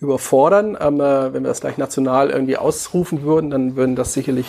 überfordern. 0.00 0.76
Ähm, 0.80 1.00
äh, 1.00 1.32
wenn 1.32 1.42
wir 1.42 1.48
das 1.48 1.60
gleich 1.60 1.78
national 1.78 2.30
irgendwie 2.30 2.56
ausrufen 2.56 3.22
würden, 3.22 3.50
dann 3.50 3.76
würden 3.76 3.94
das 3.94 4.14
sicherlich 4.14 4.46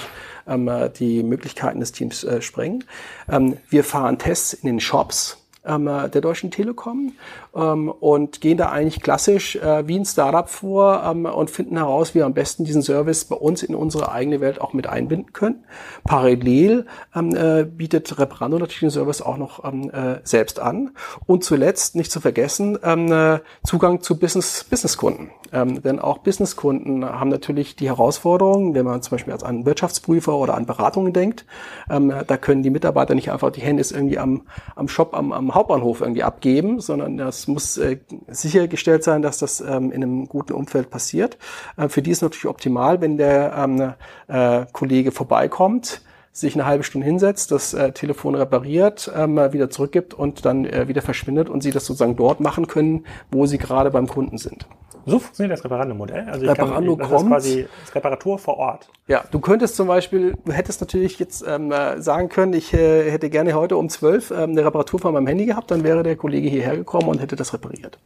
ähm, 0.47 0.67
äh, 0.67 0.89
die 0.89 1.21
Möglichkeiten 1.21 1.79
des 1.79 1.91
Teams 1.91 2.23
äh, 2.23 2.41
sprengen. 2.41 2.85
Ähm, 3.29 3.57
wir 3.69 3.83
fahren 3.83 4.17
Tests 4.17 4.53
in 4.53 4.67
den 4.67 4.79
Shops 4.79 5.37
ähm, 5.65 5.87
äh, 5.87 6.09
der 6.09 6.21
Deutschen 6.21 6.51
Telekom 6.51 7.13
ähm, 7.55 7.89
und 7.89 8.41
gehen 8.41 8.57
da 8.57 8.69
eigentlich 8.69 9.01
klassisch 9.01 9.55
äh, 9.55 9.87
wie 9.87 9.97
ein 9.97 10.05
Startup 10.05 10.49
vor 10.49 11.03
ähm, 11.05 11.25
und 11.25 11.49
finden 11.49 11.77
heraus, 11.77 12.13
wie 12.13 12.19
wir 12.19 12.25
am 12.25 12.33
besten 12.33 12.65
diesen 12.65 12.81
Service 12.81 13.25
bei 13.25 13.35
uns 13.35 13.63
in 13.63 13.75
unsere 13.75 14.11
eigene 14.11 14.41
Welt 14.41 14.59
auch 14.61 14.73
mit 14.73 14.87
einbinden 14.87 15.33
können. 15.33 15.63
Parallel 16.03 16.85
ähm, 17.15 17.35
äh, 17.35 17.63
bietet 17.63 18.17
Reparando 18.19 18.59
natürlich 18.59 18.81
den 18.81 18.89
Service 18.89 19.21
auch 19.21 19.37
noch 19.37 19.63
ähm, 19.63 19.89
äh, 19.89 20.19
selbst 20.23 20.59
an. 20.59 20.91
Und 21.25 21.43
zuletzt, 21.43 21.95
nicht 21.95 22.11
zu 22.11 22.19
vergessen, 22.19 22.77
ähm, 22.83 23.11
äh, 23.11 23.39
Zugang 23.63 24.01
zu 24.01 24.19
Business, 24.19 24.63
Businesskunden. 24.63 25.29
Ähm, 25.53 25.81
denn 25.81 25.99
auch 25.99 26.19
Businesskunden 26.19 27.05
haben 27.05 27.29
natürlich 27.29 27.75
die 27.75 27.87
Herausforderung, 27.87 28.73
wenn 28.73 28.85
man 28.85 29.01
zum 29.01 29.11
Beispiel 29.11 29.33
als 29.33 29.43
an 29.43 29.65
Wirtschaftsprüfer 29.65 30.35
oder 30.35 30.55
an 30.55 30.65
Beratungen 30.65 31.13
denkt, 31.13 31.45
ähm, 31.89 32.13
da 32.27 32.37
können 32.37 32.63
die 32.63 32.69
Mitarbeiter 32.69 33.15
nicht 33.15 33.31
einfach 33.31 33.51
die 33.51 33.61
Hände 33.61 33.85
irgendwie 33.91 34.17
am, 34.17 34.41
am 34.75 34.87
Shop, 34.87 35.13
am, 35.13 35.31
am 35.31 35.53
Hauptbahnhof 35.53 36.01
irgendwie 36.01 36.23
abgeben, 36.23 36.79
sondern 36.79 37.17
das 37.17 37.44
muss 37.47 37.77
äh, 37.77 37.97
sichergestellt 38.27 39.03
sein, 39.03 39.21
dass 39.21 39.39
das 39.39 39.61
ähm, 39.61 39.91
in 39.91 40.03
einem 40.03 40.27
guten 40.27 40.53
Umfeld 40.53 40.89
passiert. 40.89 41.37
Äh, 41.77 41.89
für 41.89 42.01
die 42.01 42.11
ist 42.11 42.21
natürlich 42.21 42.47
optimal, 42.47 43.01
wenn 43.01 43.17
der 43.17 43.53
ähm, 43.57 43.93
äh, 44.27 44.65
Kollege 44.71 45.11
vorbeikommt, 45.11 46.01
sich 46.35 46.53
eine 46.55 46.65
halbe 46.65 46.83
Stunde 46.83 47.07
hinsetzt, 47.07 47.51
das 47.51 47.73
äh, 47.73 47.93
Telefon 47.93 48.35
repariert, 48.35 49.09
ähm, 49.15 49.37
wieder 49.53 49.69
zurückgibt 49.69 50.13
und 50.13 50.45
dann 50.45 50.65
äh, 50.65 50.89
wieder 50.89 51.01
verschwindet 51.01 51.49
und 51.49 51.63
sie 51.63 51.71
das 51.71 51.85
sozusagen 51.85 52.17
dort 52.17 52.41
machen 52.41 52.67
können, 52.67 53.05
wo 53.31 53.45
sie 53.45 53.57
gerade 53.57 53.89
beim 53.89 54.05
Kunden 54.07 54.37
sind. 54.37 54.67
So 55.05 55.19
funktioniert 55.19 55.57
das 55.57 55.63
Reparando-Modell. 55.63 56.27
Also 56.27 56.45
Reparando 56.45 56.97
kann, 56.97 57.09
das 57.09 57.09
kommt. 57.09 57.23
Ist 57.23 57.29
quasi 57.29 57.67
das 57.85 57.95
Reparatur 57.95 58.37
vor 58.37 58.57
Ort. 58.57 58.89
Ja, 59.07 59.23
du 59.31 59.39
könntest 59.39 59.77
zum 59.77 59.87
Beispiel, 59.87 60.35
du 60.43 60.51
hättest 60.51 60.81
natürlich 60.81 61.19
jetzt 61.19 61.45
ähm, 61.47 61.71
äh, 61.71 62.01
sagen 62.01 62.27
können, 62.27 62.51
ich 62.53 62.73
äh, 62.73 63.09
hätte 63.09 63.29
gerne 63.29 63.53
heute 63.53 63.77
um 63.77 63.87
zwölf 63.87 64.31
ähm, 64.31 64.49
eine 64.49 64.65
Reparatur 64.65 64.99
von 64.99 65.13
meinem 65.13 65.27
Handy 65.27 65.45
gehabt, 65.45 65.71
dann 65.71 65.85
wäre 65.85 66.03
der 66.03 66.17
Kollege 66.17 66.49
hierher 66.49 66.75
gekommen 66.75 67.07
und 67.07 67.21
hätte 67.21 67.37
das 67.37 67.53
repariert. 67.53 67.97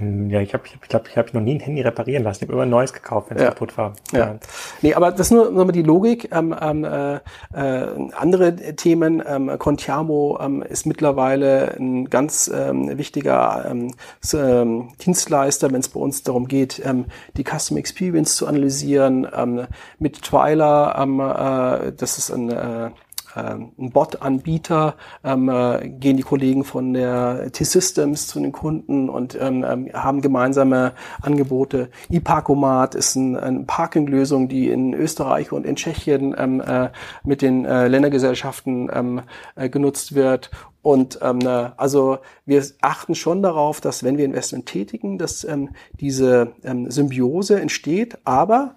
Ja, 0.00 0.40
ich 0.40 0.54
habe, 0.54 0.64
ich 0.66 0.72
glaube, 0.72 0.84
ich, 0.84 0.88
glaub, 0.88 1.08
ich 1.08 1.16
habe 1.16 1.28
noch 1.32 1.40
nie 1.40 1.54
ein 1.54 1.60
Handy 1.60 1.82
reparieren 1.82 2.24
lassen. 2.24 2.44
Ich 2.44 2.48
habe 2.48 2.54
immer 2.54 2.62
ein 2.62 2.70
neues 2.70 2.92
gekauft, 2.92 3.30
wenn 3.30 3.36
es 3.36 3.42
ja. 3.42 3.48
kaputt 3.50 3.76
war. 3.76 3.94
Ja. 4.12 4.18
ja. 4.18 4.38
Nee, 4.80 4.94
aber 4.94 5.10
das 5.10 5.28
ist 5.28 5.30
nur 5.32 5.50
nochmal 5.50 5.72
die 5.72 5.82
Logik. 5.82 6.30
Ähm, 6.32 6.54
ähm, 6.60 6.84
äh, 6.84 7.16
äh, 7.16 8.10
andere 8.14 8.56
Themen, 8.76 9.22
ähm, 9.26 9.50
Contiamo 9.58 10.38
ähm, 10.40 10.62
ist 10.62 10.86
mittlerweile 10.86 11.76
ein 11.78 12.08
ganz 12.08 12.50
ähm, 12.52 12.96
wichtiger 12.96 13.66
ähm, 13.70 13.94
ähm, 14.34 14.88
Dienstleister, 15.04 15.70
wenn 15.70 15.80
es 15.80 15.88
bei 15.88 16.00
uns 16.00 16.22
darum 16.22 16.48
geht, 16.48 16.80
ähm, 16.84 17.06
die 17.36 17.44
Custom 17.44 17.76
Experience 17.76 18.36
zu 18.36 18.46
analysieren. 18.46 19.26
Ähm, 19.34 19.66
mit 19.98 20.22
Twiler, 20.22 20.96
ähm, 20.98 21.20
äh, 21.20 21.92
das 21.92 22.18
ist 22.18 22.30
ein 22.30 22.50
äh, 22.50 22.90
ähm, 23.36 23.72
ein 23.78 23.90
Bot-Anbieter, 23.90 24.96
ähm, 25.24 25.48
äh, 25.48 25.88
gehen 25.88 26.16
die 26.16 26.22
Kollegen 26.22 26.64
von 26.64 26.92
der 26.92 27.50
T-Systems 27.52 28.26
zu 28.26 28.40
den 28.40 28.52
Kunden 28.52 29.08
und 29.08 29.36
ähm, 29.40 29.64
ähm 29.64 29.88
haben 29.92 30.20
gemeinsame 30.20 30.92
Angebote. 31.20 31.90
iParkomat 32.08 32.94
ist 32.94 33.16
ein, 33.16 33.36
eine 33.36 33.64
Parking-Lösung, 33.64 34.48
die 34.48 34.68
in 34.68 34.94
Österreich 34.94 35.52
und 35.52 35.66
in 35.66 35.76
Tschechien 35.76 36.34
ähm, 36.36 36.60
äh, 36.60 36.90
mit 37.24 37.42
den 37.42 37.64
äh, 37.64 37.88
Ländergesellschaften 37.88 39.22
äh, 39.56 39.68
genutzt 39.68 40.14
wird. 40.14 40.50
Und 40.82 41.20
ähm, 41.22 41.40
äh, 41.42 41.70
also 41.76 42.18
wir 42.44 42.64
achten 42.80 43.14
schon 43.14 43.42
darauf, 43.42 43.80
dass 43.80 44.02
wenn 44.02 44.18
wir 44.18 44.24
Investment 44.24 44.66
tätigen, 44.66 45.16
dass 45.16 45.44
ähm, 45.44 45.70
diese 46.00 46.52
ähm, 46.64 46.90
Symbiose 46.90 47.60
entsteht, 47.60 48.18
aber 48.24 48.74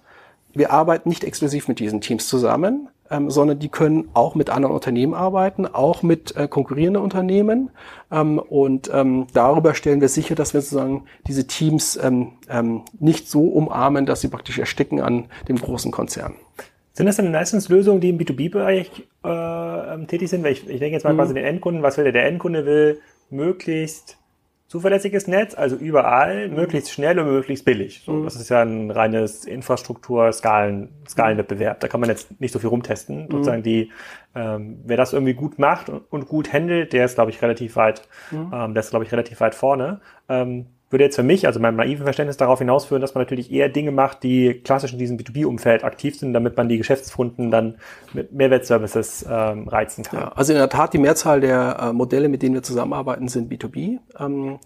wir 0.54 0.72
arbeiten 0.72 1.08
nicht 1.08 1.24
exklusiv 1.24 1.68
mit 1.68 1.80
diesen 1.80 2.00
Teams 2.00 2.28
zusammen, 2.28 2.88
ähm, 3.10 3.30
sondern 3.30 3.58
die 3.58 3.68
können 3.68 4.08
auch 4.14 4.34
mit 4.34 4.50
anderen 4.50 4.74
Unternehmen 4.74 5.14
arbeiten, 5.14 5.66
auch 5.66 6.02
mit 6.02 6.36
äh, 6.36 6.48
konkurrierenden 6.48 7.02
Unternehmen. 7.02 7.70
Ähm, 8.10 8.38
und 8.38 8.90
ähm, 8.92 9.26
darüber 9.32 9.74
stellen 9.74 10.00
wir 10.00 10.08
sicher, 10.08 10.34
dass 10.34 10.54
wir 10.54 10.60
sozusagen 10.60 11.04
diese 11.26 11.46
Teams 11.46 11.98
ähm, 12.02 12.32
ähm, 12.48 12.82
nicht 12.98 13.28
so 13.28 13.42
umarmen, 13.42 14.06
dass 14.06 14.20
sie 14.20 14.28
praktisch 14.28 14.58
ersticken 14.58 15.00
an 15.00 15.26
dem 15.48 15.56
großen 15.56 15.92
Konzern. 15.92 16.34
Sind 16.92 17.06
das 17.06 17.16
dann 17.16 17.30
meistens 17.30 17.68
Lösungen, 17.68 18.00
die 18.00 18.08
im 18.08 18.18
B2B-Bereich 18.18 19.06
äh, 19.24 19.94
ähm, 19.94 20.06
tätig 20.06 20.30
sind? 20.30 20.42
Weil 20.42 20.52
ich, 20.52 20.68
ich 20.68 20.78
denke 20.78 20.94
jetzt 20.94 21.04
mal 21.04 21.12
mhm. 21.12 21.18
quasi 21.18 21.34
den 21.34 21.44
Endkunden, 21.44 21.82
was 21.82 21.98
will 21.98 22.04
der? 22.04 22.12
Der 22.12 22.26
Endkunde 22.26 22.64
will 22.64 23.00
möglichst 23.28 24.16
zuverlässiges 24.66 25.28
Netz, 25.28 25.54
also 25.54 25.76
überall, 25.76 26.48
mhm. 26.48 26.56
möglichst 26.56 26.90
schnell 26.90 27.18
und 27.18 27.26
möglichst 27.26 27.64
billig. 27.64 28.02
So, 28.04 28.12
mhm. 28.12 28.24
Das 28.24 28.36
ist 28.36 28.48
ja 28.48 28.62
ein 28.62 28.90
reines 28.90 29.44
Infrastruktur-Skalen, 29.44 30.88
Skalenwettbewerb. 31.08 31.80
Da 31.80 31.88
kann 31.88 32.00
man 32.00 32.10
jetzt 32.10 32.40
nicht 32.40 32.52
so 32.52 32.58
viel 32.58 32.68
rumtesten. 32.68 33.24
Mhm. 33.24 33.30
Sozusagen 33.30 33.62
die, 33.62 33.92
ähm, 34.34 34.80
wer 34.84 34.96
das 34.96 35.12
irgendwie 35.12 35.34
gut 35.34 35.58
macht 35.58 35.88
und, 35.88 36.02
und 36.10 36.26
gut 36.28 36.52
handelt, 36.52 36.92
der 36.92 37.04
ist, 37.04 37.14
glaube 37.14 37.30
ich, 37.30 37.40
relativ 37.42 37.76
weit, 37.76 38.08
ähm, 38.32 38.74
der 38.74 38.80
ist, 38.80 38.90
glaube 38.90 39.04
ich, 39.04 39.12
relativ 39.12 39.40
weit 39.40 39.54
vorne. 39.54 40.00
Ähm, 40.28 40.66
würde 40.90 41.04
jetzt 41.04 41.16
für 41.16 41.22
mich, 41.22 41.46
also 41.46 41.58
meinem 41.58 41.76
naiven 41.76 42.04
Verständnis 42.04 42.36
darauf 42.36 42.60
hinausführen, 42.60 43.00
dass 43.00 43.14
man 43.14 43.22
natürlich 43.22 43.50
eher 43.50 43.68
Dinge 43.68 43.90
macht, 43.90 44.22
die 44.22 44.60
klassisch 44.62 44.92
in 44.92 44.98
diesem 44.98 45.16
B2B-Umfeld 45.18 45.82
aktiv 45.82 46.18
sind, 46.18 46.32
damit 46.32 46.56
man 46.56 46.68
die 46.68 46.78
Geschäftskunden 46.78 47.50
dann 47.50 47.76
mit 48.12 48.32
Mehrwertservices 48.32 49.26
ähm, 49.28 49.66
reizen 49.68 50.04
kann. 50.04 50.20
Ja, 50.20 50.28
also 50.28 50.52
in 50.52 50.58
der 50.58 50.68
Tat, 50.68 50.92
die 50.92 50.98
Mehrzahl 50.98 51.40
der 51.40 51.78
äh, 51.80 51.92
Modelle, 51.92 52.28
mit 52.28 52.42
denen 52.42 52.54
wir 52.54 52.62
zusammenarbeiten, 52.62 53.28
sind 53.28 53.52
B2B. 53.52 53.98
Ähm, 54.18 54.58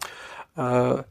äh, 0.57 1.03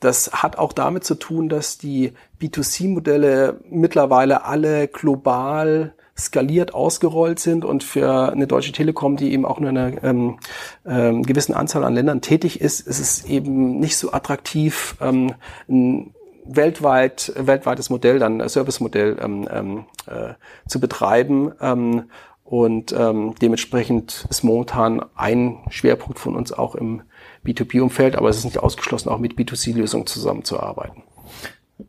das 0.00 0.32
hat 0.32 0.58
auch 0.58 0.72
damit 0.72 1.04
zu 1.04 1.14
tun, 1.14 1.48
dass 1.48 1.78
die 1.78 2.12
B2C-Modelle 2.40 3.60
mittlerweile 3.68 4.44
alle 4.44 4.88
global 4.88 5.94
skaliert 6.18 6.74
ausgerollt 6.74 7.38
sind 7.38 7.64
und 7.64 7.84
für 7.84 8.32
eine 8.32 8.46
Deutsche 8.46 8.72
Telekom, 8.72 9.16
die 9.16 9.32
eben 9.32 9.44
auch 9.44 9.60
nur 9.60 9.70
in 9.70 9.78
einer 9.78 10.04
ähm, 10.04 10.38
ähm, 10.86 11.22
gewissen 11.22 11.54
Anzahl 11.54 11.84
an 11.84 11.94
Ländern 11.94 12.20
tätig 12.20 12.60
ist, 12.60 12.80
ist 12.80 12.98
es 12.98 13.24
eben 13.24 13.78
nicht 13.78 13.96
so 13.96 14.12
attraktiv, 14.12 14.96
ähm, 15.00 15.34
ein 15.68 16.14
weltweit, 16.44 17.32
weltweites 17.36 17.90
Modell, 17.90 18.18
dann 18.18 18.40
ein 18.40 18.48
Servicemodell 18.48 19.18
ähm, 19.20 19.48
ähm, 19.50 19.84
äh, 20.06 20.34
zu 20.66 20.80
betreiben. 20.80 21.52
Ähm, 21.60 22.04
und 22.44 22.92
ähm, 22.92 23.34
dementsprechend 23.42 24.26
ist 24.30 24.42
momentan 24.42 25.04
ein 25.14 25.58
Schwerpunkt 25.68 26.18
von 26.18 26.34
uns 26.34 26.50
auch 26.50 26.74
im 26.74 27.02
B2B-Umfeld, 27.44 28.16
aber 28.16 28.30
es 28.30 28.38
ist 28.38 28.44
nicht 28.44 28.58
ausgeschlossen, 28.58 29.10
auch 29.10 29.18
mit 29.18 29.34
B2C-Lösungen 29.34 30.06
zusammenzuarbeiten. 30.06 31.02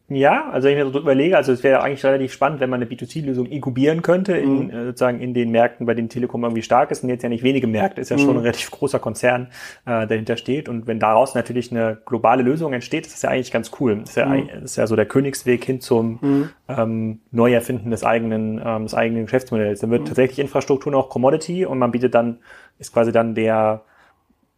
Ja, 0.07 0.49
also 0.51 0.67
wenn 0.67 0.77
ich 0.77 0.83
mir 0.83 0.91
so 0.91 0.99
überlege, 0.99 1.35
also 1.35 1.51
es 1.51 1.63
wäre 1.63 1.81
eigentlich 1.81 2.03
relativ 2.03 2.31
spannend, 2.31 2.59
wenn 2.59 2.69
man 2.69 2.81
eine 2.81 2.89
B2C-Lösung 2.89 3.47
inkubieren 3.47 4.03
könnte, 4.03 4.37
in, 4.37 4.65
mhm. 4.65 4.69
äh, 4.69 4.85
sozusagen 4.85 5.19
in 5.19 5.33
den 5.33 5.49
Märkten, 5.49 5.87
bei 5.87 5.95
denen 5.95 6.09
Telekom 6.09 6.43
irgendwie 6.43 6.61
stark 6.61 6.91
ist 6.91 7.03
und 7.03 7.09
jetzt 7.09 7.23
ja 7.23 7.29
nicht 7.29 7.43
wenige 7.43 7.65
Märkte, 7.65 8.01
ist 8.01 8.09
ja 8.09 8.17
mhm. 8.17 8.21
schon 8.21 8.37
ein 8.37 8.41
relativ 8.41 8.69
großer 8.69 8.99
Konzern, 8.99 9.47
äh, 9.85 10.05
dahinter 10.05 10.37
steht. 10.37 10.69
Und 10.69 10.85
wenn 10.85 10.99
daraus 10.99 11.33
natürlich 11.33 11.71
eine 11.71 11.97
globale 12.05 12.43
Lösung 12.43 12.73
entsteht, 12.73 13.07
ist 13.07 13.15
das 13.15 13.21
ja 13.23 13.29
eigentlich 13.29 13.51
ganz 13.51 13.71
cool. 13.79 13.99
Das 14.01 14.11
ist 14.11 14.15
ja, 14.15 14.25
mhm. 14.27 14.49
ist 14.63 14.75
ja 14.75 14.85
so 14.85 14.95
der 14.95 15.07
Königsweg 15.07 15.65
hin 15.65 15.81
zum 15.81 16.19
mhm. 16.21 16.49
ähm, 16.67 17.19
Neuerfinden 17.31 17.89
des 17.89 18.03
eigenen, 18.03 18.61
ähm, 18.63 18.83
des 18.83 18.93
eigenen 18.93 19.25
Geschäftsmodells. 19.25 19.79
Dann 19.79 19.89
wird 19.89 20.01
mhm. 20.01 20.05
tatsächlich 20.05 20.37
Infrastruktur 20.37 20.91
noch 20.91 21.09
Commodity 21.09 21.65
und 21.65 21.79
man 21.79 21.91
bietet 21.91 22.13
dann, 22.13 22.37
ist 22.77 22.93
quasi 22.93 23.11
dann 23.11 23.33
der 23.33 23.83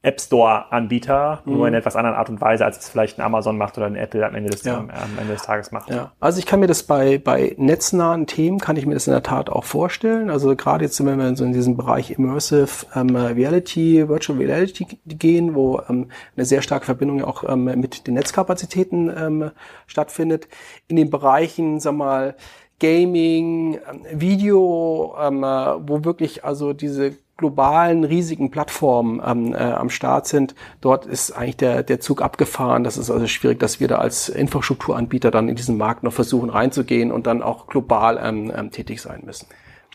App 0.03 0.19
Store-Anbieter, 0.19 1.43
mhm. 1.45 1.53
nur 1.53 1.67
in 1.67 1.75
etwas 1.75 1.95
anderen 1.95 2.15
Art 2.15 2.29
und 2.29 2.41
Weise, 2.41 2.65
als 2.65 2.79
es 2.79 2.89
vielleicht 2.89 3.19
ein 3.19 3.21
Amazon 3.21 3.57
macht 3.57 3.77
oder 3.77 3.85
ein 3.85 3.95
Apple 3.95 4.25
am 4.25 4.33
Ende 4.33 4.49
des, 4.49 4.63
ja. 4.63 4.79
am 4.79 4.89
Ende 5.19 5.33
des 5.33 5.43
Tages 5.43 5.71
macht. 5.71 5.91
Ja. 5.91 6.11
Also 6.19 6.39
ich 6.39 6.47
kann 6.47 6.59
mir 6.59 6.67
das 6.67 6.83
bei, 6.83 7.19
bei 7.19 7.53
netznahen 7.57 8.25
Themen, 8.25 8.59
kann 8.59 8.77
ich 8.77 8.87
mir 8.87 8.95
das 8.95 9.05
in 9.05 9.13
der 9.13 9.21
Tat 9.21 9.51
auch 9.51 9.63
vorstellen. 9.63 10.31
Also 10.31 10.55
gerade 10.55 10.85
jetzt, 10.85 11.03
wenn 11.05 11.19
wir 11.19 11.35
so 11.35 11.45
in 11.45 11.53
diesem 11.53 11.77
Bereich 11.77 12.11
Immersive 12.11 12.87
ähm, 12.95 13.15
Reality, 13.15 14.09
Virtual 14.09 14.39
Reality 14.39 14.87
gehen, 15.05 15.53
wo 15.53 15.81
ähm, 15.87 16.09
eine 16.35 16.45
sehr 16.45 16.63
starke 16.63 16.85
Verbindung 16.85 17.23
auch 17.23 17.43
ähm, 17.47 17.65
mit 17.65 18.07
den 18.07 18.15
Netzkapazitäten 18.15 19.13
ähm, 19.15 19.51
stattfindet. 19.85 20.47
In 20.87 20.95
den 20.95 21.11
Bereichen, 21.11 21.79
sag 21.79 21.93
mal, 21.93 22.35
Gaming, 22.79 23.75
ähm, 23.75 24.19
Video, 24.19 25.15
ähm, 25.21 25.43
äh, 25.43 25.87
wo 25.87 26.03
wirklich 26.03 26.43
also 26.43 26.73
diese 26.73 27.13
globalen 27.41 28.03
riesigen 28.03 28.51
Plattformen 28.51 29.21
ähm, 29.25 29.53
äh, 29.53 29.57
am 29.57 29.89
Start 29.89 30.27
sind, 30.27 30.55
dort 30.79 31.05
ist 31.05 31.31
eigentlich 31.31 31.57
der, 31.57 31.83
der 31.83 31.99
Zug 31.99 32.21
abgefahren. 32.21 32.83
Das 32.83 32.97
ist 32.97 33.09
also 33.09 33.27
schwierig, 33.27 33.59
dass 33.59 33.79
wir 33.79 33.87
da 33.87 33.97
als 33.97 34.29
Infrastrukturanbieter 34.29 35.31
dann 35.31 35.49
in 35.49 35.55
diesen 35.55 35.77
Markt 35.77 36.03
noch 36.03 36.13
versuchen 36.13 36.49
reinzugehen 36.49 37.11
und 37.11 37.27
dann 37.27 37.41
auch 37.41 37.67
global 37.67 38.19
ähm, 38.23 38.53
ähm, 38.55 38.71
tätig 38.71 39.01
sein 39.01 39.23
müssen. 39.25 39.47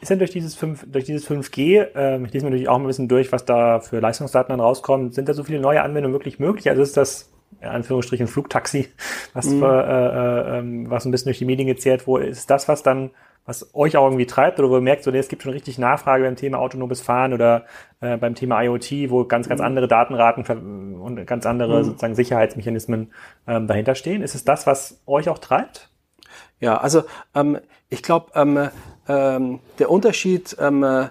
Ist 0.02 0.10
denn 0.10 0.18
durch 0.18 0.32
dieses 0.32 0.54
5, 0.56 0.86
durch 0.90 1.04
dieses 1.04 1.26
5G, 1.30 1.86
ähm, 1.94 2.26
ich 2.26 2.32
lese 2.32 2.44
mir 2.44 2.50
natürlich 2.50 2.68
auch 2.68 2.76
mal 2.78 2.84
ein 2.84 2.88
bisschen 2.88 3.08
durch, 3.08 3.32
was 3.32 3.46
da 3.46 3.80
für 3.80 4.00
Leistungsdaten 4.00 4.50
dann 4.50 4.60
rauskommen, 4.60 5.12
sind 5.12 5.28
da 5.28 5.32
so 5.32 5.44
viele 5.44 5.60
neue 5.60 5.82
Anwendungen 5.82 6.12
wirklich 6.12 6.38
möglich? 6.38 6.68
Also 6.68 6.82
ist 6.82 6.96
das 6.96 7.30
in 7.60 7.68
Anführungsstrichen 7.68 8.26
Flugtaxi, 8.26 8.88
was, 9.32 9.46
mhm. 9.46 9.60
für, 9.60 9.84
äh, 9.86 10.56
äh, 10.56 10.58
ähm, 10.58 10.90
was 10.90 11.06
ein 11.06 11.12
bisschen 11.12 11.28
durch 11.28 11.38
die 11.38 11.46
Medien 11.46 11.68
gezehrt 11.68 12.06
wurde, 12.06 12.26
ist 12.26 12.50
das, 12.50 12.68
was 12.68 12.82
dann 12.82 13.10
was 13.46 13.74
euch 13.74 13.96
auch 13.96 14.04
irgendwie 14.04 14.26
treibt 14.26 14.58
oder 14.58 14.68
wo 14.68 14.74
ihr 14.74 14.80
merkt, 14.80 15.04
so, 15.04 15.10
es 15.10 15.28
gibt 15.28 15.42
schon 15.42 15.52
richtig 15.52 15.78
Nachfrage 15.78 16.24
beim 16.24 16.36
Thema 16.36 16.58
autonomes 16.58 17.00
Fahren 17.00 17.32
oder 17.32 17.64
äh, 18.00 18.16
beim 18.16 18.34
Thema 18.34 18.60
IoT, 18.62 19.10
wo 19.10 19.24
ganz, 19.24 19.48
ganz 19.48 19.60
mhm. 19.60 19.66
andere 19.66 19.88
Datenraten 19.88 20.98
und 21.00 21.24
ganz 21.26 21.46
andere 21.46 21.78
mhm. 21.78 21.84
sozusagen 21.84 22.14
Sicherheitsmechanismen 22.14 23.12
ähm, 23.46 23.66
dahinter 23.66 23.94
stehen. 23.94 24.22
Ist 24.22 24.34
es 24.34 24.44
das, 24.44 24.66
was 24.66 25.00
euch 25.06 25.28
auch 25.28 25.38
treibt? 25.38 25.90
Ja, 26.60 26.76
also 26.78 27.04
ähm, 27.34 27.58
ich 27.88 28.02
glaube, 28.02 28.32
ähm, 28.34 28.68
ähm, 29.08 29.60
der 29.78 29.90
Unterschied 29.90 30.56
ähm, 30.58 31.08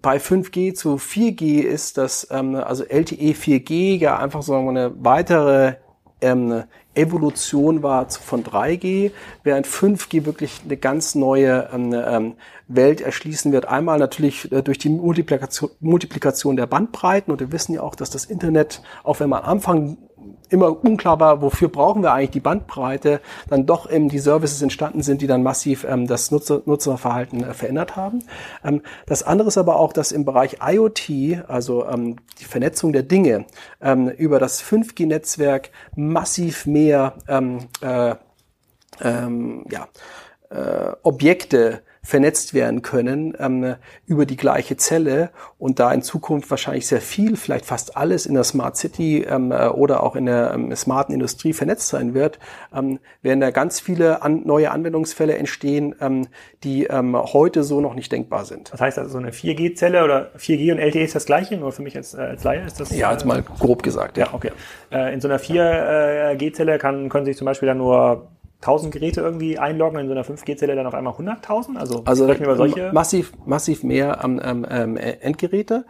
bei 0.00 0.18
5G 0.18 0.74
zu 0.74 0.96
4G 0.96 1.60
ist, 1.60 1.98
dass 1.98 2.28
ähm, 2.30 2.54
also 2.54 2.84
LTE 2.84 3.32
4G 3.32 3.98
ja 3.98 4.18
einfach 4.18 4.42
so 4.42 4.54
eine 4.56 4.92
weitere 5.04 5.74
ähm, 6.20 6.64
Evolution 6.94 7.82
war 7.82 8.10
von 8.10 8.42
3G, 8.42 9.12
während 9.44 9.66
5G 9.66 10.24
wirklich 10.24 10.62
eine 10.64 10.76
ganz 10.76 11.14
neue 11.14 11.68
ähm, 11.72 11.94
ähm, 11.94 12.34
Welt 12.66 13.00
erschließen 13.00 13.52
wird. 13.52 13.66
Einmal 13.66 13.98
natürlich 13.98 14.50
äh, 14.50 14.62
durch 14.62 14.78
die 14.78 14.88
Multiplikation, 14.88 15.70
Multiplikation 15.80 16.56
der 16.56 16.66
Bandbreiten 16.66 17.30
und 17.30 17.40
wir 17.40 17.52
wissen 17.52 17.74
ja 17.74 17.82
auch, 17.82 17.94
dass 17.94 18.10
das 18.10 18.24
Internet, 18.24 18.82
auch 19.04 19.20
wenn 19.20 19.28
man 19.28 19.42
am 19.42 19.50
Anfang 19.50 19.96
immer 20.48 20.84
unklar 20.84 21.20
war, 21.20 21.42
wofür 21.42 21.68
brauchen 21.68 22.02
wir 22.02 22.12
eigentlich 22.12 22.30
die 22.30 22.40
Bandbreite, 22.40 23.20
dann 23.48 23.66
doch 23.66 23.90
eben 23.90 24.08
die 24.08 24.18
Services 24.18 24.62
entstanden 24.62 25.02
sind, 25.02 25.22
die 25.22 25.26
dann 25.26 25.42
massiv 25.42 25.84
ähm, 25.84 26.06
das 26.06 26.30
Nutzer, 26.30 26.62
Nutzerverhalten 26.64 27.44
äh, 27.44 27.54
verändert 27.54 27.96
haben. 27.96 28.24
Ähm, 28.64 28.82
das 29.06 29.22
andere 29.22 29.48
ist 29.48 29.58
aber 29.58 29.76
auch, 29.76 29.92
dass 29.92 30.12
im 30.12 30.24
Bereich 30.24 30.58
IoT, 30.62 31.44
also 31.48 31.86
ähm, 31.86 32.16
die 32.40 32.44
Vernetzung 32.44 32.92
der 32.92 33.02
Dinge, 33.02 33.46
ähm, 33.80 34.08
über 34.08 34.38
das 34.38 34.62
5G-Netzwerk 34.62 35.70
massiv 35.94 36.66
mehr 36.66 37.14
ähm, 37.28 37.68
äh, 37.80 38.14
ähm, 39.00 39.64
ja, 39.70 39.88
äh, 40.50 40.94
Objekte 41.02 41.82
vernetzt 42.02 42.54
werden 42.54 42.82
können 42.82 43.34
ähm, 43.38 43.74
über 44.06 44.26
die 44.26 44.36
gleiche 44.36 44.76
Zelle 44.76 45.30
und 45.58 45.78
da 45.78 45.92
in 45.92 46.02
Zukunft 46.02 46.50
wahrscheinlich 46.50 46.86
sehr 46.86 47.00
viel, 47.00 47.36
vielleicht 47.36 47.64
fast 47.64 47.96
alles 47.96 48.26
in 48.26 48.34
der 48.34 48.44
Smart 48.44 48.76
City 48.76 49.24
ähm, 49.28 49.52
äh, 49.52 49.68
oder 49.68 50.02
auch 50.02 50.16
in 50.16 50.26
der 50.26 50.52
ähm, 50.54 50.74
smarten 50.74 51.12
Industrie 51.12 51.52
vernetzt 51.52 51.88
sein 51.88 52.14
wird, 52.14 52.38
ähm, 52.74 52.98
werden 53.22 53.40
da 53.40 53.50
ganz 53.50 53.80
viele 53.80 54.22
an, 54.22 54.42
neue 54.44 54.70
Anwendungsfälle 54.70 55.36
entstehen, 55.36 55.94
ähm, 56.00 56.28
die 56.64 56.84
ähm, 56.84 57.16
heute 57.16 57.62
so 57.62 57.80
noch 57.80 57.94
nicht 57.94 58.12
denkbar 58.12 58.44
sind. 58.44 58.72
Das 58.72 58.80
heißt 58.80 58.98
also 58.98 59.10
so 59.10 59.18
eine 59.18 59.30
4G-Zelle 59.30 60.04
oder 60.04 60.30
4G 60.38 60.72
und 60.72 60.78
LTE 60.78 61.02
ist 61.02 61.14
das 61.14 61.26
gleiche, 61.26 61.56
nur 61.56 61.72
für 61.72 61.82
mich 61.82 61.96
als, 61.96 62.14
äh, 62.14 62.20
als 62.20 62.44
Laie 62.44 62.64
ist 62.64 62.80
das? 62.80 62.96
Ja, 62.96 63.12
jetzt 63.12 63.24
mal 63.24 63.42
grob 63.42 63.82
gesagt. 63.82 64.16
Ja, 64.16 64.26
ja 64.26 64.34
okay. 64.34 64.52
Äh, 64.90 65.12
in 65.12 65.20
so 65.20 65.28
einer 65.28 65.38
4G-Zelle 65.38 66.78
kann, 66.78 67.08
können 67.08 67.24
sich 67.24 67.36
zum 67.36 67.44
Beispiel 67.44 67.66
dann 67.66 67.78
nur 67.78 68.28
1000 68.60 68.92
Geräte 68.92 69.20
irgendwie 69.20 69.58
einloggen, 69.58 70.00
in 70.00 70.06
so 70.06 70.12
einer 70.12 70.24
5G-Zelle 70.24 70.74
dann 70.74 70.86
auf 70.86 70.94
einmal 70.94 71.14
100.000? 71.14 71.76
Also, 71.76 72.02
also 72.04 72.24
sprechen 72.24 72.40
wir 72.40 72.46
über 72.46 72.56
solche? 72.56 72.92
Massiv, 72.92 73.32
massiv 73.46 73.84
mehr 73.84 74.20
ähm, 74.24 74.66
ähm, 74.68 74.96
Endgeräte. 74.96 75.84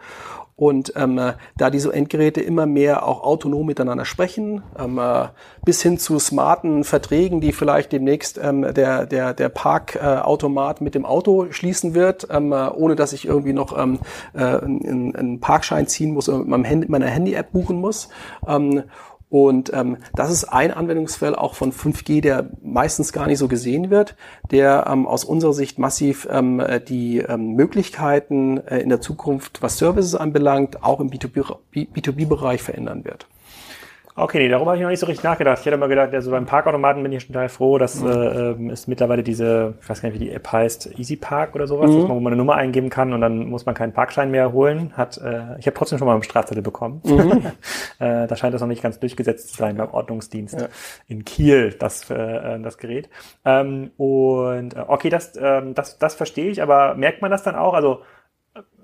Und 0.59 0.91
ähm, 0.97 1.21
da 1.55 1.69
diese 1.69 1.93
Endgeräte 1.93 2.41
immer 2.41 2.65
mehr 2.65 3.07
auch 3.07 3.23
autonom 3.23 3.65
miteinander 3.65 4.03
sprechen, 4.03 4.61
ähm, 4.77 4.99
äh, 4.99 5.29
bis 5.63 5.81
hin 5.81 5.97
zu 5.97 6.19
smarten 6.19 6.83
Verträgen, 6.83 7.39
die 7.39 7.53
vielleicht 7.53 7.93
demnächst 7.93 8.37
ähm, 8.43 8.73
der, 8.73 9.05
der, 9.05 9.33
der 9.33 9.47
Parkautomat 9.47 10.81
äh, 10.81 10.83
mit 10.83 10.95
dem 10.95 11.05
Auto 11.05 11.49
schließen 11.51 11.93
wird, 11.93 12.27
ähm, 12.29 12.51
äh, 12.51 12.67
ohne 12.71 12.97
dass 12.97 13.13
ich 13.13 13.25
irgendwie 13.25 13.53
noch 13.53 13.77
ähm, 13.81 13.99
äh, 14.33 14.39
einen, 14.39 15.15
einen 15.15 15.39
Parkschein 15.39 15.87
ziehen 15.87 16.13
muss 16.13 16.27
oder 16.27 16.39
mit 16.39 16.49
meinem 16.49 16.65
Handy, 16.65 16.91
meiner 16.91 17.07
Handy-App 17.07 17.53
buchen 17.53 17.79
muss. 17.79 18.09
Ähm, 18.45 18.83
und 19.29 19.71
ähm, 19.73 19.97
das 20.15 20.31
ist 20.31 20.45
ein 20.45 20.71
Anwendungsfall 20.71 21.35
auch 21.35 21.53
von 21.53 21.71
5G, 21.71 22.21
der 22.21 22.49
meistens 22.63 23.13
gar 23.13 23.27
nicht 23.27 23.37
so 23.37 23.47
gesehen 23.47 23.91
wird, 23.91 24.15
der 24.49 24.87
ähm, 24.89 25.05
aus 25.05 25.23
unserer 25.23 25.53
Sicht 25.53 25.77
massiv 25.77 26.27
ähm, 26.31 26.61
die 26.87 27.19
ähm, 27.19 27.53
Möglichkeiten 27.53 28.57
äh, 28.57 28.79
in 28.79 28.89
der 28.89 29.01
Zukunft, 29.01 29.61
was 29.61 29.77
Services 29.77 30.15
anbelangt, 30.15 30.83
auch 30.83 30.99
im 30.99 31.11
B2B-Bereich 31.11 32.63
verändern 32.63 33.05
wird. 33.05 33.27
Okay, 34.15 34.39
nee, 34.39 34.49
darüber 34.49 34.71
habe 34.71 34.77
ich 34.77 34.83
noch 34.83 34.89
nicht 34.89 34.99
so 34.99 35.05
richtig 35.05 35.23
nachgedacht. 35.23 35.59
Ich 35.59 35.65
hätte 35.65 35.77
mal 35.77 35.87
gedacht, 35.87 36.13
also 36.13 36.31
beim 36.31 36.45
Parkautomaten 36.45 37.01
bin 37.03 37.11
ich 37.11 37.23
schon 37.23 37.33
total 37.33 37.49
froh, 37.49 37.77
dass 37.77 38.01
mhm. 38.01 38.69
äh, 38.69 38.71
es 38.71 38.87
mittlerweile 38.87 39.23
diese, 39.23 39.75
ich 39.81 39.89
weiß 39.89 40.01
gar 40.01 40.09
nicht, 40.09 40.19
wie 40.19 40.25
die 40.25 40.31
App 40.31 40.51
heißt, 40.51 40.99
Easy 40.99 41.15
Park 41.15 41.55
oder 41.55 41.67
sowas, 41.67 41.89
mhm. 41.89 41.99
man, 41.99 42.09
wo 42.09 42.19
man 42.19 42.33
eine 42.33 42.35
Nummer 42.35 42.55
eingeben 42.55 42.89
kann 42.89 43.13
und 43.13 43.21
dann 43.21 43.49
muss 43.49 43.65
man 43.65 43.75
keinen 43.75 43.93
Parkschein 43.93 44.31
mehr 44.31 44.51
holen. 44.51 44.91
Hat, 44.97 45.17
äh, 45.17 45.57
ich 45.59 45.67
habe 45.67 45.73
trotzdem 45.75 45.99
schon 45.99 46.07
mal 46.07 46.13
einen 46.13 46.23
Strafzettel 46.23 46.63
bekommen. 46.63 47.01
Mhm. 47.05 47.45
äh, 47.99 48.27
da 48.27 48.35
scheint 48.35 48.53
das 48.53 48.61
noch 48.61 48.67
nicht 48.67 48.83
ganz 48.83 48.99
durchgesetzt 48.99 49.51
zu 49.51 49.57
sein 49.57 49.77
beim 49.77 49.91
Ordnungsdienst 49.91 50.59
ja. 50.59 50.67
in 51.07 51.23
Kiel, 51.23 51.75
das, 51.79 52.09
äh, 52.09 52.59
das 52.59 52.77
Gerät. 52.77 53.09
Ähm, 53.45 53.91
und 53.97 54.75
äh, 54.75 54.83
okay, 54.87 55.09
das, 55.09 55.35
äh, 55.35 55.61
das, 55.73 55.97
das 55.97 56.15
verstehe 56.15 56.49
ich, 56.49 56.61
aber 56.61 56.95
merkt 56.95 57.21
man 57.21 57.31
das 57.31 57.43
dann 57.43 57.55
auch? 57.55 57.73
Also 57.73 58.01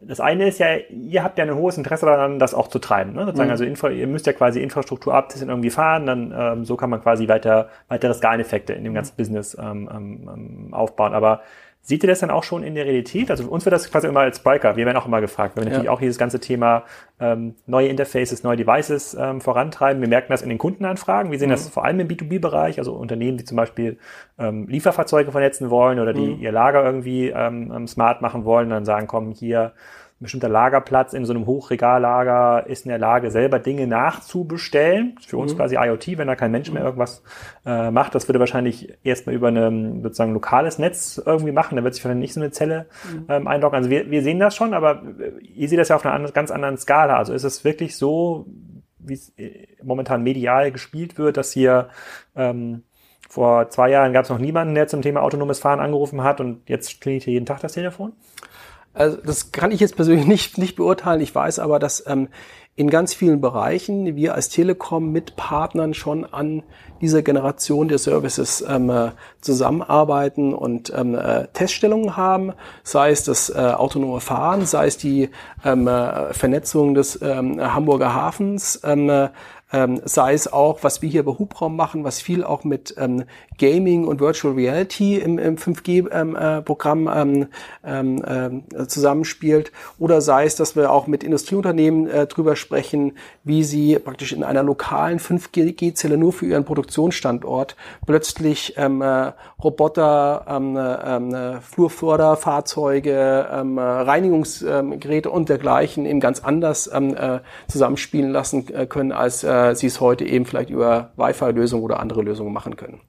das 0.07 0.19
eine 0.19 0.47
ist 0.47 0.59
ja, 0.59 0.77
ihr 0.89 1.23
habt 1.23 1.37
ja 1.37 1.45
ein 1.45 1.55
hohes 1.55 1.77
Interesse 1.77 2.05
daran, 2.05 2.39
das 2.39 2.53
auch 2.53 2.67
zu 2.67 2.79
treiben. 2.79 3.13
Ne? 3.13 3.25
Sozusagen, 3.25 3.47
mhm. 3.47 3.51
also 3.51 3.65
Info, 3.65 3.87
ihr 3.87 4.07
müsst 4.07 4.27
ja 4.27 4.33
quasi 4.33 4.61
Infrastruktur 4.61 5.13
abtesten, 5.13 5.49
irgendwie 5.49 5.69
fahren, 5.69 6.05
dann 6.05 6.33
ähm, 6.37 6.65
so 6.65 6.75
kann 6.75 6.89
man 6.89 7.01
quasi 7.01 7.27
weiter 7.27 7.69
weitere 7.87 8.13
Skaleneffekte 8.13 8.73
in 8.73 8.83
dem 8.83 8.93
ganzen 8.93 9.13
mhm. 9.13 9.17
Business 9.17 9.57
ähm, 9.59 9.89
ähm, 9.91 10.73
aufbauen. 10.73 11.13
Aber 11.13 11.41
Seht 11.87 12.03
ihr 12.03 12.07
das 12.07 12.19
dann 12.19 12.31
auch 12.31 12.43
schon 12.43 12.63
in 12.63 12.73
der 12.73 12.85
Realität? 12.85 13.29
Also 13.29 13.47
uns 13.47 13.63
wird 13.63 13.73
das 13.73 13.91
quasi 13.91 14.07
immer 14.07 14.21
als 14.21 14.37
Spriker, 14.37 14.75
wir 14.75 14.87
werden 14.87 14.97
auch 14.97 15.05
immer 15.05 15.21
gefragt, 15.21 15.55
weil 15.55 15.65
wir 15.65 15.71
ja. 15.71 15.77
natürlich 15.77 15.89
auch 15.91 15.99
dieses 15.99 16.17
ganze 16.17 16.39
Thema 16.39 16.83
ähm, 17.19 17.53
neue 17.67 17.89
Interfaces, 17.89 18.41
neue 18.43 18.57
Devices 18.57 19.13
ähm, 19.13 19.39
vorantreiben. 19.39 20.01
Wir 20.01 20.09
merken 20.09 20.31
das 20.31 20.41
in 20.41 20.49
den 20.49 20.57
Kundenanfragen. 20.57 21.31
Wir 21.31 21.37
sehen 21.37 21.49
mhm. 21.49 21.53
das 21.53 21.69
vor 21.69 21.85
allem 21.85 21.99
im 21.99 22.07
B2B-Bereich, 22.07 22.79
also 22.79 22.93
Unternehmen, 22.93 23.37
die 23.37 23.43
zum 23.43 23.55
Beispiel 23.55 23.99
ähm, 24.39 24.67
Lieferfahrzeuge 24.67 25.31
vernetzen 25.31 25.69
wollen 25.69 25.99
oder 25.99 26.13
die 26.13 26.35
mhm. 26.35 26.41
ihr 26.41 26.51
Lager 26.51 26.83
irgendwie 26.83 27.29
ähm, 27.29 27.71
ähm 27.71 27.87
smart 27.87 28.19
machen 28.23 28.45
wollen, 28.45 28.71
dann 28.71 28.83
sagen, 28.83 29.05
komm, 29.05 29.29
hier 29.29 29.73
bestimmter 30.19 30.47
Lagerplatz 30.47 31.13
in 31.13 31.25
so 31.25 31.33
einem 31.33 31.45
Hochregallager 31.45 32.67
ist 32.67 32.85
in 32.85 32.89
der 32.89 32.99
Lage, 32.99 33.31
selber 33.31 33.59
Dinge 33.59 33.85
nachzubestellen. 33.85 35.17
Für 35.25 35.37
uns 35.37 35.53
mhm. 35.53 35.57
quasi 35.57 35.75
IoT, 35.75 36.17
wenn 36.17 36.27
da 36.27 36.35
kein 36.35 36.51
Mensch 36.51 36.71
mehr 36.71 36.81
mhm. 36.81 36.87
irgendwas 36.87 37.21
äh, 37.65 37.91
macht. 37.91 38.15
Das 38.15 38.27
würde 38.29 38.39
wahrscheinlich 38.39 38.97
erstmal 39.03 39.35
über 39.35 39.49
ein 39.49 40.01
sozusagen 40.03 40.33
lokales 40.33 40.79
Netz 40.79 41.21
irgendwie 41.23 41.51
machen. 41.51 41.75
Da 41.75 41.83
wird 41.83 41.93
sich 41.93 42.01
vielleicht 42.01 42.19
nicht 42.19 42.33
so 42.33 42.39
eine 42.39 42.51
Zelle 42.51 42.87
mhm. 43.11 43.25
ähm, 43.27 43.47
einloggen. 43.47 43.75
Also 43.75 43.89
wir, 43.89 44.09
wir 44.09 44.23
sehen 44.23 44.39
das 44.39 44.55
schon, 44.55 44.73
aber 44.73 45.03
ihr 45.41 45.67
seht 45.67 45.79
das 45.79 45.89
ja 45.89 45.97
auf 45.97 46.05
einer 46.05 46.31
ganz 46.31 46.49
anderen 46.49 46.77
Skala. 46.77 47.17
Also 47.17 47.33
ist 47.33 47.43
es 47.43 47.65
wirklich 47.65 47.97
so, 47.97 48.45
wie 48.99 49.13
es 49.13 49.33
äh, 49.37 49.67
momentan 49.83 50.23
medial 50.23 50.71
gespielt 50.71 51.17
wird, 51.17 51.35
dass 51.35 51.51
hier 51.51 51.89
ähm, 52.35 52.83
vor 53.29 53.69
zwei 53.69 53.89
Jahren 53.89 54.13
gab 54.13 54.23
es 54.23 54.29
noch 54.29 54.39
niemanden, 54.39 54.75
der 54.75 54.87
zum 54.87 55.01
Thema 55.01 55.21
autonomes 55.21 55.59
Fahren 55.59 55.79
angerufen 55.79 56.23
hat 56.23 56.39
und 56.39 56.69
jetzt 56.69 57.01
klingelt 57.01 57.23
hier 57.23 57.33
jeden 57.33 57.45
Tag 57.45 57.59
das 57.59 57.73
Telefon? 57.73 58.13
Also 58.95 59.17
das 59.17 59.51
kann 59.51 59.71
ich 59.71 59.79
jetzt 59.79 59.95
persönlich 59.95 60.25
nicht, 60.27 60.57
nicht 60.57 60.75
beurteilen. 60.75 61.21
Ich 61.21 61.35
weiß 61.35 61.59
aber, 61.59 61.77
dass 61.77 62.03
ähm, 62.07 62.29
in 62.77 62.89
ganz 62.89 63.13
vielen 63.13 63.39
Bereichen 63.39 64.17
wir 64.17 64.35
als 64.35 64.49
Telekom 64.49 65.11
mit 65.11 65.37
Partnern 65.37 65.93
schon 65.93 66.25
an 66.25 66.61
dieser 66.99 67.21
Generation 67.21 67.87
der 67.87 67.99
Services 67.99 68.65
ähm, 68.67 68.89
äh, 68.89 69.11
zusammenarbeiten 69.39 70.53
und 70.53 70.91
ähm, 70.93 71.15
äh, 71.15 71.47
Teststellungen 71.53 72.17
haben, 72.17 72.51
sei 72.83 73.11
es 73.11 73.23
das 73.23 73.49
äh, 73.49 73.53
autonome 73.53 74.19
Fahren, 74.19 74.65
sei 74.65 74.87
es 74.87 74.97
die 74.97 75.29
ähm, 75.63 75.87
äh, 75.87 76.33
Vernetzung 76.33 76.95
des 76.95 77.21
ähm, 77.21 77.61
Hamburger 77.61 78.13
Hafens, 78.13 78.81
ähm, 78.83 79.09
äh, 79.09 79.29
ähm, 79.75 80.01
sei 80.05 80.33
es 80.33 80.51
auch, 80.51 80.83
was 80.83 81.01
wir 81.01 81.09
hier 81.09 81.25
bei 81.25 81.33
Hubraum 81.33 81.75
machen, 81.75 82.05
was 82.05 82.21
viel 82.21 82.45
auch 82.45 82.63
mit 82.63 82.95
ähm, 82.97 83.25
Gaming 83.59 84.05
und 84.05 84.21
Virtual 84.21 84.53
Reality 84.53 85.17
im, 85.17 85.37
im 85.37 85.57
5G-Programm 85.57 87.09
ähm, 87.13 87.47
ähm, 87.83 88.23
ähm, 88.25 88.63
äh, 88.73 88.87
zusammenspielt, 88.87 89.73
oder 89.99 90.21
sei 90.21 90.45
es, 90.45 90.55
dass 90.55 90.77
wir 90.77 90.91
auch 90.91 91.07
mit 91.07 91.25
Industrieunternehmen 91.25 92.07
äh, 92.07 92.25
drüber 92.25 92.55
sprechen, 92.55 93.17
wie 93.43 93.65
sie 93.65 93.99
praktisch 93.99 94.31
in 94.31 94.43
einer 94.43 94.63
lokalen 94.63 95.19
5G-Zelle 95.19 96.17
nur 96.17 96.31
für 96.31 96.45
ihren 96.45 96.63
Produktionsstandort 96.63 97.75
plötzlich 98.05 98.75
ähm, 98.77 99.01
äh, 99.01 99.33
Roboter, 99.61 100.45
ähm, 100.47 100.77
äh, 100.77 101.15
ähm, 101.15 101.33
äh, 101.33 101.59
Flurförderfahrzeuge, 101.59 103.47
ähm, 103.51 103.77
Reinigungsgeräte 103.77 105.29
und 105.29 105.49
dergleichen 105.49 106.05
eben 106.05 106.21
ganz 106.21 106.39
anders 106.39 106.89
ähm, 106.93 107.13
äh, 107.15 107.39
zusammenspielen 107.67 108.31
lassen 108.31 108.73
äh, 108.73 108.85
können, 108.85 109.11
als 109.11 109.43
äh, 109.43 109.64
äh, 109.71 109.75
sie 109.75 109.87
es 109.87 110.01
heute 110.01 110.25
eben 110.25 110.45
vielleicht 110.45 110.69
über 110.69 111.11
Wi-Fi-Lösungen 111.17 111.83
oder 111.83 111.99
andere 111.99 112.21
Lösungen 112.21 112.53
machen 112.53 112.75
können. 112.75 113.01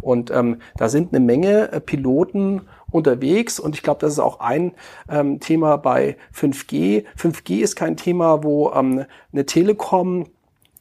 Und 0.00 0.30
ähm, 0.30 0.58
da 0.76 0.88
sind 0.88 1.14
eine 1.14 1.24
Menge 1.24 1.72
äh, 1.72 1.80
Piloten 1.80 2.62
unterwegs 2.90 3.58
und 3.58 3.74
ich 3.74 3.82
glaube, 3.82 4.00
das 4.00 4.12
ist 4.12 4.18
auch 4.18 4.40
ein 4.40 4.72
ähm, 5.08 5.40
Thema 5.40 5.76
bei 5.76 6.16
5G. 6.34 7.04
5G 7.18 7.60
ist 7.60 7.76
kein 7.76 7.96
Thema, 7.96 8.44
wo 8.44 8.72
ähm, 8.72 9.04
eine 9.32 9.46
Telekom 9.46 10.26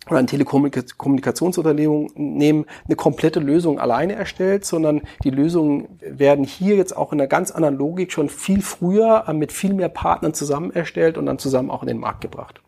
oder 0.09 0.17
ein 0.17 0.27
Telekommunikationsunternehmen 0.27 2.65
eine 2.85 2.95
komplette 2.95 3.39
Lösung 3.39 3.79
alleine 3.79 4.13
erstellt, 4.13 4.65
sondern 4.65 5.01
die 5.23 5.29
Lösungen 5.29 5.99
werden 6.01 6.43
hier 6.43 6.75
jetzt 6.75 6.97
auch 6.97 7.13
in 7.13 7.19
einer 7.19 7.27
ganz 7.27 7.51
anderen 7.51 7.77
Logik 7.77 8.11
schon 8.11 8.29
viel 8.29 8.61
früher 8.61 9.25
äh, 9.27 9.33
mit 9.33 9.51
viel 9.51 9.73
mehr 9.73 9.89
Partnern 9.89 10.33
zusammen 10.33 10.71
erstellt 10.71 11.17
und 11.17 11.25
dann 11.27 11.39
zusammen 11.39 11.69
auch 11.69 11.83
in 11.83 11.87
den 11.87 11.99
Markt 11.99 12.21
gebracht. 12.21 12.61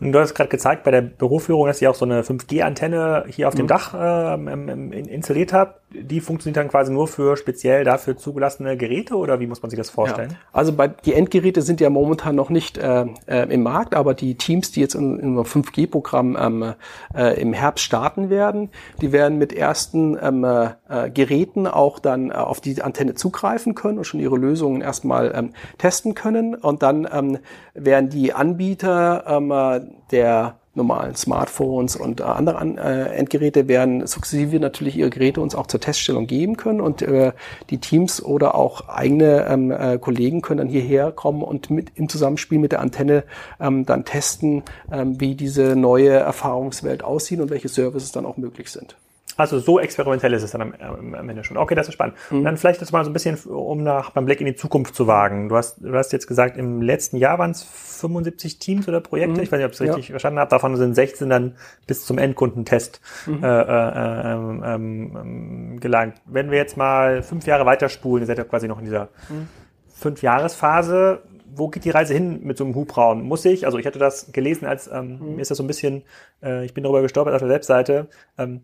Und 0.00 0.12
du 0.12 0.20
hast 0.20 0.34
gerade 0.34 0.50
gezeigt 0.50 0.84
bei 0.84 0.90
der 0.90 1.00
Büroführung, 1.00 1.66
dass 1.66 1.80
ihr 1.80 1.90
auch 1.90 1.94
so 1.94 2.04
eine 2.04 2.22
5G-Antenne 2.22 3.24
hier 3.28 3.48
auf 3.48 3.54
dem 3.54 3.64
mhm. 3.64 3.68
Dach 3.68 3.94
ähm, 3.98 4.92
installiert 4.92 5.52
habt. 5.52 5.80
Die 5.90 6.20
funktioniert 6.20 6.56
dann 6.56 6.68
quasi 6.68 6.92
nur 6.92 7.06
für 7.06 7.36
speziell 7.36 7.84
dafür 7.84 8.16
zugelassene 8.16 8.76
Geräte 8.76 9.14
oder 9.14 9.38
wie 9.38 9.46
muss 9.46 9.62
man 9.62 9.70
sich 9.70 9.78
das 9.78 9.88
vorstellen? 9.88 10.30
Ja. 10.30 10.36
Also 10.52 10.72
bei, 10.72 10.88
die 10.88 11.14
Endgeräte 11.14 11.62
sind 11.62 11.80
ja 11.80 11.90
momentan 11.90 12.34
noch 12.34 12.50
nicht 12.50 12.76
äh, 12.76 13.06
äh, 13.26 13.48
im 13.52 13.62
Markt, 13.62 13.94
aber 13.94 14.12
die 14.12 14.34
Teams, 14.34 14.72
die 14.72 14.80
jetzt 14.80 14.94
in, 14.94 15.18
in 15.18 15.28
einem 15.28 15.44
5G-Programm 15.44 16.36
ähm, 16.40 16.74
äh, 17.14 17.40
im 17.40 17.52
Herbst 17.52 17.84
starten 17.84 18.30
werden, 18.30 18.70
die 19.00 19.12
werden 19.12 19.38
mit 19.38 19.52
ersten 19.52 20.18
ähm, 20.20 20.44
äh, 20.44 21.10
Geräten 21.10 21.68
auch 21.68 22.00
dann 22.00 22.30
äh, 22.30 22.34
auf 22.34 22.60
die 22.60 22.82
Antenne 22.82 23.14
zugreifen 23.14 23.76
können 23.76 23.98
und 23.98 24.04
schon 24.04 24.18
ihre 24.20 24.36
Lösungen 24.36 24.80
erstmal 24.80 25.32
ähm, 25.36 25.52
testen 25.78 26.14
können. 26.14 26.56
Und 26.56 26.82
dann 26.82 27.08
ähm, 27.12 27.38
werden 27.74 28.10
die 28.10 28.32
Anbieter 28.32 29.24
ähm, 29.28 29.98
der 30.10 30.58
normalen 30.76 31.14
Smartphones 31.14 31.96
und 31.96 32.20
äh, 32.20 32.24
andere 32.24 32.58
An 32.58 32.78
äh, 32.78 33.06
Endgeräte 33.08 33.68
werden 33.68 34.06
sukzessive 34.06 34.60
natürlich 34.60 34.96
ihre 34.96 35.10
Geräte 35.10 35.40
uns 35.40 35.54
auch 35.54 35.66
zur 35.66 35.80
Teststellung 35.80 36.26
geben 36.26 36.56
können 36.56 36.80
und 36.80 37.02
äh, 37.02 37.32
die 37.70 37.78
Teams 37.78 38.22
oder 38.22 38.54
auch 38.54 38.88
eigene 38.88 39.46
ähm, 39.48 39.70
äh, 39.70 39.98
Kollegen 39.98 40.42
können 40.42 40.58
dann 40.58 40.68
hierher 40.68 41.12
kommen 41.12 41.42
und 41.42 41.70
mit 41.70 41.92
im 41.96 42.08
Zusammenspiel 42.08 42.58
mit 42.58 42.72
der 42.72 42.80
Antenne 42.80 43.24
ähm, 43.60 43.86
dann 43.86 44.04
testen, 44.04 44.62
ähm, 44.92 45.20
wie 45.20 45.34
diese 45.34 45.76
neue 45.76 46.10
Erfahrungswelt 46.10 47.02
aussieht 47.02 47.40
und 47.40 47.50
welche 47.50 47.68
Services 47.68 48.12
dann 48.12 48.26
auch 48.26 48.36
möglich 48.36 48.70
sind. 48.70 48.96
Also 49.36 49.58
so 49.58 49.78
experimentell 49.78 50.32
ist 50.32 50.42
es 50.42 50.52
dann 50.52 50.62
am, 50.62 51.14
am 51.14 51.28
Ende 51.28 51.44
schon. 51.44 51.56
Okay, 51.56 51.74
das 51.74 51.88
ist 51.88 51.94
spannend. 51.94 52.16
Mhm. 52.30 52.38
Und 52.38 52.44
dann 52.44 52.56
vielleicht 52.56 52.80
das 52.80 52.92
mal 52.92 53.04
so 53.04 53.10
ein 53.10 53.12
bisschen, 53.12 53.36
um 53.36 53.82
nach 53.82 54.10
beim 54.10 54.24
Blick 54.24 54.40
in 54.40 54.46
die 54.46 54.54
Zukunft 54.54 54.94
zu 54.94 55.06
wagen. 55.06 55.48
Du 55.48 55.56
hast, 55.56 55.78
du 55.78 55.92
hast 55.94 56.12
jetzt 56.12 56.26
gesagt, 56.26 56.56
im 56.56 56.80
letzten 56.82 57.16
Jahr 57.16 57.38
waren 57.38 57.50
es 57.50 57.62
75 57.62 58.58
Teams 58.58 58.88
oder 58.88 59.00
Projekte. 59.00 59.38
Mhm. 59.38 59.42
Ich 59.42 59.52
weiß 59.52 59.58
nicht, 59.58 59.66
ob 59.66 59.72
ich 59.72 59.80
es 59.80 59.82
richtig 59.82 60.08
ja. 60.08 60.12
verstanden 60.12 60.38
habe. 60.38 60.50
Davon 60.50 60.76
sind 60.76 60.94
16 60.94 61.28
dann 61.28 61.56
bis 61.86 62.04
zum 62.04 62.18
Endkundentest 62.18 63.00
mhm. 63.26 63.44
äh, 63.44 63.60
äh, 63.60 64.32
ähm, 64.32 64.62
ähm, 64.64 65.80
gelangt. 65.80 66.20
Wenn 66.24 66.50
wir 66.50 66.58
jetzt 66.58 66.76
mal 66.76 67.22
fünf 67.22 67.46
Jahre 67.46 67.66
weiterspulen, 67.66 68.22
ihr 68.22 68.26
seid 68.26 68.38
ja 68.38 68.44
quasi 68.44 68.68
noch 68.68 68.78
in 68.78 68.84
dieser 68.84 69.08
mhm. 69.28 69.48
Fünf-Jahres-Phase, 69.96 71.22
wo 71.54 71.68
geht 71.68 71.84
die 71.84 71.90
Reise 71.90 72.12
hin 72.12 72.40
mit 72.42 72.58
so 72.58 72.64
einem 72.64 72.74
Hubraum? 72.74 73.22
Muss 73.22 73.44
ich, 73.44 73.64
also 73.64 73.78
ich 73.78 73.86
hatte 73.86 73.98
das 73.98 74.30
gelesen, 74.32 74.66
als 74.66 74.88
ähm, 74.88 75.18
mhm. 75.18 75.36
mir 75.36 75.42
ist 75.42 75.50
das 75.50 75.58
so 75.58 75.64
ein 75.64 75.66
bisschen, 75.66 76.02
äh, 76.42 76.64
ich 76.64 76.74
bin 76.74 76.84
darüber 76.84 77.02
gestolpert 77.02 77.34
auf 77.34 77.40
der 77.40 77.48
Webseite, 77.48 78.08
ähm, 78.36 78.60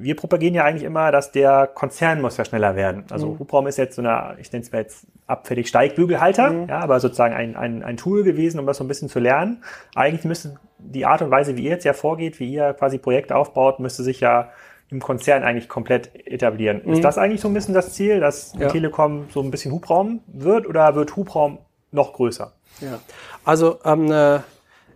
wir 0.00 0.16
propagieren 0.16 0.54
ja 0.54 0.64
eigentlich 0.64 0.84
immer, 0.84 1.12
dass 1.12 1.32
der 1.32 1.66
Konzern 1.66 2.20
muss 2.20 2.36
ja 2.36 2.44
schneller 2.44 2.76
werden. 2.76 3.04
Also 3.10 3.28
mhm. 3.28 3.38
Hubraum 3.38 3.66
ist 3.66 3.78
jetzt 3.78 3.96
so 3.96 4.02
eine, 4.02 4.36
ich 4.40 4.52
nenne 4.52 4.64
es 4.64 4.72
mal 4.72 4.78
jetzt 4.78 5.06
abfällig 5.26 5.68
Steigbügelhalter, 5.68 6.50
mhm. 6.50 6.68
ja, 6.68 6.80
aber 6.80 7.00
sozusagen 7.00 7.34
ein, 7.34 7.56
ein, 7.56 7.82
ein 7.82 7.96
Tool 7.96 8.22
gewesen, 8.24 8.58
um 8.58 8.66
das 8.66 8.78
so 8.78 8.84
ein 8.84 8.88
bisschen 8.88 9.08
zu 9.08 9.18
lernen. 9.18 9.62
Eigentlich 9.94 10.24
müsste 10.24 10.56
die 10.78 11.06
Art 11.06 11.22
und 11.22 11.30
Weise, 11.30 11.56
wie 11.56 11.64
ihr 11.64 11.70
jetzt 11.70 11.84
ja 11.84 11.92
vorgeht, 11.92 12.40
wie 12.40 12.52
ihr 12.52 12.74
quasi 12.74 12.98
Projekte 12.98 13.36
aufbaut, 13.36 13.80
müsste 13.80 14.02
sich 14.02 14.20
ja 14.20 14.50
im 14.90 15.00
Konzern 15.00 15.42
eigentlich 15.42 15.68
komplett 15.68 16.10
etablieren. 16.26 16.82
Mhm. 16.84 16.94
Ist 16.94 17.04
das 17.04 17.18
eigentlich 17.18 17.40
so 17.40 17.48
ein 17.48 17.54
bisschen 17.54 17.74
das 17.74 17.92
Ziel, 17.92 18.20
dass 18.20 18.54
ja. 18.58 18.68
Telekom 18.68 19.26
so 19.30 19.42
ein 19.42 19.50
bisschen 19.50 19.72
Hubraum 19.72 20.20
wird 20.26 20.66
oder 20.66 20.94
wird 20.94 21.14
Hubraum 21.16 21.58
noch 21.90 22.14
größer? 22.14 22.52
Ja, 22.80 22.98
also 23.44 23.78
ähm, 23.84 24.10
äh, 24.10 24.38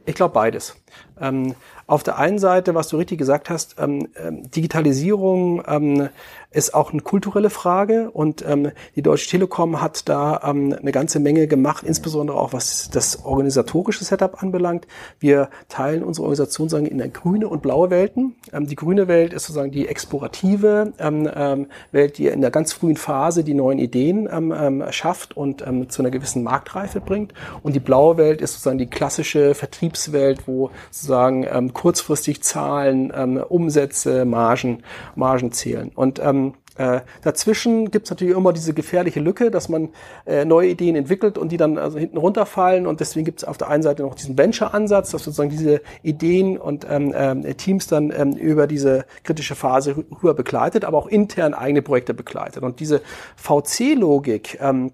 ich 0.06 0.14
glaube 0.14 0.34
beides. 0.34 0.76
Ähm, 1.20 1.54
auf 1.86 2.02
der 2.02 2.18
einen 2.18 2.38
Seite, 2.38 2.74
was 2.74 2.88
du 2.88 2.96
richtig 2.96 3.18
gesagt 3.18 3.50
hast, 3.50 3.76
ähm, 3.78 4.08
ähm, 4.16 4.50
Digitalisierung 4.50 5.62
ähm, 5.66 6.08
ist 6.52 6.74
auch 6.74 6.92
eine 6.92 7.00
kulturelle 7.00 7.50
Frage 7.50 8.10
und 8.10 8.44
ähm, 8.46 8.70
die 8.96 9.02
Deutsche 9.02 9.28
Telekom 9.28 9.80
hat 9.80 10.08
da 10.08 10.40
ähm, 10.44 10.76
eine 10.78 10.92
ganze 10.92 11.20
Menge 11.20 11.46
gemacht, 11.46 11.84
insbesondere 11.84 12.38
auch 12.38 12.52
was 12.52 12.90
das 12.90 13.24
organisatorische 13.24 14.04
Setup 14.04 14.42
anbelangt. 14.42 14.86
Wir 15.18 15.48
teilen 15.68 16.02
unsere 16.02 16.24
Organisation 16.24 16.68
sagen 16.68 16.86
in 16.86 17.12
grüne 17.12 17.48
und 17.48 17.62
blaue 17.62 17.90
Welten. 17.90 18.36
Ähm, 18.52 18.66
die 18.66 18.76
grüne 18.76 19.08
Welt 19.08 19.32
ist 19.32 19.44
sozusagen 19.44 19.72
die 19.72 19.88
explorative 19.88 20.92
ähm, 20.98 21.28
ähm, 21.34 21.66
Welt, 21.90 22.18
die 22.18 22.26
in 22.26 22.40
der 22.40 22.50
ganz 22.50 22.72
frühen 22.72 22.96
Phase 22.96 23.44
die 23.44 23.54
neuen 23.54 23.78
Ideen 23.78 24.28
ähm, 24.30 24.52
ähm, 24.56 24.84
schafft 24.90 25.36
und 25.36 25.66
ähm, 25.66 25.88
zu 25.88 26.02
einer 26.02 26.10
gewissen 26.10 26.42
Marktreife 26.42 27.00
bringt. 27.00 27.32
Und 27.62 27.74
die 27.74 27.80
blaue 27.80 28.16
Welt 28.16 28.40
ist 28.40 28.52
sozusagen 28.52 28.78
die 28.78 28.86
klassische 28.86 29.54
Vertriebswelt, 29.54 30.46
wo 30.46 30.70
sozusagen 30.90 31.46
ähm, 31.50 31.72
kurzfristig 31.72 32.42
Zahlen, 32.42 33.12
ähm, 33.14 33.42
Umsätze, 33.48 34.24
Margen, 34.24 34.82
Margen 35.14 35.52
zählen. 35.52 35.90
Und 35.94 36.18
ähm, 36.18 36.41
äh, 36.82 37.00
dazwischen 37.22 37.92
gibt 37.92 38.06
es 38.06 38.10
natürlich 38.10 38.36
immer 38.36 38.52
diese 38.52 38.74
gefährliche 38.74 39.20
Lücke, 39.20 39.52
dass 39.52 39.68
man 39.68 39.90
äh, 40.26 40.44
neue 40.44 40.70
Ideen 40.70 40.96
entwickelt 40.96 41.38
und 41.38 41.52
die 41.52 41.56
dann 41.56 41.78
also 41.78 41.96
hinten 41.96 42.16
runterfallen. 42.16 42.88
Und 42.88 42.98
deswegen 42.98 43.24
gibt 43.24 43.42
es 43.42 43.44
auf 43.44 43.56
der 43.56 43.68
einen 43.68 43.84
Seite 43.84 44.02
noch 44.02 44.16
diesen 44.16 44.36
Venture-Ansatz, 44.36 45.12
dass 45.12 45.22
sozusagen 45.22 45.50
diese 45.50 45.80
Ideen 46.02 46.58
und 46.58 46.84
ähm, 46.90 47.14
äh, 47.14 47.54
Teams 47.54 47.86
dann 47.86 48.10
ähm, 48.10 48.32
über 48.32 48.66
diese 48.66 49.04
kritische 49.22 49.54
Phase 49.54 50.04
rüber 50.22 50.34
begleitet, 50.34 50.84
aber 50.84 50.98
auch 50.98 51.06
intern 51.06 51.54
eigene 51.54 51.82
Projekte 51.82 52.14
begleitet. 52.14 52.64
Und 52.64 52.80
diese 52.80 53.00
VC-Logik, 53.36 54.58
ähm, 54.60 54.90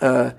äh, 0.00 0.30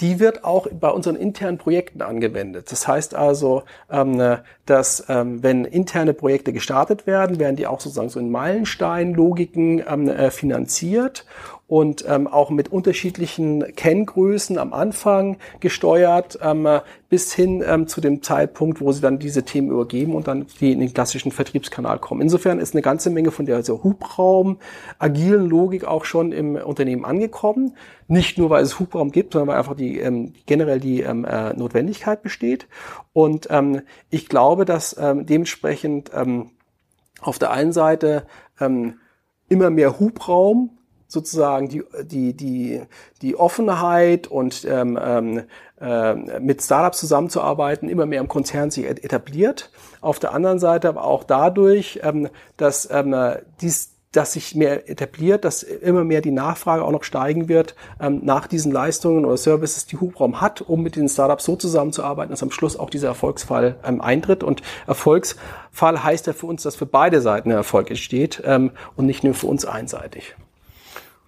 die 0.00 0.20
wird 0.20 0.44
auch 0.44 0.66
bei 0.68 0.88
unseren 0.88 1.16
internen 1.16 1.58
Projekten 1.58 2.02
angewendet. 2.02 2.70
Das 2.70 2.88
heißt 2.88 3.14
also, 3.14 3.62
ähm, 3.90 4.38
dass 4.66 5.04
ähm, 5.08 5.42
wenn 5.42 5.64
interne 5.64 6.14
Projekte 6.14 6.52
gestartet 6.52 7.06
werden, 7.06 7.38
werden 7.38 7.56
die 7.56 7.66
auch 7.66 7.80
sozusagen 7.80 8.08
so 8.08 8.20
in 8.20 8.30
Meilenstein-Logiken 8.30 9.82
ähm, 9.86 10.08
äh, 10.08 10.30
finanziert 10.30 11.26
und 11.70 12.04
ähm, 12.08 12.26
auch 12.26 12.50
mit 12.50 12.72
unterschiedlichen 12.72 13.64
Kenngrößen 13.76 14.58
am 14.58 14.72
Anfang 14.72 15.36
gesteuert, 15.60 16.36
ähm, 16.42 16.66
bis 17.08 17.32
hin 17.32 17.62
ähm, 17.64 17.86
zu 17.86 18.00
dem 18.00 18.24
Zeitpunkt, 18.24 18.80
wo 18.80 18.90
sie 18.90 19.00
dann 19.00 19.20
diese 19.20 19.44
Themen 19.44 19.70
übergeben 19.70 20.16
und 20.16 20.26
dann 20.26 20.46
die 20.58 20.72
in 20.72 20.80
den 20.80 20.92
klassischen 20.92 21.30
Vertriebskanal 21.30 22.00
kommen. 22.00 22.22
Insofern 22.22 22.58
ist 22.58 22.74
eine 22.74 22.82
ganze 22.82 23.08
Menge 23.10 23.30
von 23.30 23.46
der 23.46 23.54
also 23.54 23.84
Hubraum, 23.84 24.58
agilen 24.98 25.48
Logik 25.48 25.84
auch 25.84 26.04
schon 26.04 26.32
im 26.32 26.56
Unternehmen 26.56 27.04
angekommen. 27.04 27.76
Nicht 28.08 28.36
nur, 28.36 28.50
weil 28.50 28.64
es 28.64 28.80
Hubraum 28.80 29.12
gibt, 29.12 29.34
sondern 29.34 29.50
weil 29.50 29.58
einfach 29.58 29.76
die 29.76 30.00
ähm, 30.00 30.32
generell 30.46 30.80
die 30.80 31.02
ähm, 31.02 31.24
äh, 31.24 31.52
Notwendigkeit 31.52 32.24
besteht. 32.24 32.66
Und 33.12 33.46
ähm, 33.48 33.82
ich 34.10 34.28
glaube, 34.28 34.64
dass 34.64 34.96
ähm, 34.98 35.24
dementsprechend 35.24 36.10
ähm, 36.12 36.50
auf 37.20 37.38
der 37.38 37.52
einen 37.52 37.72
Seite 37.72 38.26
ähm, 38.58 38.94
immer 39.48 39.70
mehr 39.70 40.00
Hubraum 40.00 40.70
sozusagen 41.10 41.68
die, 41.68 41.82
die, 42.04 42.34
die, 42.34 42.82
die 43.20 43.36
Offenheit 43.36 44.28
und 44.28 44.64
ähm, 44.64 44.98
ähm, 45.02 45.42
äh, 45.80 46.14
mit 46.40 46.62
Startups 46.62 47.00
zusammenzuarbeiten 47.00 47.88
immer 47.88 48.06
mehr 48.06 48.20
im 48.20 48.28
Konzern 48.28 48.70
sich 48.70 48.86
etabliert. 48.86 49.70
Auf 50.00 50.18
der 50.18 50.32
anderen 50.32 50.58
Seite 50.58 50.88
aber 50.88 51.04
auch 51.04 51.24
dadurch, 51.24 52.00
ähm, 52.02 52.28
dass 52.56 52.88
ähm, 52.90 53.14
dies 53.60 53.90
dass 54.12 54.32
sich 54.32 54.56
mehr 54.56 54.90
etabliert, 54.90 55.44
dass 55.44 55.62
immer 55.62 56.02
mehr 56.02 56.20
die 56.20 56.32
Nachfrage 56.32 56.84
auch 56.84 56.90
noch 56.90 57.04
steigen 57.04 57.48
wird 57.48 57.76
ähm, 58.00 58.20
nach 58.24 58.48
diesen 58.48 58.72
Leistungen 58.72 59.24
oder 59.24 59.36
Services, 59.36 59.86
die 59.86 59.98
Hubraum 59.98 60.40
hat, 60.40 60.62
um 60.62 60.82
mit 60.82 60.96
den 60.96 61.08
Startups 61.08 61.44
so 61.44 61.54
zusammenzuarbeiten, 61.54 62.30
dass 62.30 62.42
am 62.42 62.50
Schluss 62.50 62.76
auch 62.76 62.90
dieser 62.90 63.08
Erfolgsfall 63.08 63.76
ähm, 63.84 64.00
eintritt. 64.00 64.42
Und 64.42 64.62
Erfolgsfall 64.88 66.02
heißt 66.02 66.26
ja 66.26 66.32
für 66.32 66.46
uns, 66.46 66.64
dass 66.64 66.74
für 66.74 66.86
beide 66.86 67.20
Seiten 67.20 67.52
Erfolg 67.52 67.90
entsteht 67.90 68.42
ähm, 68.44 68.72
und 68.96 69.06
nicht 69.06 69.22
nur 69.22 69.34
für 69.34 69.46
uns 69.46 69.64
einseitig. 69.64 70.34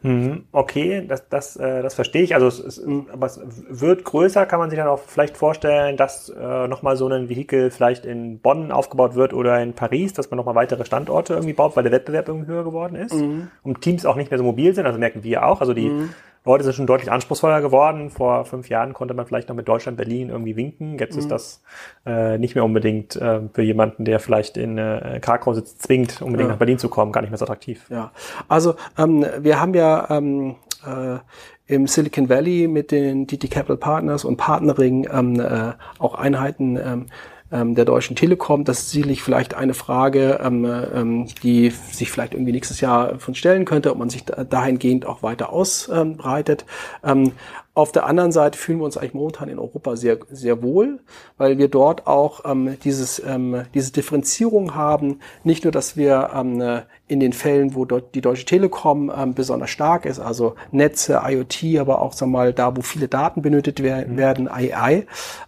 Mhm. 0.03 0.45
Okay, 0.53 1.05
das, 1.07 1.29
das, 1.29 1.57
äh, 1.57 1.83
das 1.83 1.95
verstehe 1.95 2.23
ich. 2.23 2.35
Also 2.35 2.47
es, 2.47 2.59
es, 2.59 2.87
aber 3.13 3.27
es 3.27 3.41
wird 3.69 4.05
größer, 4.05 4.47
kann 4.47 4.59
man 4.59 4.71
sich 4.71 4.79
dann 4.79 4.89
auch 4.89 4.99
vielleicht 4.99 5.37
vorstellen, 5.37 5.97
dass 5.97 6.29
äh, 6.29 6.69
nochmal 6.69 6.97
so 6.97 7.09
ein 7.09 7.29
Vehikel 7.29 7.71
vielleicht 7.71 8.05
in 8.05 8.41
Bonn 8.41 8.73
aufgebaut 8.73 9.15
wird 9.15 9.33
oder 9.33 9.63
in 9.63 9.75
Paris, 9.75 10.13
dass 10.13 10.31
man 10.31 10.37
nochmal 10.37 10.55
weitere 10.55 10.85
Standorte 10.85 11.35
irgendwie 11.35 11.53
baut, 11.53 11.77
weil 11.77 11.85
der 11.85 11.93
Wettbewerb 11.93 12.29
irgendwie 12.29 12.51
höher 12.51 12.65
geworden 12.65 12.97
ist 12.97 13.15
mhm. 13.15 13.49
und 13.63 13.81
Teams 13.81 14.05
auch 14.05 14.17
nicht 14.17 14.31
mehr 14.31 14.39
so 14.39 14.45
mobil 14.45 14.75
sind, 14.75 14.87
also 14.87 14.99
merken 14.99 15.23
wir 15.23 15.47
auch. 15.47 15.61
Also 15.61 15.75
die 15.75 15.89
mhm. 15.89 16.11
Leute 16.45 16.65
sind 16.65 16.75
schon 16.75 16.87
deutlich 16.87 17.11
anspruchsvoller 17.11 17.61
geworden. 17.61 18.11
Vor 18.11 18.45
fünf 18.45 18.69
Jahren 18.69 18.95
konnte 18.95 19.15
man 19.15 19.27
vielleicht 19.27 19.49
noch 19.49 19.57
mit 19.57 19.69
Deutschland, 19.69 19.97
Berlin 19.97 20.29
irgendwie 20.29 20.57
winken. 20.57 20.99
Jetzt 20.99 21.15
mhm. 21.15 21.21
ist 21.21 21.31
das 21.31 21.63
äh, 22.05 22.39
nicht 22.39 22.55
mehr 22.55 22.65
unbedingt 22.65 23.15
äh, 23.17 23.41
für 23.53 23.63
jemanden, 23.63 24.05
der 24.05 24.19
vielleicht 24.19 24.57
in 24.57 24.77
äh, 24.79 25.21
Krakau 25.23 25.55
sitzt, 25.55 25.83
zwingt, 25.83 26.21
unbedingt 26.21 26.49
ja. 26.49 26.55
nach 26.55 26.59
Berlin 26.59 26.79
zu 26.79 26.89
kommen, 26.89 27.13
gar 27.13 27.21
nicht 27.21 27.31
mehr 27.31 27.39
so 27.39 27.45
attraktiv. 27.45 27.87
Ja, 27.91 28.11
also 28.49 28.75
ähm, 28.99 29.25
wir 29.39 29.61
haben 29.61 29.75
ja 29.75 30.11
ähm, 30.11 30.57
äh, 30.85 31.19
im 31.67 31.87
Silicon 31.87 32.29
Valley 32.29 32.67
mit 32.69 32.91
den 32.91 33.27
DT 33.27 33.51
Capital 33.51 33.77
Partners 33.77 34.25
und 34.25 34.37
Partnering 34.37 35.09
ähm, 35.13 35.41
äh, 35.41 35.73
auch 35.99 36.15
Einheiten 36.15 36.77
ähm, 36.77 37.07
ähm, 37.53 37.75
der 37.75 37.85
Deutschen 37.85 38.17
Telekom. 38.17 38.65
Das 38.65 38.81
ist 38.81 38.91
sicherlich 38.91 39.23
vielleicht 39.23 39.55
eine 39.55 39.75
Frage, 39.75 40.41
ähm, 40.43 40.65
ähm, 40.65 41.27
die 41.43 41.71
sich 41.71 42.11
vielleicht 42.11 42.35
irgendwie 42.35 42.53
nächstes 42.53 42.81
Jahr 42.81 43.19
von 43.19 43.35
stellen 43.35 43.65
könnte, 43.65 43.91
ob 43.91 43.99
man 43.99 44.11
sich 44.11 44.25
dahingehend 44.25 45.07
auch 45.07 45.23
weiter 45.23 45.53
ausbreitet. 45.53 46.65
Ähm, 47.05 47.33
auf 47.75 47.91
der 47.91 48.05
anderen 48.05 48.33
Seite 48.33 48.59
fühlen 48.59 48.81
wir 48.81 48.85
uns 48.85 48.99
eigentlich 48.99 49.15
momentan 49.15 49.49
in 49.49 49.59
Europa 49.59 49.97
sehr, 49.97 50.19
sehr 50.31 50.63
wohl, 50.63 51.01
weil 51.39 51.57
wir 51.57 51.69
dort 51.69 52.07
auch 52.07 52.45
ähm, 52.45 52.77
dieses, 52.85 53.23
ähm, 53.25 53.65
diese 53.73 53.93
Differenzierung 53.93 54.75
haben. 54.75 55.21
Nicht 55.43 55.65
nur, 55.65 55.73
dass 55.73 55.97
wir 55.97 56.31
ähm, 56.35 56.83
in 57.09 57.21
den 57.21 57.33
Fällen, 57.33 57.75
wo 57.75 57.87
dort 57.87 58.15
die 58.15 58.21
Deutsche 58.21 58.45
Telekom 58.45 59.11
ähm, 59.17 59.33
besonders 59.33 59.71
stark 59.71 60.05
ist, 60.05 60.19
also 60.19 60.55
Netze, 60.71 61.23
IoT, 61.25 61.79
aber 61.81 62.03
auch 62.03 62.13
sag 62.13 62.29
mal 62.29 62.53
da, 62.53 62.77
wo 62.77 62.83
viele 62.83 63.09
Daten 63.09 63.41
benötigt 63.41 63.83
werden, 63.83 64.45
mhm. 64.45 64.51
AI, 64.51 65.07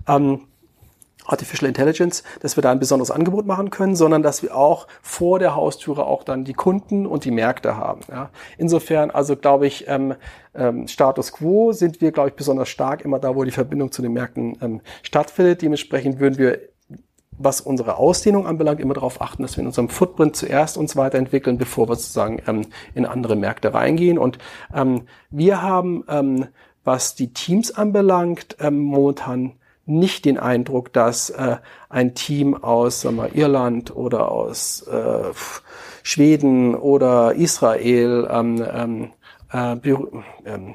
ähm, 0.09 0.41
Artificial 1.25 1.69
Intelligence, 1.69 2.23
dass 2.41 2.57
wir 2.57 2.63
da 2.63 2.71
ein 2.71 2.79
besonderes 2.79 3.11
Angebot 3.11 3.47
machen 3.47 3.71
können, 3.71 3.97
sondern 3.97 4.23
dass 4.23 4.43
wir 4.43 4.57
auch 4.57 4.87
vor 5.03 5.39
der 5.39 5.55
Haustüre 5.55 6.07
auch 6.07 6.23
dann 6.23 6.45
die 6.45 6.53
Kunden 6.53 7.07
und 7.07 7.25
die 7.25 7.31
Märkte 7.31 7.77
haben. 7.77 8.01
Ja. 8.11 8.31
Insofern, 8.59 9.11
also 9.11 9.37
glaube 9.37 9.67
ich, 9.67 9.89
ähm, 9.89 10.15
ähm, 10.55 10.87
Status 10.87 11.33
quo 11.33 11.73
sind 11.73 12.01
wir, 12.01 12.13
glaube 12.13 12.31
ich, 12.31 12.35
besonders 12.35 12.69
stark 12.69 13.05
immer 13.05 13.19
da, 13.19 13.35
wo 13.35 13.45
die 13.45 13.51
Verbindung 13.51 13.91
zu 13.91 14.03
den 14.03 14.13
Märkten 14.13 14.59
ähm, 14.61 14.81
stattfindet. 15.03 15.63
Dementsprechend 15.63 16.21
würden 16.21 16.39
wir 16.39 16.61
was 17.39 17.61
unsere 17.61 17.97
Ausdehnung 17.97 18.47
anbelangt, 18.47 18.81
immer 18.81 18.95
darauf 18.95 19.21
achten, 19.21 19.43
dass 19.43 19.57
wir 19.57 19.63
in 19.63 19.67
unserem 19.67 19.89
Footprint 19.89 20.37
zuerst 20.37 20.77
uns 20.77 20.95
weiterentwickeln, 20.97 21.59
bevor 21.59 21.89
wir 21.89 21.97
sozusagen 21.97 22.41
ähm, 22.47 22.67
in 22.95 23.07
andere 23.07 23.37
Märkte 23.37 23.75
reingehen. 23.75 24.19
Und 24.19 24.39
ähm, 24.73 25.03
wir 25.31 25.63
haben, 25.63 26.05
ähm, 26.09 26.47
was 26.85 27.15
die 27.15 27.33
Teams 27.33 27.73
anbelangt, 27.73 28.57
ähm, 28.61 28.79
momentan 28.79 29.55
nicht 29.87 30.25
den 30.25 30.39
Eindruck, 30.39 30.93
dass 30.93 31.31
äh, 31.31 31.57
ein 31.89 32.15
Team 32.15 32.55
aus 32.55 33.03
sagen 33.03 33.17
wir, 33.17 33.35
Irland 33.35 33.95
oder 33.95 34.31
aus 34.31 34.83
äh, 34.83 35.33
Schweden 36.03 36.75
oder 36.75 37.35
Israel 37.35 38.29
ähm, 38.31 38.65
ähm, 38.73 39.11
äh, 39.53 39.77
ähm, 40.47 40.75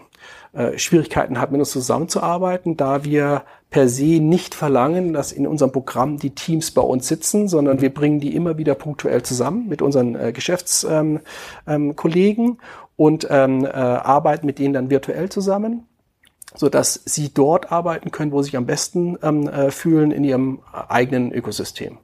äh, 0.53 0.78
Schwierigkeiten 0.78 1.39
hat, 1.39 1.51
mit 1.51 1.60
uns 1.60 1.72
zusammenzuarbeiten, 1.72 2.78
da 2.78 3.03
wir 3.03 3.43
per 3.70 3.88
se 3.88 4.20
nicht 4.20 4.55
verlangen, 4.55 5.14
dass 5.14 5.32
in 5.32 5.45
unserem 5.45 5.72
Programm 5.72 6.18
die 6.18 6.32
Teams 6.32 6.72
bei 6.72 6.82
uns 6.82 7.07
sitzen, 7.07 7.47
sondern 7.47 7.82
wir 7.82 7.93
bringen 7.93 8.20
die 8.20 8.36
immer 8.36 8.57
wieder 8.57 8.74
punktuell 8.74 9.22
zusammen 9.22 9.68
mit 9.68 9.82
unseren 9.82 10.16
äh, 10.16 10.32
Geschäftskollegen 10.32 11.24
ähm, 11.68 11.93
ähm, 12.47 12.57
und 12.95 13.28
ähm, 13.30 13.66
äh, 13.66 13.70
arbeiten 13.70 14.45
mit 14.45 14.57
denen 14.57 14.74
dann 14.74 14.89
virtuell 14.89 15.30
zusammen 15.30 15.89
so 16.56 16.70
dass 16.70 17.02
sie 17.06 17.34
dort 17.34 17.72
arbeiten 17.72 18.12
können, 18.12 18.32
wo 18.32 18.41
sie 18.41 18.47
sich 18.47 18.58
am 18.58 18.66
besten 18.66 19.18
ähm, 19.22 19.47
äh, 19.47 19.72
fühlen 19.72 20.12
in 20.12 20.24
ihrem 20.24 20.60
eigenen 20.72 21.32
Ökosystem. 21.32 21.97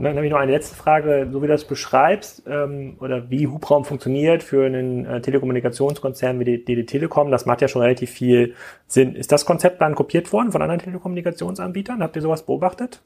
Und 0.00 0.04
dann 0.04 0.16
habe 0.16 0.24
ich 0.24 0.32
noch 0.32 0.38
eine 0.38 0.52
letzte 0.52 0.76
Frage, 0.76 1.28
so 1.30 1.42
wie 1.42 1.46
du 1.46 1.52
das 1.52 1.64
beschreibst 1.64 2.44
ähm, 2.46 2.96
oder 3.00 3.28
wie 3.28 3.46
Hubraum 3.48 3.84
funktioniert 3.84 4.42
für 4.42 4.64
einen 4.64 5.04
äh, 5.04 5.20
Telekommunikationskonzern 5.20 6.40
wie 6.40 6.44
die 6.44 6.64
DD 6.64 6.84
Telekom, 6.84 7.30
das 7.30 7.44
macht 7.44 7.60
ja 7.60 7.68
schon 7.68 7.82
relativ 7.82 8.10
viel 8.10 8.54
Sinn. 8.86 9.14
Ist 9.14 9.30
das 9.30 9.44
Konzept 9.44 9.82
dann 9.82 9.94
kopiert 9.94 10.32
worden 10.32 10.52
von 10.52 10.62
anderen 10.62 10.80
Telekommunikationsanbietern? 10.80 12.02
Habt 12.02 12.16
ihr 12.16 12.22
sowas 12.22 12.46
beobachtet? 12.46 13.02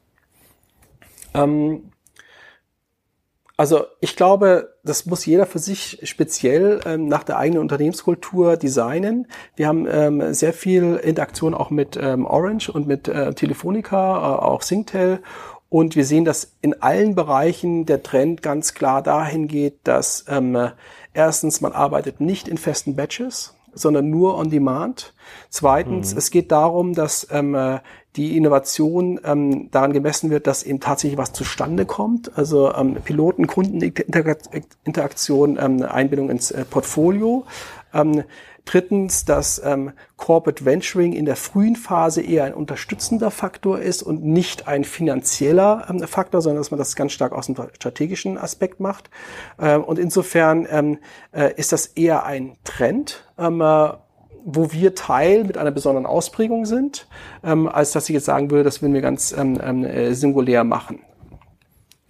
Ähm, 1.33 1.91
also 3.57 3.85
ich 4.01 4.15
glaube, 4.15 4.75
das 4.83 5.05
muss 5.05 5.25
jeder 5.25 5.45
für 5.45 5.59
sich 5.59 5.99
speziell 6.03 6.81
ähm, 6.85 7.07
nach 7.07 7.23
der 7.23 7.37
eigenen 7.37 7.61
Unternehmenskultur 7.61 8.57
designen. 8.57 9.27
Wir 9.55 9.67
haben 9.67 9.87
ähm, 9.89 10.33
sehr 10.33 10.51
viel 10.51 10.95
Interaktion 10.95 11.53
auch 11.53 11.69
mit 11.69 11.97
ähm, 12.01 12.25
Orange 12.25 12.69
und 12.69 12.85
mit 12.85 13.07
äh, 13.07 13.33
Telefonica, 13.33 14.17
äh, 14.17 14.43
auch 14.43 14.61
Singtel 14.61 15.21
und 15.69 15.95
wir 15.95 16.05
sehen, 16.05 16.25
dass 16.25 16.53
in 16.61 16.81
allen 16.81 17.15
Bereichen 17.15 17.85
der 17.85 18.03
Trend 18.03 18.41
ganz 18.41 18.73
klar 18.73 19.01
dahin 19.01 19.47
geht, 19.47 19.79
dass 19.83 20.25
ähm, 20.27 20.71
erstens 21.13 21.61
man 21.61 21.71
arbeitet 21.71 22.21
nicht 22.21 22.47
in 22.47 22.57
festen 22.57 22.95
Batches, 22.95 23.55
sondern 23.73 24.09
nur 24.09 24.37
on 24.37 24.49
demand. 24.49 25.13
Zweitens, 25.49 26.13
mhm. 26.13 26.17
es 26.17 26.31
geht 26.31 26.51
darum, 26.51 26.93
dass 26.93 27.27
ähm, 27.31 27.79
die 28.15 28.37
Innovation 28.37 29.19
ähm, 29.23 29.69
daran 29.71 29.93
gemessen 29.93 30.29
wird, 30.29 30.47
dass 30.47 30.63
eben 30.63 30.79
tatsächlich 30.79 31.17
was 31.17 31.33
zustande 31.33 31.85
kommt. 31.85 32.37
Also 32.37 32.73
ähm, 32.73 32.95
Piloten, 33.03 33.47
Kundeninteraktion, 33.47 35.57
ähm, 35.59 35.83
Einbindung 35.83 36.29
ins 36.29 36.51
äh, 36.51 36.65
Portfolio. 36.65 37.45
Ähm, 37.93 38.23
Drittens, 38.65 39.25
dass 39.25 39.61
ähm, 39.63 39.91
Corporate 40.17 40.65
Venturing 40.65 41.13
in 41.13 41.25
der 41.25 41.35
frühen 41.35 41.75
Phase 41.75 42.23
eher 42.23 42.45
ein 42.45 42.55
unterstützender 42.55 43.29
Faktor 43.29 43.79
ist 43.79 44.01
und 44.01 44.23
nicht 44.23 44.67
ein 44.67 44.83
finanzieller 44.83 45.85
ähm, 45.87 45.99
Faktor, 45.99 46.41
sondern 46.41 46.61
dass 46.61 46.71
man 46.71 46.79
das 46.79 46.95
ganz 46.95 47.11
stark 47.11 47.31
aus 47.31 47.45
dem 47.45 47.55
strategischen 47.73 48.39
Aspekt 48.39 48.79
macht. 48.79 49.11
Ähm, 49.59 49.83
und 49.83 49.99
insofern 49.99 50.67
ähm, 50.69 50.97
äh, 51.31 51.53
ist 51.55 51.73
das 51.73 51.85
eher 51.85 52.25
ein 52.25 52.57
Trend. 52.63 53.31
Ähm, 53.37 53.61
äh, 53.61 53.89
wo 54.45 54.71
wir 54.71 54.93
Teil 54.93 55.43
mit 55.43 55.57
einer 55.57 55.71
besonderen 55.71 56.05
Ausprägung 56.05 56.65
sind, 56.65 57.07
ähm, 57.43 57.67
als 57.67 57.91
dass 57.91 58.07
ich 58.07 58.13
jetzt 58.13 58.25
sagen 58.25 58.51
würde, 58.51 58.63
das 58.63 58.81
würden 58.81 58.93
wir 58.93 59.01
ganz 59.01 59.35
ähm, 59.35 59.59
ähm, 59.61 59.83
äh, 59.83 60.13
singulär 60.13 60.63
machen. 60.63 60.99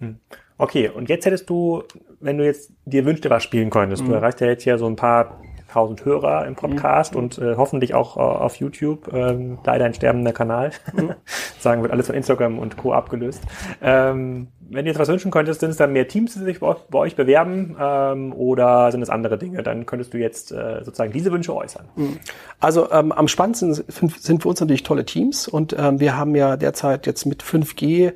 Hm. 0.00 0.16
Okay, 0.58 0.90
und 0.90 1.08
jetzt 1.08 1.24
hättest 1.24 1.48
du, 1.48 1.82
wenn 2.20 2.36
du 2.36 2.44
jetzt 2.44 2.70
dir 2.84 3.06
wünschte 3.06 3.30
was 3.30 3.42
spielen 3.42 3.70
könntest, 3.70 4.02
mhm. 4.02 4.08
du 4.08 4.14
erreichst 4.14 4.40
ja 4.40 4.48
jetzt 4.48 4.64
ja 4.66 4.76
so 4.76 4.86
ein 4.86 4.96
paar 4.96 5.40
1000 5.76 6.04
Hörer 6.04 6.46
im 6.46 6.54
Podcast 6.54 7.14
mhm. 7.14 7.20
und 7.20 7.38
äh, 7.38 7.56
hoffentlich 7.56 7.94
auch 7.94 8.16
äh, 8.16 8.20
auf 8.20 8.56
YouTube. 8.56 9.12
Ähm, 9.12 9.58
leider 9.64 9.84
ein 9.84 9.94
sterbender 9.94 10.32
Kanal. 10.32 10.70
Mhm. 10.94 11.14
Sagen 11.58 11.82
wird 11.82 11.92
alles 11.92 12.06
von 12.06 12.14
Instagram 12.14 12.58
und 12.58 12.76
Co. 12.76 12.92
abgelöst. 12.92 13.42
Ähm, 13.82 14.48
wenn 14.68 14.84
du 14.84 14.90
jetzt 14.90 14.98
was 14.98 15.06
wünschen 15.08 15.30
könntest, 15.30 15.60
sind 15.60 15.70
es 15.70 15.76
dann 15.76 15.92
mehr 15.92 16.08
Teams, 16.08 16.34
die 16.34 16.40
sich 16.40 16.58
bei, 16.60 16.74
bei 16.90 16.98
euch 16.98 17.14
bewerben 17.14 17.76
ähm, 17.78 18.32
oder 18.32 18.90
sind 18.90 19.02
es 19.02 19.10
andere 19.10 19.38
Dinge? 19.38 19.62
Dann 19.62 19.86
könntest 19.86 20.12
du 20.14 20.18
jetzt 20.18 20.50
äh, 20.50 20.82
sozusagen 20.82 21.12
diese 21.12 21.30
Wünsche 21.30 21.54
äußern. 21.54 21.84
Mhm. 21.94 22.18
Also 22.58 22.90
ähm, 22.90 23.12
am 23.12 23.28
spannendsten 23.28 23.74
sind 23.74 24.42
für 24.42 24.48
uns 24.48 24.60
natürlich 24.60 24.82
tolle 24.82 25.04
Teams 25.04 25.46
und 25.46 25.76
ähm, 25.78 26.00
wir 26.00 26.16
haben 26.16 26.34
ja 26.34 26.56
derzeit 26.56 27.06
jetzt 27.06 27.26
mit 27.26 27.44
5G 27.44 28.12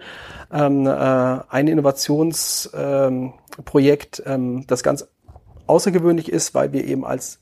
ähm, 0.53 0.87
äh, 0.87 0.91
ein 0.91 1.69
Innovationsprojekt, 1.69 4.23
ähm, 4.27 4.33
ähm, 4.33 4.67
das 4.67 4.83
ganz 4.83 5.07
außergewöhnlich 5.67 6.33
ist, 6.33 6.55
weil 6.55 6.73
wir 6.73 6.85
eben 6.85 7.05
als 7.05 7.41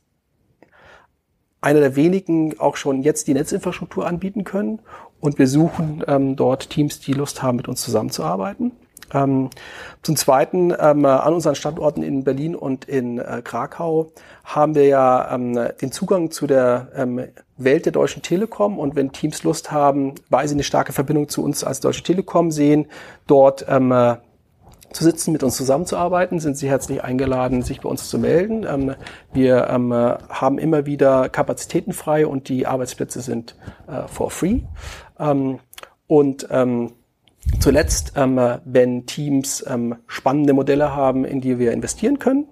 einer 1.60 1.80
der 1.80 1.96
wenigen 1.96 2.58
auch 2.60 2.76
schon 2.76 3.02
jetzt 3.02 3.26
die 3.26 3.34
Netzinfrastruktur 3.34 4.06
anbieten 4.06 4.44
können. 4.44 4.80
Und 5.20 5.38
wir 5.38 5.48
suchen 5.48 6.04
ähm, 6.06 6.36
dort 6.36 6.70
Teams, 6.70 7.00
die 7.00 7.12
Lust 7.12 7.42
haben, 7.42 7.56
mit 7.56 7.68
uns 7.68 7.82
zusammenzuarbeiten. 7.82 8.72
Ähm, 9.12 9.50
zum 10.02 10.16
Zweiten, 10.16 10.72
ähm, 10.78 11.04
an 11.04 11.32
unseren 11.32 11.54
Standorten 11.54 12.02
in 12.02 12.24
Berlin 12.24 12.54
und 12.54 12.84
in 12.84 13.18
äh, 13.18 13.40
Krakau 13.42 14.12
haben 14.44 14.74
wir 14.74 14.86
ja 14.86 15.34
ähm, 15.34 15.58
den 15.80 15.92
Zugang 15.92 16.30
zu 16.30 16.46
der 16.46 16.88
ähm, 16.94 17.24
Welt 17.56 17.86
der 17.86 17.92
Deutschen 17.92 18.22
Telekom. 18.22 18.78
Und 18.78 18.96
wenn 18.96 19.12
Teams 19.12 19.42
Lust 19.42 19.72
haben, 19.72 20.14
weil 20.28 20.46
sie 20.46 20.54
eine 20.54 20.62
starke 20.62 20.92
Verbindung 20.92 21.28
zu 21.28 21.42
uns 21.42 21.64
als 21.64 21.80
Deutsche 21.80 22.02
Telekom 22.02 22.50
sehen, 22.50 22.86
dort 23.26 23.64
ähm, 23.68 23.92
zu 24.92 25.04
sitzen, 25.04 25.32
mit 25.32 25.42
uns 25.42 25.56
zusammenzuarbeiten, 25.56 26.40
sind 26.40 26.56
Sie 26.56 26.68
herzlich 26.68 27.04
eingeladen, 27.04 27.62
sich 27.62 27.80
bei 27.80 27.88
uns 27.88 28.08
zu 28.08 28.18
melden. 28.18 28.64
Ähm, 28.68 28.94
wir 29.32 29.68
ähm, 29.68 29.92
haben 29.92 30.58
immer 30.58 30.86
wieder 30.86 31.28
Kapazitäten 31.28 31.92
frei 31.92 32.26
und 32.26 32.48
die 32.48 32.66
Arbeitsplätze 32.66 33.20
sind 33.20 33.56
äh, 33.86 34.08
for 34.08 34.30
free. 34.30 34.60
Ähm, 35.18 35.58
und 36.06 36.48
ähm, 36.50 36.92
zuletzt, 37.60 38.14
ähm, 38.16 38.40
wenn 38.64 39.06
Teams 39.06 39.64
ähm, 39.68 39.96
spannende 40.06 40.54
Modelle 40.54 40.94
haben, 40.94 41.24
in 41.24 41.40
die 41.40 41.58
wir 41.58 41.72
investieren 41.72 42.18
können, 42.18 42.46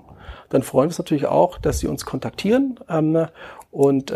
dann 0.51 0.63
freuen 0.63 0.85
wir 0.85 0.91
uns 0.91 0.99
natürlich 0.99 1.27
auch, 1.27 1.59
dass 1.59 1.81
Sie 1.81 1.89
uns 1.89 2.05
kontaktieren 2.05 2.79
und 3.73 4.13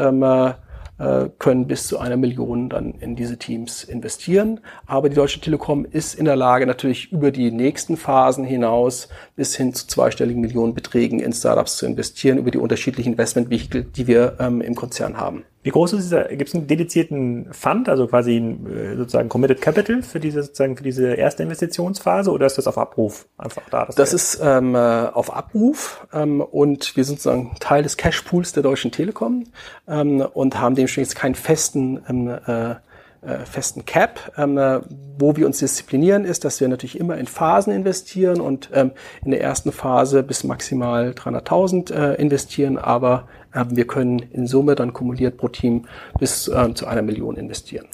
können 1.38 1.66
bis 1.66 1.86
zu 1.86 1.98
einer 1.98 2.16
Million 2.16 2.68
dann 2.68 2.92
in 3.00 3.16
diese 3.16 3.38
Teams 3.38 3.84
investieren. 3.84 4.60
Aber 4.86 5.08
die 5.08 5.14
Deutsche 5.14 5.40
Telekom 5.40 5.86
ist 5.90 6.14
in 6.14 6.26
der 6.26 6.36
Lage, 6.36 6.66
natürlich 6.66 7.10
über 7.10 7.30
die 7.30 7.50
nächsten 7.50 7.96
Phasen 7.96 8.44
hinaus 8.44 9.08
bis 9.34 9.56
hin 9.56 9.72
zu 9.72 9.86
zweistelligen 9.86 10.42
Millionenbeträgen 10.42 11.20
in 11.20 11.32
Startups 11.32 11.78
zu 11.78 11.86
investieren, 11.86 12.38
über 12.38 12.50
die 12.50 12.58
unterschiedlichen 12.58 13.12
Investmentvehikel, 13.12 13.84
die 13.84 14.06
wir 14.06 14.36
ähm, 14.38 14.60
im 14.60 14.74
Konzern 14.74 15.16
haben. 15.16 15.44
Wie 15.62 15.70
groß 15.70 15.92
ist 15.92 16.04
dieser, 16.04 16.24
gibt 16.24 16.48
es 16.48 16.54
einen 16.54 16.66
dedizierten 16.66 17.52
Fund, 17.52 17.88
also 17.88 18.06
quasi 18.06 18.36
äh, 18.36 18.96
sozusagen 18.96 19.28
Committed 19.28 19.60
Capital 19.60 20.02
für 20.02 20.18
diese 20.18 20.42
sozusagen 20.42 20.76
für 20.76 20.82
diese 20.82 21.12
erste 21.12 21.42
Investitionsphase 21.42 22.30
oder 22.30 22.46
ist 22.46 22.56
das 22.56 22.66
auf 22.66 22.78
Abruf 22.78 23.26
einfach 23.36 23.62
da? 23.70 23.84
Das, 23.84 23.94
das 23.94 24.14
ist 24.14 24.40
ähm, 24.42 24.74
äh, 24.74 24.78
auf 24.78 25.34
Abruf 25.34 26.06
ähm, 26.14 26.40
und 26.40 26.96
wir 26.96 27.04
sind 27.04 27.20
sozusagen 27.20 27.56
Teil 27.60 27.82
des 27.82 27.98
Cashpools 27.98 28.52
der 28.52 28.62
Deutschen 28.62 28.90
Telekom 28.90 29.44
ähm, 29.86 30.20
und 30.20 30.58
haben 30.58 30.74
dementsprechend 30.74 31.14
keinen 31.14 31.34
festen 31.34 32.00
ähm, 32.08 32.28
äh, 32.46 32.76
äh, 33.22 33.44
festen 33.44 33.84
Cap. 33.84 34.32
Ähm, 34.38 34.56
äh, 34.56 34.80
wo 35.18 35.36
wir 35.36 35.44
uns 35.44 35.58
disziplinieren, 35.58 36.24
ist, 36.24 36.46
dass 36.46 36.58
wir 36.60 36.68
natürlich 36.68 36.98
immer 36.98 37.18
in 37.18 37.26
Phasen 37.26 37.70
investieren 37.70 38.40
und 38.40 38.70
ähm, 38.72 38.92
in 39.22 39.30
der 39.30 39.42
ersten 39.42 39.72
Phase 39.72 40.22
bis 40.22 40.44
maximal 40.44 41.10
300.000 41.10 41.92
äh, 41.92 42.14
investieren, 42.14 42.78
aber 42.78 43.28
wir 43.52 43.86
können 43.86 44.18
in 44.18 44.46
Summe 44.46 44.74
dann 44.74 44.92
kumuliert 44.92 45.36
pro 45.36 45.48
Team 45.48 45.86
bis 46.18 46.48
äh, 46.48 46.74
zu 46.74 46.86
einer 46.86 47.02
Million 47.02 47.36
investieren. 47.36 47.86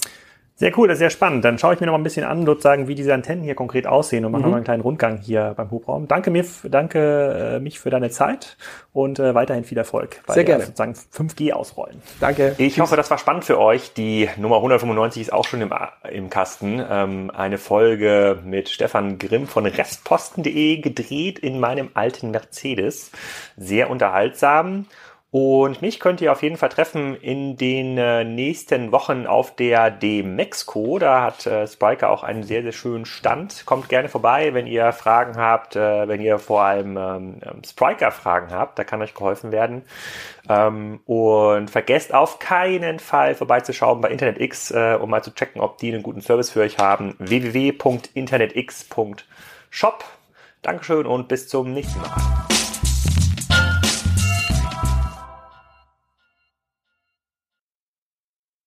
Sehr 0.59 0.75
cool, 0.75 0.87
das 0.87 0.95
ist 0.95 0.99
sehr 0.99 1.11
spannend. 1.11 1.45
Dann 1.45 1.59
schaue 1.59 1.75
ich 1.75 1.79
mir 1.79 1.85
noch 1.85 1.93
mal 1.93 1.99
ein 1.99 2.03
bisschen 2.03 2.25
an, 2.25 2.43
sozusagen, 2.43 2.87
wie 2.87 2.95
diese 2.95 3.13
Antennen 3.13 3.43
hier 3.43 3.53
konkret 3.53 3.85
aussehen 3.85 4.25
und 4.25 4.31
mache 4.31 4.41
mhm. 4.41 4.49
noch 4.49 4.55
einen 4.55 4.65
kleinen 4.65 4.81
Rundgang 4.81 5.19
hier 5.19 5.53
beim 5.55 5.69
Hubraum. 5.69 6.07
Danke 6.07 6.31
mir, 6.31 6.43
danke 6.63 7.57
äh, 7.57 7.59
mich 7.59 7.79
für 7.79 7.91
deine 7.91 8.09
Zeit 8.09 8.57
und 8.91 9.19
äh, 9.19 9.35
weiterhin 9.35 9.65
viel 9.65 9.77
Erfolg 9.77 10.23
bei 10.25 10.33
sehr 10.33 10.45
gerne. 10.45 10.65
sozusagen 10.65 10.93
5G 10.93 11.51
ausrollen. 11.51 12.01
Danke. 12.19 12.55
Ich 12.57 12.73
Tschüss. 12.73 12.81
hoffe, 12.81 12.95
das 12.95 13.11
war 13.11 13.19
spannend 13.19 13.45
für 13.45 13.59
euch. 13.59 13.93
Die 13.93 14.29
Nummer 14.37 14.55
195 14.55 15.21
ist 15.21 15.31
auch 15.31 15.45
schon 15.45 15.61
im, 15.61 15.71
im 16.11 16.31
Kasten. 16.31 16.83
Ähm, 16.89 17.29
eine 17.29 17.59
Folge 17.59 18.39
mit 18.43 18.69
Stefan 18.69 19.19
Grimm 19.19 19.45
von 19.45 19.67
restposten.de 19.67 20.77
gedreht 20.77 21.37
in 21.37 21.59
meinem 21.59 21.89
alten 21.93 22.31
Mercedes. 22.31 23.11
Sehr 23.57 23.91
unterhaltsam. 23.91 24.87
Und 25.29 25.81
mich 25.81 25.99
könnt 25.99 26.21
ihr 26.21 26.31
auf 26.31 26.41
jeden 26.41 26.55
Fall 26.55 26.69
treffen 26.69 27.13
in 27.15 27.57
den 27.57 27.97
äh, 27.97 28.23
nächsten 28.23 28.93
Wochen 28.93 29.27
auf 29.27 29.57
der 29.57 29.91
D-Mexco. 29.91 30.99
Da 30.99 31.21
hat 31.21 31.45
äh, 31.45 31.67
Spiker 31.67 32.11
auch 32.11 32.23
einen 32.23 32.43
sehr, 32.43 32.63
sehr 32.63 32.71
schönen 32.71 33.05
Stand. 33.05 33.65
Kommt 33.65 33.89
gerne 33.89 34.07
vorbei, 34.07 34.53
wenn 34.53 34.67
ihr 34.67 34.93
Fragen 34.93 35.35
habt, 35.35 35.75
äh, 35.75 36.07
wenn 36.07 36.21
ihr 36.21 36.39
vor 36.39 36.61
allem 36.61 36.95
ähm, 36.95 37.41
ähm 37.43 37.61
Spriker-Fragen 37.65 38.51
habt. 38.51 38.79
Da 38.79 38.85
kann 38.85 39.01
euch 39.01 39.13
geholfen 39.13 39.51
werden. 39.51 39.81
Ähm, 40.47 41.01
und 41.05 41.69
vergesst 41.69 42.13
auf 42.13 42.39
keinen 42.39 42.99
Fall 42.99 43.35
vorbeizuschauen 43.35 43.99
bei 43.99 44.07
InternetX, 44.09 44.71
äh, 44.71 44.97
um 44.99 45.09
mal 45.09 45.23
zu 45.23 45.35
checken, 45.35 45.59
ob 45.59 45.77
die 45.77 45.93
einen 45.93 46.03
guten 46.03 46.21
Service 46.21 46.51
für 46.51 46.61
euch 46.61 46.77
haben. 46.77 47.15
www.internetx.shop. 47.19 50.05
Dankeschön 50.61 51.05
und 51.05 51.27
bis 51.27 51.49
zum 51.49 51.73
nächsten 51.73 51.99
Mal. 51.99 52.46